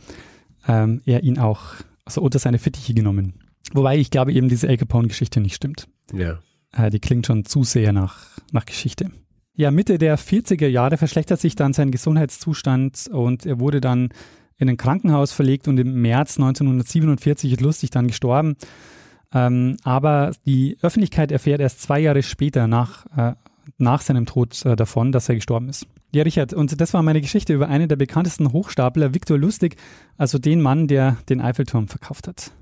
ähm, 0.67 1.01
er 1.07 1.23
ihn 1.23 1.39
auch 1.39 1.63
also 2.09 2.23
unter 2.23 2.39
seine 2.39 2.59
Fittiche 2.59 2.95
genommen. 2.95 3.35
Wobei 3.75 3.99
ich 3.99 4.11
glaube 4.11 4.33
eben 4.33 4.49
diese 4.49 4.67
Al 4.67 4.79
Capone-Geschichte 4.79 5.41
nicht 5.41 5.55
stimmt. 5.55 5.89
Ja. 6.11 6.39
Äh, 6.73 6.89
die 6.89 7.01
klingt 7.01 7.27
schon 7.27 7.45
zu 7.45 7.65
sehr 7.65 7.93
nach, 7.93 8.39
nach 8.51 8.65
Geschichte. 8.65 9.11
Ja, 9.55 9.71
Mitte 9.71 9.99
der 9.99 10.19
40er 10.19 10.69
Jahre 10.69 10.97
verschlechtert 10.97 11.39
sich 11.39 11.55
dann 11.55 11.75
sein 11.75 11.91
Gesundheitszustand 11.91 13.11
und 13.13 13.45
er 13.45 13.61
wurde 13.61 13.83
dann 13.83 14.09
in 14.57 14.71
ein 14.71 14.79
Krankenhaus 14.79 15.33
verlegt 15.33 15.69
und 15.69 15.79
im 15.79 16.01
März 16.01 16.39
1947 16.39 17.53
ist 17.53 17.61
lustig 17.61 17.91
dann 17.91 18.07
gestorben. 18.07 18.57
Ähm, 19.35 19.77
aber 19.83 20.33
die 20.47 20.79
Öffentlichkeit 20.81 21.31
erfährt 21.31 21.61
erst 21.61 21.83
zwei 21.83 22.01
Jahre 22.01 22.23
später 22.23 22.67
nach, 22.67 23.05
äh, 23.15 23.35
nach 23.77 24.01
seinem 24.01 24.27
Tod 24.27 24.65
äh, 24.65 24.77
davon, 24.77 25.13
dass 25.13 25.29
er 25.29 25.35
gestorben 25.35 25.69
ist. 25.69 25.87
Ja, 26.15 26.23
Richard, 26.23 26.55
und 26.55 26.81
das 26.81 26.95
war 26.95 27.03
meine 27.03 27.21
Geschichte 27.21 27.53
über 27.53 27.69
einen 27.69 27.89
der 27.89 27.97
bekanntesten 27.97 28.53
Hochstapler, 28.53 29.15
Viktor 29.15 29.37
Lustig, 29.37 29.77
also 30.17 30.39
den 30.39 30.63
Mann, 30.63 30.89
der 30.89 31.19
den 31.29 31.41
Eiffelturm 31.41 31.89
verkauft 31.89 32.29
hat. 32.29 32.53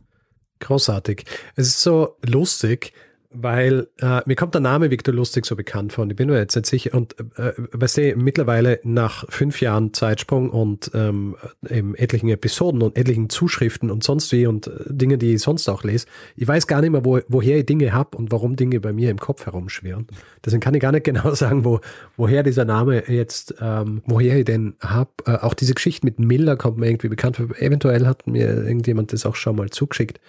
Großartig. 0.59 1.25
Es 1.55 1.69
ist 1.69 1.83
so 1.83 2.17
lustig, 2.25 2.93
weil 3.31 3.89
äh, 4.01 4.21
mir 4.27 4.37
kommt 4.37 4.55
der 4.55 4.61
Name 4.61 4.91
Victor 4.91 5.15
Lustig 5.15 5.47
so 5.47 5.57
bekannt 5.57 5.93
vor 5.93 6.05
und 6.05 6.11
ich 6.11 6.17
bin 6.17 6.29
mir 6.29 6.39
jetzt 6.39 6.57
nicht 6.57 6.67
sicher. 6.67 6.95
Und 6.95 7.17
äh, 7.37 7.53
weißt 7.73 7.99
du, 7.99 8.17
mittlerweile 8.17 8.81
nach 8.83 9.25
fünf 9.29 9.61
Jahren 9.61 9.93
Zeitsprung 9.93 10.51
und 10.51 10.91
ähm, 10.95 11.37
eben 11.69 11.95
etlichen 11.95 12.29
Episoden 12.29 12.83
und 12.83 12.97
etlichen 12.97 13.29
Zuschriften 13.29 13.91
und 13.91 14.05
sonst 14.05 14.33
wie 14.33 14.47
und 14.47 14.67
äh, 14.67 14.71
Dinge, 14.87 15.19
die 15.19 15.35
ich 15.35 15.43
sonst 15.43 15.69
auch 15.69 15.85
lese, 15.85 16.07
ich 16.37 16.47
weiß 16.47 16.67
gar 16.67 16.81
nicht 16.81 16.91
mehr, 16.91 17.05
wo, 17.05 17.21
woher 17.29 17.59
ich 17.59 17.67
Dinge 17.67 17.93
habe 17.93 18.17
und 18.17 18.33
warum 18.33 18.57
Dinge 18.57 18.81
bei 18.81 18.93
mir 18.93 19.11
im 19.11 19.19
Kopf 19.19 19.47
herumschwirren. 19.47 20.07
Deswegen 20.45 20.61
kann 20.61 20.75
ich 20.75 20.81
gar 20.81 20.93
nicht 20.93 21.05
genau 21.05 21.31
sagen, 21.35 21.65
wo, 21.65 21.81
woher 22.17 22.43
dieser 22.43 22.65
Name 22.65 23.11
jetzt, 23.11 23.55
ähm, 23.61 24.03
woher 24.07 24.39
ich 24.39 24.45
den 24.45 24.75
habe. 24.81 25.11
Äh, 25.27 25.37
auch 25.37 25.55
diese 25.55 25.75
Geschichte 25.75 26.07
mit 26.07 26.19
Miller 26.19 26.57
kommt 26.57 26.79
mir 26.79 26.89
irgendwie 26.89 27.09
bekannt 27.09 27.37
vor. 27.37 27.47
Eventuell 27.59 28.07
hat 28.07 28.27
mir 28.27 28.47
irgendjemand 28.47 29.13
das 29.13 29.27
auch 29.27 29.37
schon 29.37 29.57
mal 29.57 29.71
zugeschickt. 29.71 30.21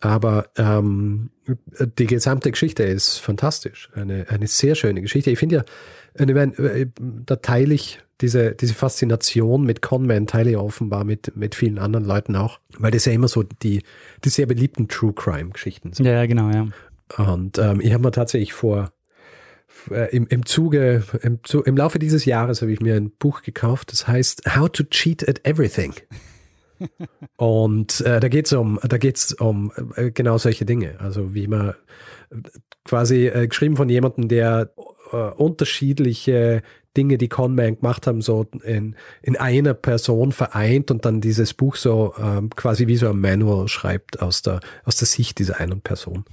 Aber 0.00 0.48
ähm, 0.56 1.30
die 1.98 2.06
gesamte 2.06 2.50
Geschichte 2.50 2.82
ist 2.82 3.18
fantastisch. 3.18 3.90
Eine, 3.94 4.26
eine 4.28 4.46
sehr 4.46 4.74
schöne 4.74 5.02
Geschichte. 5.02 5.30
Ich 5.30 5.38
finde 5.38 5.56
ja, 5.56 5.64
ich 6.18 6.58
äh, 6.58 6.86
da 6.96 7.36
teile 7.36 7.74
ich 7.74 8.00
diese, 8.20 8.54
diese 8.54 8.74
Faszination 8.74 9.64
mit 9.64 9.82
Conman, 9.82 10.26
teile 10.26 10.50
ich 10.50 10.56
offenbar 10.56 11.04
mit, 11.04 11.36
mit 11.36 11.54
vielen 11.54 11.78
anderen 11.78 12.04
Leuten 12.04 12.36
auch, 12.36 12.60
weil 12.78 12.90
das 12.90 13.04
ja 13.04 13.12
immer 13.12 13.28
so 13.28 13.42
die, 13.42 13.82
die 14.24 14.28
sehr 14.28 14.46
beliebten 14.46 14.88
True 14.88 15.12
Crime 15.12 15.50
Geschichten 15.50 15.92
sind. 15.92 16.06
Ja, 16.06 16.26
genau, 16.26 16.50
ja. 16.50 16.68
Und 17.16 17.58
ähm, 17.58 17.80
ich 17.80 17.92
habe 17.92 18.02
mir 18.02 18.12
tatsächlich 18.12 18.52
vor, 18.52 18.92
äh, 19.90 20.14
im, 20.14 20.26
im 20.28 20.46
Zuge, 20.46 21.04
im, 21.22 21.40
im 21.64 21.76
Laufe 21.76 21.98
dieses 21.98 22.24
Jahres 22.24 22.62
habe 22.62 22.72
ich 22.72 22.80
mir 22.80 22.94
ein 22.94 23.10
Buch 23.10 23.42
gekauft, 23.42 23.92
das 23.92 24.06
heißt 24.06 24.54
How 24.56 24.68
to 24.70 24.84
Cheat 24.84 25.28
at 25.28 25.46
Everything. 25.46 25.94
Und 27.36 28.00
äh, 28.02 28.20
da 28.20 28.28
geht 28.28 28.46
es 28.46 28.52
um, 28.52 28.78
da 28.82 28.98
geht's 28.98 29.32
um 29.34 29.72
äh, 29.96 30.10
genau 30.10 30.38
solche 30.38 30.64
Dinge. 30.64 30.98
Also 31.00 31.34
wie 31.34 31.46
man 31.48 31.74
quasi 32.84 33.26
äh, 33.26 33.48
geschrieben 33.48 33.76
von 33.76 33.88
jemandem, 33.88 34.28
der 34.28 34.72
äh, 35.12 35.16
unterschiedliche 35.16 36.62
Dinge, 36.96 37.18
die 37.18 37.28
Conman 37.28 37.76
gemacht 37.76 38.06
haben, 38.06 38.20
so 38.20 38.46
in, 38.64 38.96
in 39.22 39.36
einer 39.36 39.74
Person 39.74 40.32
vereint 40.32 40.90
und 40.90 41.04
dann 41.04 41.20
dieses 41.20 41.54
Buch 41.54 41.76
so 41.76 42.14
ähm, 42.18 42.50
quasi 42.50 42.88
wie 42.88 42.96
so 42.96 43.08
ein 43.08 43.20
Manual 43.20 43.68
schreibt 43.68 44.20
aus 44.20 44.42
der, 44.42 44.60
aus 44.84 44.96
der 44.96 45.06
Sicht 45.06 45.38
dieser 45.38 45.60
einen 45.60 45.80
Person. 45.80 46.24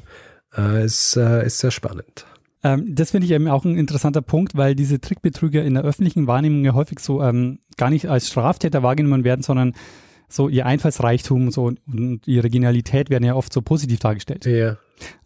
Äh, 0.56 0.86
ist, 0.86 1.16
äh, 1.16 1.46
ist 1.46 1.60
sehr 1.60 1.72
spannend. 1.72 2.26
Ähm, 2.64 2.96
das 2.96 3.12
finde 3.12 3.26
ich 3.26 3.32
eben 3.32 3.48
auch 3.48 3.66
ein 3.66 3.78
interessanter 3.78 4.22
Punkt, 4.24 4.58
weil 4.58 4.74
diese 4.74 5.00
Trickbetrüger 5.00 5.64
in 5.64 5.76
der 5.76 5.84
öffentlichen 5.84 6.26
Wahrnehmung 6.26 6.66
ja 6.66 6.74
häufig 6.74 7.00
so 7.00 7.22
ähm, 7.22 7.60
gar 7.78 7.92
nicht 7.92 8.10
als 8.10 8.28
Straftäter 8.28 8.82
wahrgenommen 8.82 9.24
werden, 9.24 9.44
sondern 9.44 9.74
so 10.30 10.50
ihr 10.50 10.66
Einfallsreichtum 10.66 11.52
so 11.52 11.66
und 11.66 12.28
ihre 12.28 12.50
Genialität 12.50 13.10
werden 13.10 13.24
ja 13.24 13.36
oft 13.36 13.54
so 13.54 13.62
positiv 13.62 14.00
dargestellt. 14.00 14.46
Ja. 14.46 14.78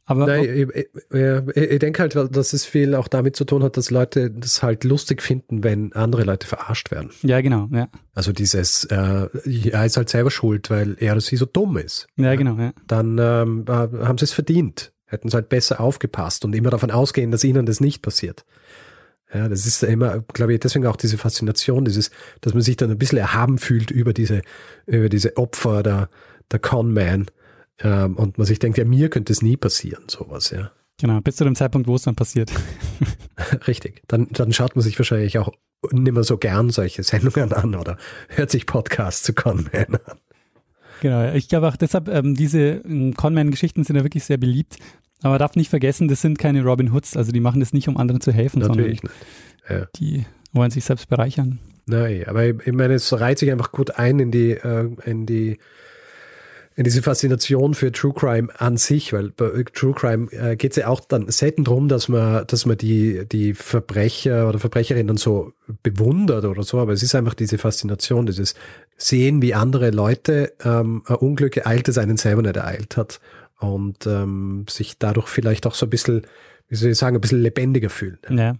Aber 0.05 0.27
Nein, 0.27 0.43
ich, 0.43 0.87
ich, 1.13 1.71
ich, 1.71 1.79
denke 1.79 2.01
halt, 2.01 2.35
dass 2.35 2.51
es 2.51 2.65
viel 2.65 2.95
auch 2.95 3.07
damit 3.07 3.37
zu 3.37 3.45
tun 3.45 3.63
hat, 3.63 3.77
dass 3.77 3.91
Leute 3.91 4.29
das 4.29 4.61
halt 4.61 4.83
lustig 4.83 5.21
finden, 5.21 5.63
wenn 5.63 5.93
andere 5.93 6.23
Leute 6.23 6.47
verarscht 6.47 6.91
werden. 6.91 7.11
Ja, 7.21 7.39
genau, 7.39 7.69
ja. 7.71 7.87
Also 8.13 8.33
dieses, 8.33 8.83
äh, 8.85 9.27
er 9.69 9.85
ist 9.85 9.95
halt 9.95 10.09
selber 10.09 10.29
schuld, 10.29 10.69
weil 10.69 10.97
er 10.99 11.13
oder 11.13 11.21
sie 11.21 11.37
so 11.37 11.45
dumm 11.45 11.77
ist. 11.77 12.07
Ja, 12.17 12.35
genau, 12.35 12.57
ja. 12.57 12.73
Dann 12.87 13.17
ähm, 13.19 13.65
äh, 13.67 13.71
haben 13.71 14.17
sie 14.17 14.25
es 14.25 14.33
verdient. 14.33 14.91
Hätten 15.05 15.29
sie 15.29 15.35
halt 15.35 15.47
besser 15.47 15.79
aufgepasst 15.79 16.43
und 16.43 16.55
immer 16.55 16.71
davon 16.71 16.91
ausgehen, 16.91 17.31
dass 17.31 17.43
ihnen 17.43 17.65
das 17.65 17.79
nicht 17.79 18.01
passiert. 18.01 18.43
Ja, 19.33 19.47
das 19.47 19.65
ist 19.65 19.81
immer, 19.83 20.19
glaube 20.33 20.53
ich, 20.53 20.59
deswegen 20.59 20.85
auch 20.87 20.97
diese 20.97 21.17
Faszination, 21.17 21.85
dieses, 21.85 22.11
dass 22.41 22.53
man 22.53 22.61
sich 22.61 22.75
dann 22.75 22.91
ein 22.91 22.97
bisschen 22.97 23.17
erhaben 23.17 23.57
fühlt 23.57 23.89
über 23.89 24.13
diese, 24.13 24.41
über 24.85 25.07
diese 25.07 25.37
Opfer 25.37 25.83
der, 25.83 26.09
der 26.51 26.59
Conman. 26.59 27.27
Ähm, 27.79 28.17
und 28.17 28.37
man 28.37 28.45
sich 28.45 28.59
denkt, 28.59 28.77
ja, 28.77 28.85
mir 28.85 29.09
könnte 29.09 29.31
es 29.31 29.41
nie 29.41 29.57
passieren, 29.57 30.03
sowas, 30.07 30.51
ja. 30.51 30.71
Genau, 30.99 31.19
bis 31.21 31.37
zu 31.37 31.45
dem 31.45 31.55
Zeitpunkt, 31.55 31.87
wo 31.87 31.95
es 31.95 32.03
dann 32.03 32.15
passiert. 32.15 32.51
Richtig. 33.67 34.03
Dann, 34.07 34.27
dann 34.31 34.53
schaut 34.53 34.75
man 34.75 34.83
sich 34.83 34.99
wahrscheinlich 34.99 35.39
auch 35.39 35.51
nicht 35.91 36.13
mehr 36.13 36.23
so 36.23 36.37
gern 36.37 36.69
solche 36.69 37.03
Sendungen 37.03 37.53
an 37.53 37.75
oder 37.75 37.97
hört 38.29 38.51
sich 38.51 38.65
Podcasts 38.65 39.23
zu 39.23 39.33
Conman 39.33 39.95
an. 39.95 40.17
Genau, 41.01 41.33
ich 41.33 41.49
glaube 41.49 41.67
auch 41.67 41.75
deshalb, 41.75 42.07
ähm, 42.09 42.35
diese 42.35 42.59
ähm, 42.59 43.15
Conman-Geschichten 43.15 43.83
sind 43.83 43.95
ja 43.95 44.03
wirklich 44.03 44.23
sehr 44.23 44.37
beliebt, 44.37 44.77
aber 45.21 45.37
darf 45.37 45.55
nicht 45.55 45.69
vergessen, 45.69 46.07
das 46.07 46.21
sind 46.21 46.39
keine 46.39 46.63
Robin 46.63 46.93
Hoods, 46.93 47.15
also 47.15 47.31
die 47.31 47.39
machen 47.39 47.59
das 47.59 47.73
nicht, 47.73 47.87
um 47.87 47.97
anderen 47.97 48.21
zu 48.21 48.31
helfen, 48.31 48.59
Natürlich 48.59 49.01
sondern 49.01 49.81
ja. 49.81 49.87
die 49.95 50.25
wollen 50.53 50.71
sich 50.71 50.83
selbst 50.83 51.09
bereichern. 51.09 51.59
Nein, 51.85 52.25
aber 52.27 52.45
ich, 52.45 52.71
meine, 52.71 52.93
es 52.93 53.11
reiht 53.19 53.39
sich 53.39 53.51
einfach 53.51 53.71
gut 53.71 53.97
ein 53.97 54.19
in 54.19 54.31
die, 54.31 54.51
äh, 54.51 54.89
in 55.05 55.25
die 55.25 55.57
diese 56.77 57.01
Faszination 57.01 57.73
für 57.73 57.91
True 57.91 58.13
Crime 58.13 58.47
an 58.57 58.77
sich, 58.77 59.13
weil 59.13 59.29
bei 59.29 59.63
True 59.73 59.93
Crime 59.93 60.31
äh, 60.31 60.55
geht 60.55 60.71
es 60.71 60.77
ja 60.77 60.87
auch 60.87 61.01
dann 61.01 61.29
selten 61.29 61.65
darum, 61.65 61.89
dass 61.89 62.07
man, 62.07 62.47
dass 62.47 62.65
man 62.65 62.77
die, 62.77 63.25
die 63.29 63.53
Verbrecher 63.53 64.47
oder 64.47 64.57
Verbrecherinnen 64.57 65.17
so 65.17 65.53
bewundert 65.83 66.45
oder 66.45 66.63
so, 66.63 66.79
aber 66.79 66.93
es 66.93 67.03
ist 67.03 67.13
einfach 67.13 67.33
diese 67.33 67.57
Faszination, 67.57 68.25
dieses 68.25 68.55
Sehen, 68.97 69.41
wie 69.41 69.53
andere 69.53 69.91
Leute 69.91 70.53
ähm, 70.63 71.03
ein 71.07 71.15
Unglück 71.15 71.57
ereilt, 71.57 71.87
das 71.87 71.97
einen 71.97 72.17
selber 72.17 72.41
nicht 72.41 72.55
ereilt 72.55 72.97
hat 72.97 73.19
und 73.61 74.05
ähm, 74.07 74.65
sich 74.69 74.97
dadurch 74.99 75.27
vielleicht 75.27 75.65
auch 75.65 75.73
so 75.75 75.85
ein 75.85 75.89
bisschen, 75.89 76.23
wie 76.67 76.75
soll 76.75 76.91
ich 76.91 76.97
sagen, 76.97 77.15
ein 77.15 77.21
bisschen 77.21 77.41
lebendiger 77.41 77.89
fühlen. 77.89 78.19
Ja. 78.29 78.55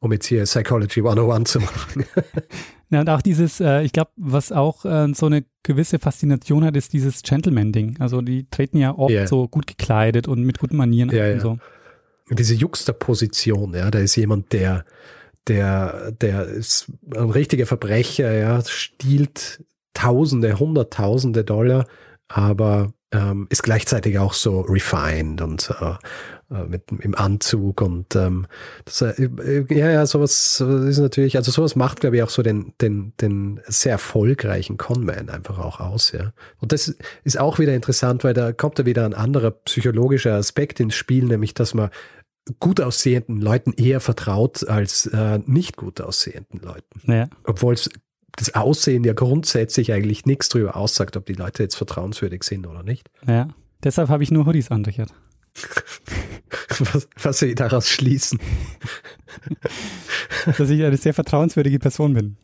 Um 0.00 0.12
jetzt 0.12 0.26
hier 0.26 0.42
Psychology 0.44 1.00
101 1.00 1.50
zu 1.50 1.60
machen. 1.60 2.04
Ja, 2.90 3.00
und 3.00 3.08
auch 3.08 3.22
dieses, 3.22 3.60
äh, 3.60 3.82
ich 3.82 3.92
glaube, 3.92 4.10
was 4.16 4.52
auch 4.52 4.84
äh, 4.84 5.12
so 5.14 5.26
eine 5.26 5.44
gewisse 5.64 5.98
Faszination 5.98 6.64
hat, 6.64 6.76
ist 6.76 6.92
dieses 6.92 7.22
Gentleman-Ding. 7.22 7.96
Also 7.98 8.20
die 8.20 8.46
treten 8.50 8.76
ja 8.76 8.96
oft 8.96 9.10
Ja. 9.12 9.26
so 9.26 9.48
gut 9.48 9.66
gekleidet 9.66 10.28
und 10.28 10.44
mit 10.44 10.58
guten 10.60 10.76
Manieren 10.76 11.10
Ja, 11.10 11.22
auf 11.24 11.28
und 11.30 11.34
ja. 11.34 11.40
so. 11.40 11.58
Diese 12.30 12.54
Juxtaposition, 12.54 13.74
ja, 13.74 13.90
da 13.90 13.98
ist 13.98 14.14
jemand, 14.14 14.52
der, 14.52 14.84
der, 15.48 16.12
der 16.12 16.44
ist 16.44 16.92
ein 17.16 17.30
richtiger 17.30 17.66
Verbrecher, 17.66 18.32
ja, 18.32 18.62
stiehlt 18.64 19.64
Tausende, 19.94 20.58
Hunderttausende 20.58 21.42
Dollar, 21.42 21.86
aber 22.28 22.92
ähm, 23.14 23.46
ist 23.48 23.62
gleichzeitig 23.62 24.18
auch 24.18 24.34
so 24.34 24.60
refined 24.60 25.40
und 25.40 25.70
äh, 25.80 25.94
äh, 26.54 26.64
mit 26.66 26.84
im 26.90 27.14
Anzug 27.14 27.80
und 27.80 28.14
ähm, 28.16 28.46
das, 28.84 29.00
äh, 29.00 29.12
äh, 29.22 29.66
ja, 29.74 29.90
ja, 29.90 30.04
sowas 30.04 30.60
ist 30.60 30.98
natürlich, 30.98 31.36
also 31.36 31.50
sowas 31.50 31.76
macht, 31.76 32.00
glaube 32.00 32.16
ich, 32.16 32.22
auch 32.22 32.28
so 32.28 32.42
den, 32.42 32.74
den, 32.80 33.14
den 33.20 33.60
sehr 33.66 33.92
erfolgreichen 33.92 34.76
Conman 34.76 35.30
einfach 35.30 35.58
auch 35.58 35.80
aus, 35.80 36.12
ja. 36.12 36.32
Und 36.60 36.72
das 36.72 36.94
ist 37.22 37.38
auch 37.38 37.58
wieder 37.58 37.74
interessant, 37.74 38.24
weil 38.24 38.34
da 38.34 38.52
kommt 38.52 38.78
da 38.78 38.84
wieder 38.84 39.04
ein 39.06 39.14
anderer 39.14 39.52
psychologischer 39.52 40.34
Aspekt 40.34 40.80
ins 40.80 40.94
Spiel, 40.94 41.24
nämlich, 41.24 41.54
dass 41.54 41.72
man 41.72 41.90
gut 42.60 42.80
aussehenden 42.80 43.40
Leuten 43.40 43.72
eher 43.72 44.00
vertraut 44.00 44.68
als 44.68 45.06
äh, 45.06 45.38
nicht 45.46 45.76
gut 45.76 46.00
aussehenden 46.00 46.60
Leuten. 46.60 47.00
Naja. 47.04 47.28
Obwohl 47.44 47.74
es 47.74 47.88
das 48.36 48.54
Aussehen 48.54 49.04
ja 49.04 49.12
grundsätzlich 49.12 49.92
eigentlich 49.92 50.26
nichts 50.26 50.48
darüber 50.48 50.76
aussagt, 50.76 51.16
ob 51.16 51.26
die 51.26 51.34
Leute 51.34 51.62
jetzt 51.62 51.76
vertrauenswürdig 51.76 52.42
sind 52.42 52.66
oder 52.66 52.82
nicht. 52.82 53.08
Ja. 53.26 53.48
Deshalb 53.82 54.08
habe 54.08 54.22
ich 54.22 54.30
nur 54.30 54.46
Hoodies 54.46 54.70
an, 54.70 54.84
Richard. 54.84 55.12
Was, 56.92 57.06
was 57.22 57.38
soll 57.38 57.50
ich 57.50 57.54
daraus 57.54 57.88
schließen? 57.88 58.40
Dass 60.58 60.68
ich 60.70 60.82
eine 60.82 60.96
sehr 60.96 61.14
vertrauenswürdige 61.14 61.78
Person 61.78 62.14
bin. 62.14 62.36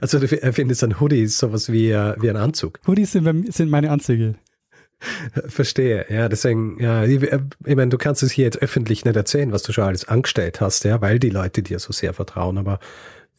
Also 0.00 0.18
du 0.18 0.28
findest 0.28 0.82
ein 0.82 0.98
Hoodie 0.98 1.26
sowas 1.26 1.70
wie, 1.70 1.90
äh, 1.90 2.14
wie 2.20 2.30
ein 2.30 2.36
Anzug. 2.36 2.80
Hoodies 2.86 3.12
sind, 3.12 3.52
sind 3.52 3.68
meine 3.68 3.90
Anzüge. 3.90 4.36
Verstehe, 5.48 6.06
ja, 6.08 6.28
deswegen, 6.28 6.80
ja, 6.80 7.04
ich, 7.04 7.22
äh, 7.22 7.40
ich 7.66 7.76
meine, 7.76 7.90
du 7.90 7.98
kannst 7.98 8.22
es 8.22 8.32
hier 8.32 8.44
jetzt 8.44 8.62
öffentlich 8.62 9.04
nicht 9.04 9.16
erzählen, 9.16 9.52
was 9.52 9.62
du 9.62 9.72
schon 9.72 9.84
alles 9.84 10.08
angestellt 10.08 10.60
hast, 10.60 10.84
ja, 10.84 11.00
weil 11.02 11.18
die 11.18 11.30
Leute 11.30 11.62
dir 11.62 11.78
so 11.78 11.92
sehr 11.92 12.14
vertrauen, 12.14 12.56
aber 12.56 12.78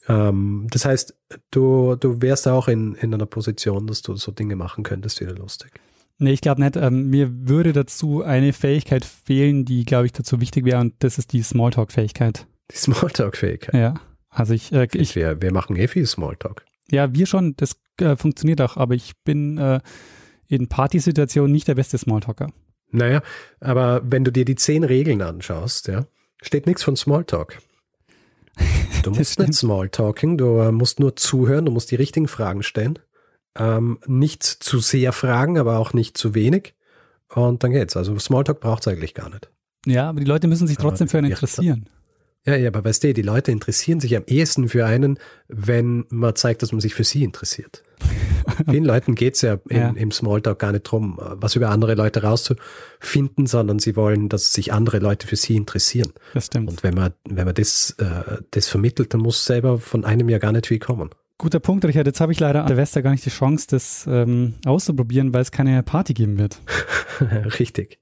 ähm, 0.08 0.68
das 0.72 0.86
heißt, 0.86 1.16
du, 1.51 1.95
du 1.95 2.22
wärst 2.22 2.47
auch 2.47 2.68
in, 2.68 2.95
in 2.95 3.14
einer 3.14 3.26
Position, 3.26 3.88
dass 3.88 4.01
du 4.01 4.16
so 4.16 4.32
Dinge 4.32 4.56
machen 4.56 4.84
könntest, 4.84 5.20
wieder 5.22 5.34
lustig. 5.36 5.72
Nee, 6.18 6.32
ich 6.32 6.41
glaube 6.41 6.62
nicht. 6.62 6.76
Ähm, 6.78 7.10
mir 7.10 7.30
würde 7.32 7.74
dazu 7.74 8.22
eine 8.24 8.53
Fähigkeit 8.53 9.03
fehlen, 9.03 9.66
die, 9.66 9.84
glaube 9.84 10.06
ich, 10.06 10.14
dazu 10.14 10.39
wichtig 10.39 10.64
wäre 10.66 10.80
und 10.80 10.93
das 10.99 11.18
ist 11.18 11.34
die 11.34 11.41
Smalltalk-Fähigkeit. 11.41 12.47
Die 12.72 12.78
Smalltalk-Fähigkeit. 12.78 13.76
Ja. 13.76 13.95
Also 14.30 14.53
ich, 14.53 14.72
äh, 14.72 14.88
ich, 14.93 15.16
Wir, 15.16 15.41
wir 15.41 15.51
machen 15.51 15.76
eh 15.76 15.88
viel 15.88 16.06
Smalltalk. 16.06 16.66
ja, 16.89 17.14
wir 17.14 17.26
schon, 17.26 17.56
das 17.58 17.76
äh, 17.99 18.16
funktioniert 18.16 18.62
auch, 18.62 18.78
aber 18.78 18.93
ich 18.95 19.14
bin 19.24 19.58
äh, 19.58 19.80
in 20.47 20.68
Partysituationen 20.68 21.51
nicht 21.51 21.68
der 21.68 21.76
beste 21.76 21.97
Smalltalker. 21.97 22.51
Naja, 22.91 23.22
aber 23.60 24.01
wenn 24.06 24.24
du 24.24 24.32
dir 24.32 24.45
die 24.45 24.56
zehn 24.56 24.84
Regeln 24.84 25.22
anschaust, 25.22 25.88
ja, 25.88 26.06
steht 26.41 26.66
nichts 26.66 26.84
von 26.84 26.95
Smalltalk. 26.95 27.58
Du 29.03 29.12
musst 29.12 29.39
nicht 29.39 29.53
Smalltalking, 29.53 30.38
du 30.38 30.60
äh, 30.60 30.72
musst 30.72 30.99
nur 30.99 31.16
zuhören, 31.16 31.66
du 31.66 31.72
musst 31.72 31.91
die 31.91 31.95
richtigen 31.95 32.28
Fragen 32.28 32.64
stellen. 32.64 32.97
Ähm, 33.58 33.99
nicht 34.08 34.43
zu 34.43 34.80
sehr 34.80 35.14
fragen, 35.14 35.58
aber 35.58 35.78
auch 35.78 35.93
nicht 35.93 36.18
zu 36.18 36.34
wenig. 36.34 36.74
Und 37.34 37.64
dann 37.64 37.72
geht's. 37.72 37.95
Also 37.95 38.18
Smalltalk 38.18 38.60
braucht 38.60 38.82
es 38.82 38.88
eigentlich 38.88 39.14
gar 39.14 39.30
nicht. 39.30 39.49
Ja, 39.86 40.10
aber 40.10 40.20
die 40.20 40.26
Leute 40.26 40.47
müssen 40.47 40.68
sich 40.68 40.78
trotzdem 40.78 41.08
für 41.08 41.20
einen 41.20 41.32
interessieren. 41.32 41.89
Ja, 42.45 42.55
ja, 42.55 42.67
aber 42.69 42.85
weißt 42.85 43.03
du, 43.03 43.13
die 43.13 43.21
Leute 43.23 43.51
interessieren 43.51 43.99
sich 43.99 44.15
am 44.15 44.23
ehesten 44.27 44.69
für 44.69 44.85
einen, 44.85 45.17
wenn 45.47 46.05
man 46.09 46.35
zeigt, 46.35 46.61
dass 46.61 46.71
man 46.71 46.79
sich 46.81 46.93
für 46.93 47.03
sie 47.03 47.23
interessiert. 47.23 47.83
Vielen 48.69 48.85
Leuten 48.85 49.15
geht's 49.15 49.41
ja, 49.41 49.57
in, 49.67 49.77
Ja. 49.77 49.89
im 49.89 50.11
Smalltalk 50.11 50.59
gar 50.59 50.71
nicht 50.71 50.83
drum, 50.83 51.19
was 51.19 51.55
über 51.55 51.69
andere 51.69 51.95
Leute 51.95 52.21
rauszufinden, 52.21 53.47
sondern 53.47 53.79
sie 53.79 53.95
wollen, 53.95 54.29
dass 54.29 54.53
sich 54.53 54.71
andere 54.71 54.99
Leute 54.99 55.25
für 55.27 55.35
sie 55.35 55.55
interessieren. 55.55 56.13
Das 56.33 56.45
stimmt. 56.47 56.69
Und 56.69 56.83
wenn 56.83 56.93
man, 56.93 57.13
wenn 57.27 57.45
man 57.45 57.55
das, 57.55 57.95
äh, 57.97 58.37
das 58.51 58.67
vermittelt, 58.67 59.13
dann 59.13 59.21
muss 59.21 59.43
selber 59.45 59.79
von 59.79 60.05
einem 60.05 60.29
ja 60.29 60.37
gar 60.37 60.51
nicht 60.51 60.67
viel 60.67 60.79
kommen. 60.79 61.09
Guter 61.37 61.59
Punkt, 61.59 61.83
Richard. 61.83 62.05
Jetzt 62.07 62.21
habe 62.21 62.31
ich 62.31 62.39
leider 62.39 62.61
an 62.61 62.67
Silvester 62.69 63.01
gar 63.01 63.11
nicht 63.11 63.25
die 63.25 63.29
Chance, 63.29 63.67
das 63.69 64.05
ähm, 64.07 64.53
auszuprobieren, 64.65 65.33
weil 65.33 65.41
es 65.41 65.51
keine 65.51 65.81
Party 65.83 66.13
geben 66.13 66.37
wird. 66.37 66.59
Richtig. 67.59 67.99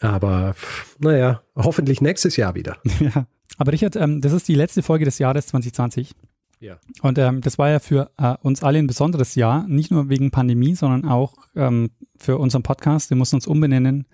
Aber 0.00 0.54
naja, 0.98 1.42
hoffentlich 1.54 2.00
nächstes 2.00 2.36
Jahr 2.36 2.54
wieder. 2.56 2.78
ja. 3.00 3.26
Aber 3.56 3.72
Richard, 3.72 3.96
ähm, 3.96 4.20
das 4.20 4.32
ist 4.32 4.48
die 4.48 4.54
letzte 4.54 4.82
Folge 4.82 5.04
des 5.04 5.18
Jahres 5.18 5.46
2020. 5.48 6.12
Ja. 6.60 6.78
Und 7.02 7.18
ähm, 7.18 7.40
das 7.40 7.58
war 7.58 7.70
ja 7.70 7.78
für 7.78 8.10
äh, 8.16 8.36
uns 8.42 8.62
alle 8.62 8.78
ein 8.78 8.86
besonderes 8.86 9.34
Jahr, 9.34 9.66
nicht 9.68 9.90
nur 9.90 10.08
wegen 10.08 10.30
Pandemie, 10.30 10.74
sondern 10.74 11.04
auch 11.04 11.34
ähm, 11.54 11.90
für 12.16 12.38
unseren 12.38 12.62
Podcast. 12.62 13.10
Wir 13.10 13.16
mussten 13.16 13.36
uns 13.36 13.46
umbenennen. 13.46 14.06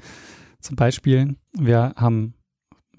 Zum 0.61 0.76
Beispiel, 0.76 1.36
wir 1.53 1.95
haben 1.97 2.34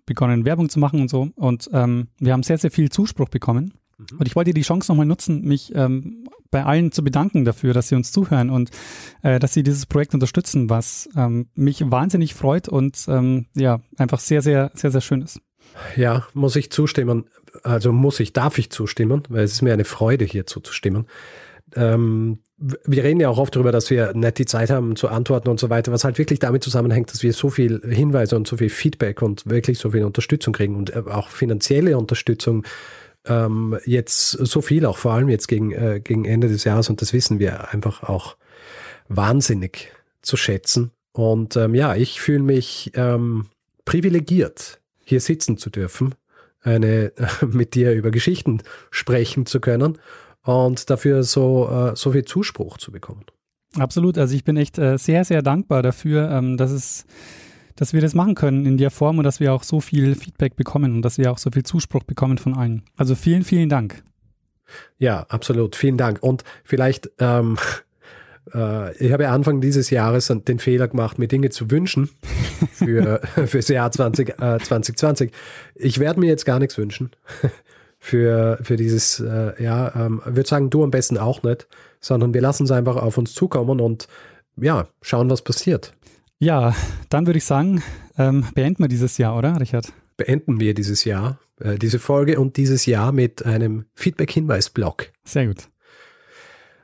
begonnen, 0.05 0.45
Werbung 0.45 0.69
zu 0.69 0.79
machen 0.79 1.01
und 1.01 1.09
so. 1.09 1.29
Und 1.35 1.69
ähm, 1.73 2.07
wir 2.19 2.33
haben 2.33 2.43
sehr, 2.43 2.57
sehr 2.57 2.71
viel 2.71 2.89
Zuspruch 2.89 3.29
bekommen. 3.29 3.73
Und 4.17 4.27
ich 4.27 4.35
wollte 4.35 4.53
die 4.53 4.61
Chance 4.61 4.91
nochmal 4.91 5.05
nutzen, 5.05 5.43
mich 5.43 5.73
ähm, 5.75 6.25
bei 6.49 6.63
allen 6.63 6.91
zu 6.91 7.03
bedanken 7.03 7.45
dafür, 7.45 7.73
dass 7.73 7.87
sie 7.87 7.95
uns 7.95 8.11
zuhören 8.11 8.49
und 8.49 8.71
äh, 9.21 9.37
dass 9.37 9.53
sie 9.53 9.63
dieses 9.63 9.85
Projekt 9.85 10.13
unterstützen, 10.13 10.69
was 10.69 11.07
ähm, 11.15 11.47
mich 11.53 11.89
wahnsinnig 11.89 12.33
freut 12.33 12.67
und 12.67 13.05
ähm, 13.07 13.45
ja, 13.55 13.81
einfach 13.97 14.19
sehr, 14.19 14.41
sehr, 14.41 14.71
sehr, 14.73 14.91
sehr 14.91 15.01
schön 15.01 15.21
ist. 15.21 15.39
Ja, 15.95 16.27
muss 16.33 16.55
ich 16.55 16.71
zustimmen. 16.71 17.25
Also 17.63 17.91
muss 17.91 18.19
ich, 18.19 18.33
darf 18.33 18.57
ich 18.57 18.69
zustimmen, 18.69 19.23
weil 19.29 19.43
es 19.43 19.53
ist 19.53 19.61
mir 19.61 19.73
eine 19.73 19.85
Freude, 19.85 20.25
hier 20.25 20.45
zuzustimmen. 20.45 21.05
Ähm, 21.75 22.39
wir 22.57 23.03
reden 23.03 23.19
ja 23.19 23.29
auch 23.29 23.37
oft 23.37 23.55
darüber, 23.55 23.71
dass 23.71 23.89
wir 23.89 24.13
nicht 24.13 24.37
die 24.37 24.45
Zeit 24.45 24.69
haben 24.69 24.95
zu 24.95 25.07
antworten 25.07 25.49
und 25.49 25.59
so 25.59 25.69
weiter, 25.69 25.91
was 25.91 26.03
halt 26.03 26.17
wirklich 26.17 26.39
damit 26.39 26.63
zusammenhängt, 26.63 27.11
dass 27.11 27.23
wir 27.23 27.33
so 27.33 27.49
viel 27.49 27.81
Hinweise 27.83 28.35
und 28.35 28.47
so 28.47 28.57
viel 28.57 28.69
Feedback 28.69 29.21
und 29.21 29.49
wirklich 29.49 29.79
so 29.79 29.91
viel 29.91 30.03
Unterstützung 30.03 30.53
kriegen 30.53 30.75
und 30.75 30.95
äh, 30.95 31.03
auch 31.07 31.29
finanzielle 31.29 31.97
Unterstützung 31.97 32.63
ähm, 33.25 33.77
jetzt 33.85 34.31
so 34.31 34.61
viel, 34.61 34.85
auch 34.85 34.97
vor 34.97 35.13
allem 35.13 35.29
jetzt 35.29 35.47
gegen, 35.47 35.71
äh, 35.71 36.01
gegen 36.03 36.25
Ende 36.25 36.49
des 36.49 36.63
Jahres 36.63 36.89
und 36.89 37.01
das 37.01 37.13
wissen 37.13 37.39
wir 37.39 37.73
einfach 37.73 38.03
auch 38.03 38.37
wahnsinnig 39.07 39.91
zu 40.21 40.37
schätzen. 40.37 40.91
Und 41.13 41.55
ähm, 41.55 41.75
ja, 41.75 41.95
ich 41.95 42.21
fühle 42.21 42.43
mich 42.43 42.91
ähm, 42.95 43.47
privilegiert, 43.85 44.80
hier 45.11 45.19
sitzen 45.19 45.57
zu 45.57 45.69
dürfen, 45.69 46.15
eine 46.61 47.11
mit 47.47 47.75
dir 47.75 47.93
über 47.93 48.11
Geschichten 48.11 48.63
sprechen 48.89 49.45
zu 49.45 49.59
können 49.59 49.99
und 50.43 50.89
dafür 50.89 51.23
so, 51.23 51.69
äh, 51.69 51.95
so 51.95 52.13
viel 52.13 52.25
Zuspruch 52.25 52.77
zu 52.77 52.91
bekommen. 52.91 53.25
Absolut. 53.77 54.17
Also 54.17 54.35
ich 54.35 54.43
bin 54.43 54.57
echt 54.57 54.77
äh, 54.79 54.97
sehr, 54.97 55.23
sehr 55.23 55.41
dankbar 55.41 55.83
dafür, 55.83 56.29
ähm, 56.31 56.57
dass 56.57 56.71
es, 56.71 57.05
dass 57.75 57.93
wir 57.93 58.01
das 58.01 58.15
machen 58.15 58.35
können 58.35 58.65
in 58.65 58.77
der 58.77 58.89
Form 58.89 59.17
und 59.17 59.23
dass 59.23 59.39
wir 59.39 59.53
auch 59.53 59.63
so 59.63 59.81
viel 59.81 60.15
Feedback 60.15 60.55
bekommen 60.55 60.95
und 60.95 61.01
dass 61.03 61.17
wir 61.17 61.31
auch 61.31 61.37
so 61.37 61.51
viel 61.51 61.63
Zuspruch 61.63 62.03
bekommen 62.03 62.37
von 62.37 62.55
allen. 62.55 62.83
Also 62.95 63.15
vielen, 63.15 63.43
vielen 63.43 63.69
Dank. 63.69 64.03
Ja, 64.97 65.25
absolut. 65.29 65.75
Vielen 65.75 65.97
Dank. 65.97 66.23
Und 66.23 66.43
vielleicht, 66.63 67.11
ähm, 67.19 67.57
äh, 68.53 68.95
ich 68.97 69.11
habe 69.11 69.29
Anfang 69.29 69.61
dieses 69.61 69.89
Jahres 69.89 70.27
den 70.27 70.59
Fehler 70.59 70.87
gemacht, 70.87 71.19
mir 71.19 71.27
Dinge 71.27 71.49
zu 71.49 71.71
wünschen 71.71 72.09
für 72.73 73.21
fürs 73.45 73.67
Jahr 73.67 73.91
20, 73.91 74.29
äh, 74.29 74.59
2020. 74.59 75.31
Ich 75.75 75.99
werde 75.99 76.19
mir 76.19 76.27
jetzt 76.27 76.45
gar 76.45 76.59
nichts 76.59 76.77
wünschen 76.77 77.11
für, 77.99 78.59
für 78.61 78.75
dieses 78.75 79.19
äh, 79.19 79.61
Jahr. 79.61 79.95
Ähm, 79.95 80.21
würde 80.25 80.47
sagen, 80.47 80.69
du 80.69 80.83
am 80.83 80.91
besten 80.91 81.17
auch 81.17 81.43
nicht, 81.43 81.67
sondern 81.99 82.33
wir 82.33 82.41
lassen 82.41 82.63
es 82.63 82.71
einfach 82.71 82.95
auf 82.95 83.17
uns 83.17 83.33
zukommen 83.33 83.79
und 83.79 84.07
ja, 84.57 84.87
schauen, 85.01 85.29
was 85.29 85.41
passiert. 85.41 85.93
Ja, 86.39 86.75
dann 87.09 87.27
würde 87.27 87.37
ich 87.37 87.45
sagen, 87.45 87.83
ähm, 88.17 88.45
beenden 88.55 88.83
wir 88.83 88.87
dieses 88.87 89.17
Jahr, 89.17 89.37
oder, 89.37 89.59
Richard? 89.59 89.93
Beenden 90.17 90.59
wir 90.59 90.73
dieses 90.73 91.05
Jahr, 91.05 91.39
äh, 91.59 91.77
diese 91.77 91.99
Folge 91.99 92.39
und 92.39 92.57
dieses 92.57 92.85
Jahr 92.85 93.11
mit 93.11 93.45
einem 93.45 93.85
Feedback-Hinweis-Blog. 93.93 95.11
Sehr 95.23 95.47
gut. 95.47 95.69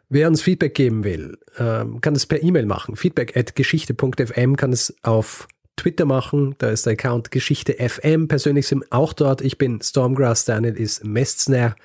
Wer 0.10 0.30
uns 0.30 0.42
Feedback 0.42 0.74
geben 0.74 1.04
will, 1.04 1.38
ähm, 1.58 2.00
kann 2.00 2.16
es 2.16 2.26
per 2.26 2.42
E-Mail 2.42 2.66
machen. 2.66 2.96
Feedback 2.96 3.36
at 3.36 3.56
geschichte.fm 3.56 4.56
kann 4.56 4.72
es 4.72 4.96
auf 5.04 5.48
Twitter 5.76 6.06
machen. 6.06 6.56
Da 6.60 6.70
ist 6.70 6.86
der 6.86 6.94
Account 6.94 7.30
Geschichte 7.32 7.74
FM. 7.74 8.28
Persönlich 8.30 8.68
sind 8.68 8.92
auch 8.92 9.14
dort. 9.14 9.42
Ich 9.42 9.58
bin 9.58 9.82
Stormgrass, 9.82 10.46
Daniel 10.46 10.76
ist 10.76 11.04
Mestner. 11.04 11.76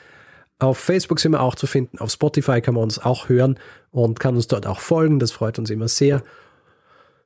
Auf 0.60 0.78
Facebook 0.78 1.18
sind 1.18 1.32
wir 1.32 1.42
auch 1.42 1.56
zu 1.56 1.66
finden. 1.66 1.98
Auf 1.98 2.12
Spotify 2.12 2.60
kann 2.60 2.74
man 2.74 2.84
uns 2.84 3.00
auch 3.00 3.28
hören 3.28 3.58
und 3.90 4.20
kann 4.20 4.36
uns 4.36 4.46
dort 4.46 4.66
auch 4.66 4.78
folgen. 4.78 5.18
Das 5.18 5.32
freut 5.32 5.58
uns 5.58 5.70
immer 5.70 5.88
sehr. 5.88 6.22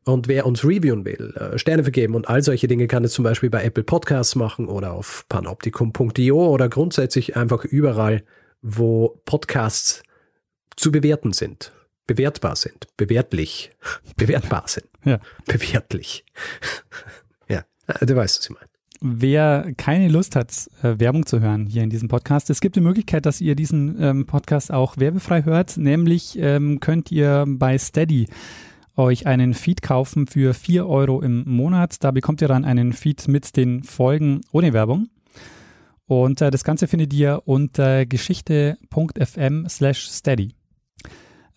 Und 0.04 0.28
wer 0.28 0.46
uns 0.46 0.64
reviewen 0.64 1.04
will, 1.04 1.34
äh, 1.36 1.58
Sterne 1.58 1.82
vergeben 1.82 2.14
und 2.14 2.28
all 2.28 2.42
solche 2.42 2.68
Dinge 2.68 2.86
kann 2.86 3.04
es 3.04 3.12
zum 3.12 3.24
Beispiel 3.24 3.50
bei 3.50 3.64
Apple 3.64 3.82
Podcasts 3.82 4.34
machen 4.34 4.68
oder 4.68 4.92
auf 4.92 5.26
panoptikum.io 5.28 6.46
oder 6.46 6.68
grundsätzlich 6.68 7.36
einfach 7.36 7.64
überall, 7.64 8.22
wo 8.62 9.20
Podcasts 9.24 10.02
zu 10.76 10.92
bewerten 10.92 11.32
sind, 11.32 11.72
bewertbar 12.06 12.56
sind, 12.56 12.86
bewertlich, 12.96 13.70
bewertbar 14.16 14.64
sind, 14.66 14.86
Ja. 15.04 15.20
bewertlich. 15.46 16.24
ja, 17.48 17.64
äh, 17.86 18.06
du 18.06 18.14
weißt, 18.16 18.38
was 18.38 18.44
ich 18.44 18.50
meine. 18.50 18.66
Wer 19.02 19.72
keine 19.76 20.08
Lust 20.08 20.36
hat, 20.36 20.52
äh, 20.82 20.98
Werbung 20.98 21.26
zu 21.26 21.40
hören 21.40 21.66
hier 21.66 21.82
in 21.82 21.90
diesem 21.90 22.08
Podcast, 22.08 22.48
es 22.48 22.60
gibt 22.60 22.76
die 22.76 22.80
Möglichkeit, 22.80 23.26
dass 23.26 23.40
ihr 23.42 23.54
diesen 23.54 24.00
ähm, 24.02 24.26
Podcast 24.26 24.72
auch 24.72 24.96
werbefrei 24.96 25.44
hört. 25.44 25.76
Nämlich 25.76 26.38
ähm, 26.38 26.80
könnt 26.80 27.12
ihr 27.12 27.44
bei 27.46 27.76
Steady 27.76 28.28
euch 28.96 29.26
einen 29.26 29.52
Feed 29.52 29.82
kaufen 29.82 30.26
für 30.26 30.54
4 30.54 30.86
Euro 30.88 31.20
im 31.20 31.44
Monat. 31.46 32.02
Da 32.02 32.10
bekommt 32.10 32.40
ihr 32.40 32.48
dann 32.48 32.64
einen 32.64 32.94
Feed 32.94 33.28
mit 33.28 33.56
den 33.58 33.82
Folgen 33.82 34.40
ohne 34.52 34.72
Werbung. 34.72 35.10
Und 36.06 36.40
äh, 36.40 36.50
das 36.50 36.64
Ganze 36.64 36.86
findet 36.86 37.12
ihr 37.12 37.42
unter 37.44 38.06
geschichte.fm 38.06 39.68
slash 39.68 40.08
steady. 40.08 40.54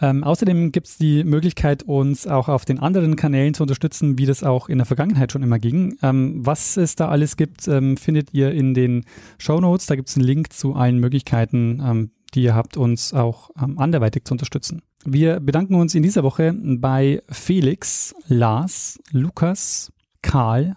Ähm, 0.01 0.23
außerdem 0.23 0.71
gibt 0.71 0.87
es 0.87 0.97
die 0.97 1.23
Möglichkeit, 1.23 1.83
uns 1.83 2.25
auch 2.25 2.47
auf 2.47 2.63
den 2.63 2.79
anderen 2.79 3.15
Kanälen 3.15 3.53
zu 3.53 3.63
unterstützen, 3.63 4.17
wie 4.17 4.25
das 4.25 4.43
auch 4.43 4.69
in 4.69 4.77
der 4.77 4.85
Vergangenheit 4.85 5.31
schon 5.31 5.43
immer 5.43 5.59
ging. 5.59 5.97
Ähm, 6.01 6.45
was 6.45 6.77
es 6.77 6.95
da 6.95 7.09
alles 7.09 7.35
gibt, 7.35 7.67
ähm, 7.67 7.97
findet 7.97 8.33
ihr 8.33 8.51
in 8.51 8.73
den 8.73 9.05
Show 9.37 9.59
Notes. 9.59 9.87
Da 9.87 9.95
gibt 9.95 10.09
es 10.09 10.15
einen 10.15 10.25
Link 10.25 10.53
zu 10.53 10.73
allen 10.75 10.99
Möglichkeiten, 10.99 11.81
ähm, 11.85 12.11
die 12.33 12.43
ihr 12.43 12.55
habt, 12.55 12.77
uns 12.77 13.13
auch 13.13 13.49
ähm, 13.61 13.77
anderweitig 13.77 14.23
zu 14.25 14.33
unterstützen. 14.33 14.81
Wir 15.05 15.39
bedanken 15.39 15.75
uns 15.75 15.95
in 15.95 16.03
dieser 16.03 16.23
Woche 16.23 16.53
bei 16.61 17.21
Felix, 17.29 18.13
Lars, 18.27 18.99
Lukas, 19.11 19.91
Karl, 20.21 20.75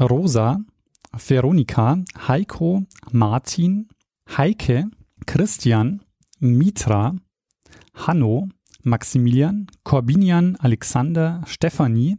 Rosa, 0.00 0.60
Veronika, 1.12 1.98
Heiko, 2.28 2.84
Martin, 3.10 3.88
Heike, 4.36 4.90
Christian, 5.26 6.02
Mitra, 6.38 7.16
Hanno, 7.96 8.48
Maximilian, 8.82 9.66
Corbinian, 9.84 10.56
Alexander, 10.60 11.40
Stefanie, 11.46 12.16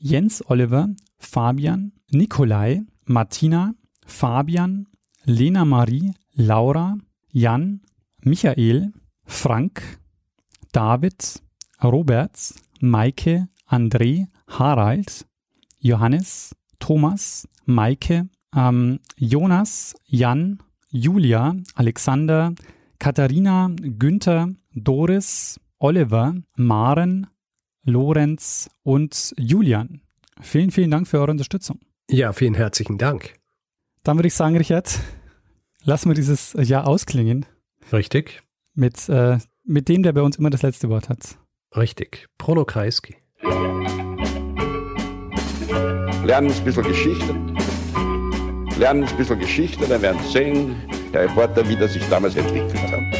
Jens 0.00 0.42
Oliver, 0.48 0.88
Fabian, 1.18 1.92
Nikolai, 2.10 2.80
Martina, 3.06 3.74
Fabian, 4.04 4.86
Lena 5.24 5.64
Marie, 5.64 6.12
Laura, 6.34 6.96
Jan, 7.32 7.80
Michael, 8.22 8.92
Frank, 9.24 9.98
David, 10.72 11.40
Robert, 11.82 12.54
Maike, 12.80 13.46
André, 13.66 14.26
Harald, 14.48 15.26
Johannes, 15.82 16.54
Thomas, 16.78 17.48
Maike, 17.66 18.28
ähm, 18.54 18.98
Jonas, 19.16 19.94
Jan, 20.06 20.58
Julia, 20.90 21.54
Alexander, 21.76 22.52
Katharina, 22.98 23.70
Günther, 23.80 24.48
Doris, 24.74 25.58
Oliver, 25.78 26.34
Maren, 26.56 27.26
Lorenz 27.84 28.68
und 28.82 29.34
Julian. 29.38 30.02
Vielen, 30.40 30.70
vielen 30.70 30.90
Dank 30.90 31.08
für 31.08 31.18
eure 31.18 31.30
Unterstützung. 31.32 31.80
Ja, 32.10 32.32
vielen 32.32 32.54
herzlichen 32.54 32.98
Dank. 32.98 33.34
Dann 34.02 34.16
würde 34.16 34.28
ich 34.28 34.34
sagen, 34.34 34.56
Richard, 34.56 34.98
lassen 35.84 36.08
wir 36.10 36.14
dieses 36.14 36.52
Jahr 36.54 36.86
ausklingen 36.86 37.46
Richtig, 37.92 38.42
mit, 38.74 39.08
äh, 39.08 39.38
mit 39.64 39.88
dem, 39.88 40.02
der 40.02 40.12
bei 40.12 40.22
uns 40.22 40.36
immer 40.36 40.50
das 40.50 40.62
letzte 40.62 40.88
Wort 40.88 41.08
hat. 41.08 41.36
richtig. 41.76 42.28
Prono 42.38 42.64
Kreisky. 42.64 43.16
Lernen 46.24 46.52
ein 46.52 46.64
bisschen 46.64 46.84
Geschichte. 46.84 47.34
Lernen 48.78 49.04
ein 49.04 49.16
bisschen 49.16 49.38
Geschichte, 49.38 49.86
dann 49.88 50.00
werden 50.02 50.20
Sie 50.24 50.32
sehen, 50.32 50.76
der 51.12 51.22
Reporter, 51.22 51.68
wie 51.68 51.76
das 51.76 51.92
sich 51.92 52.06
damals 52.08 52.36
entwickelt 52.36 52.74
hat 52.92 53.19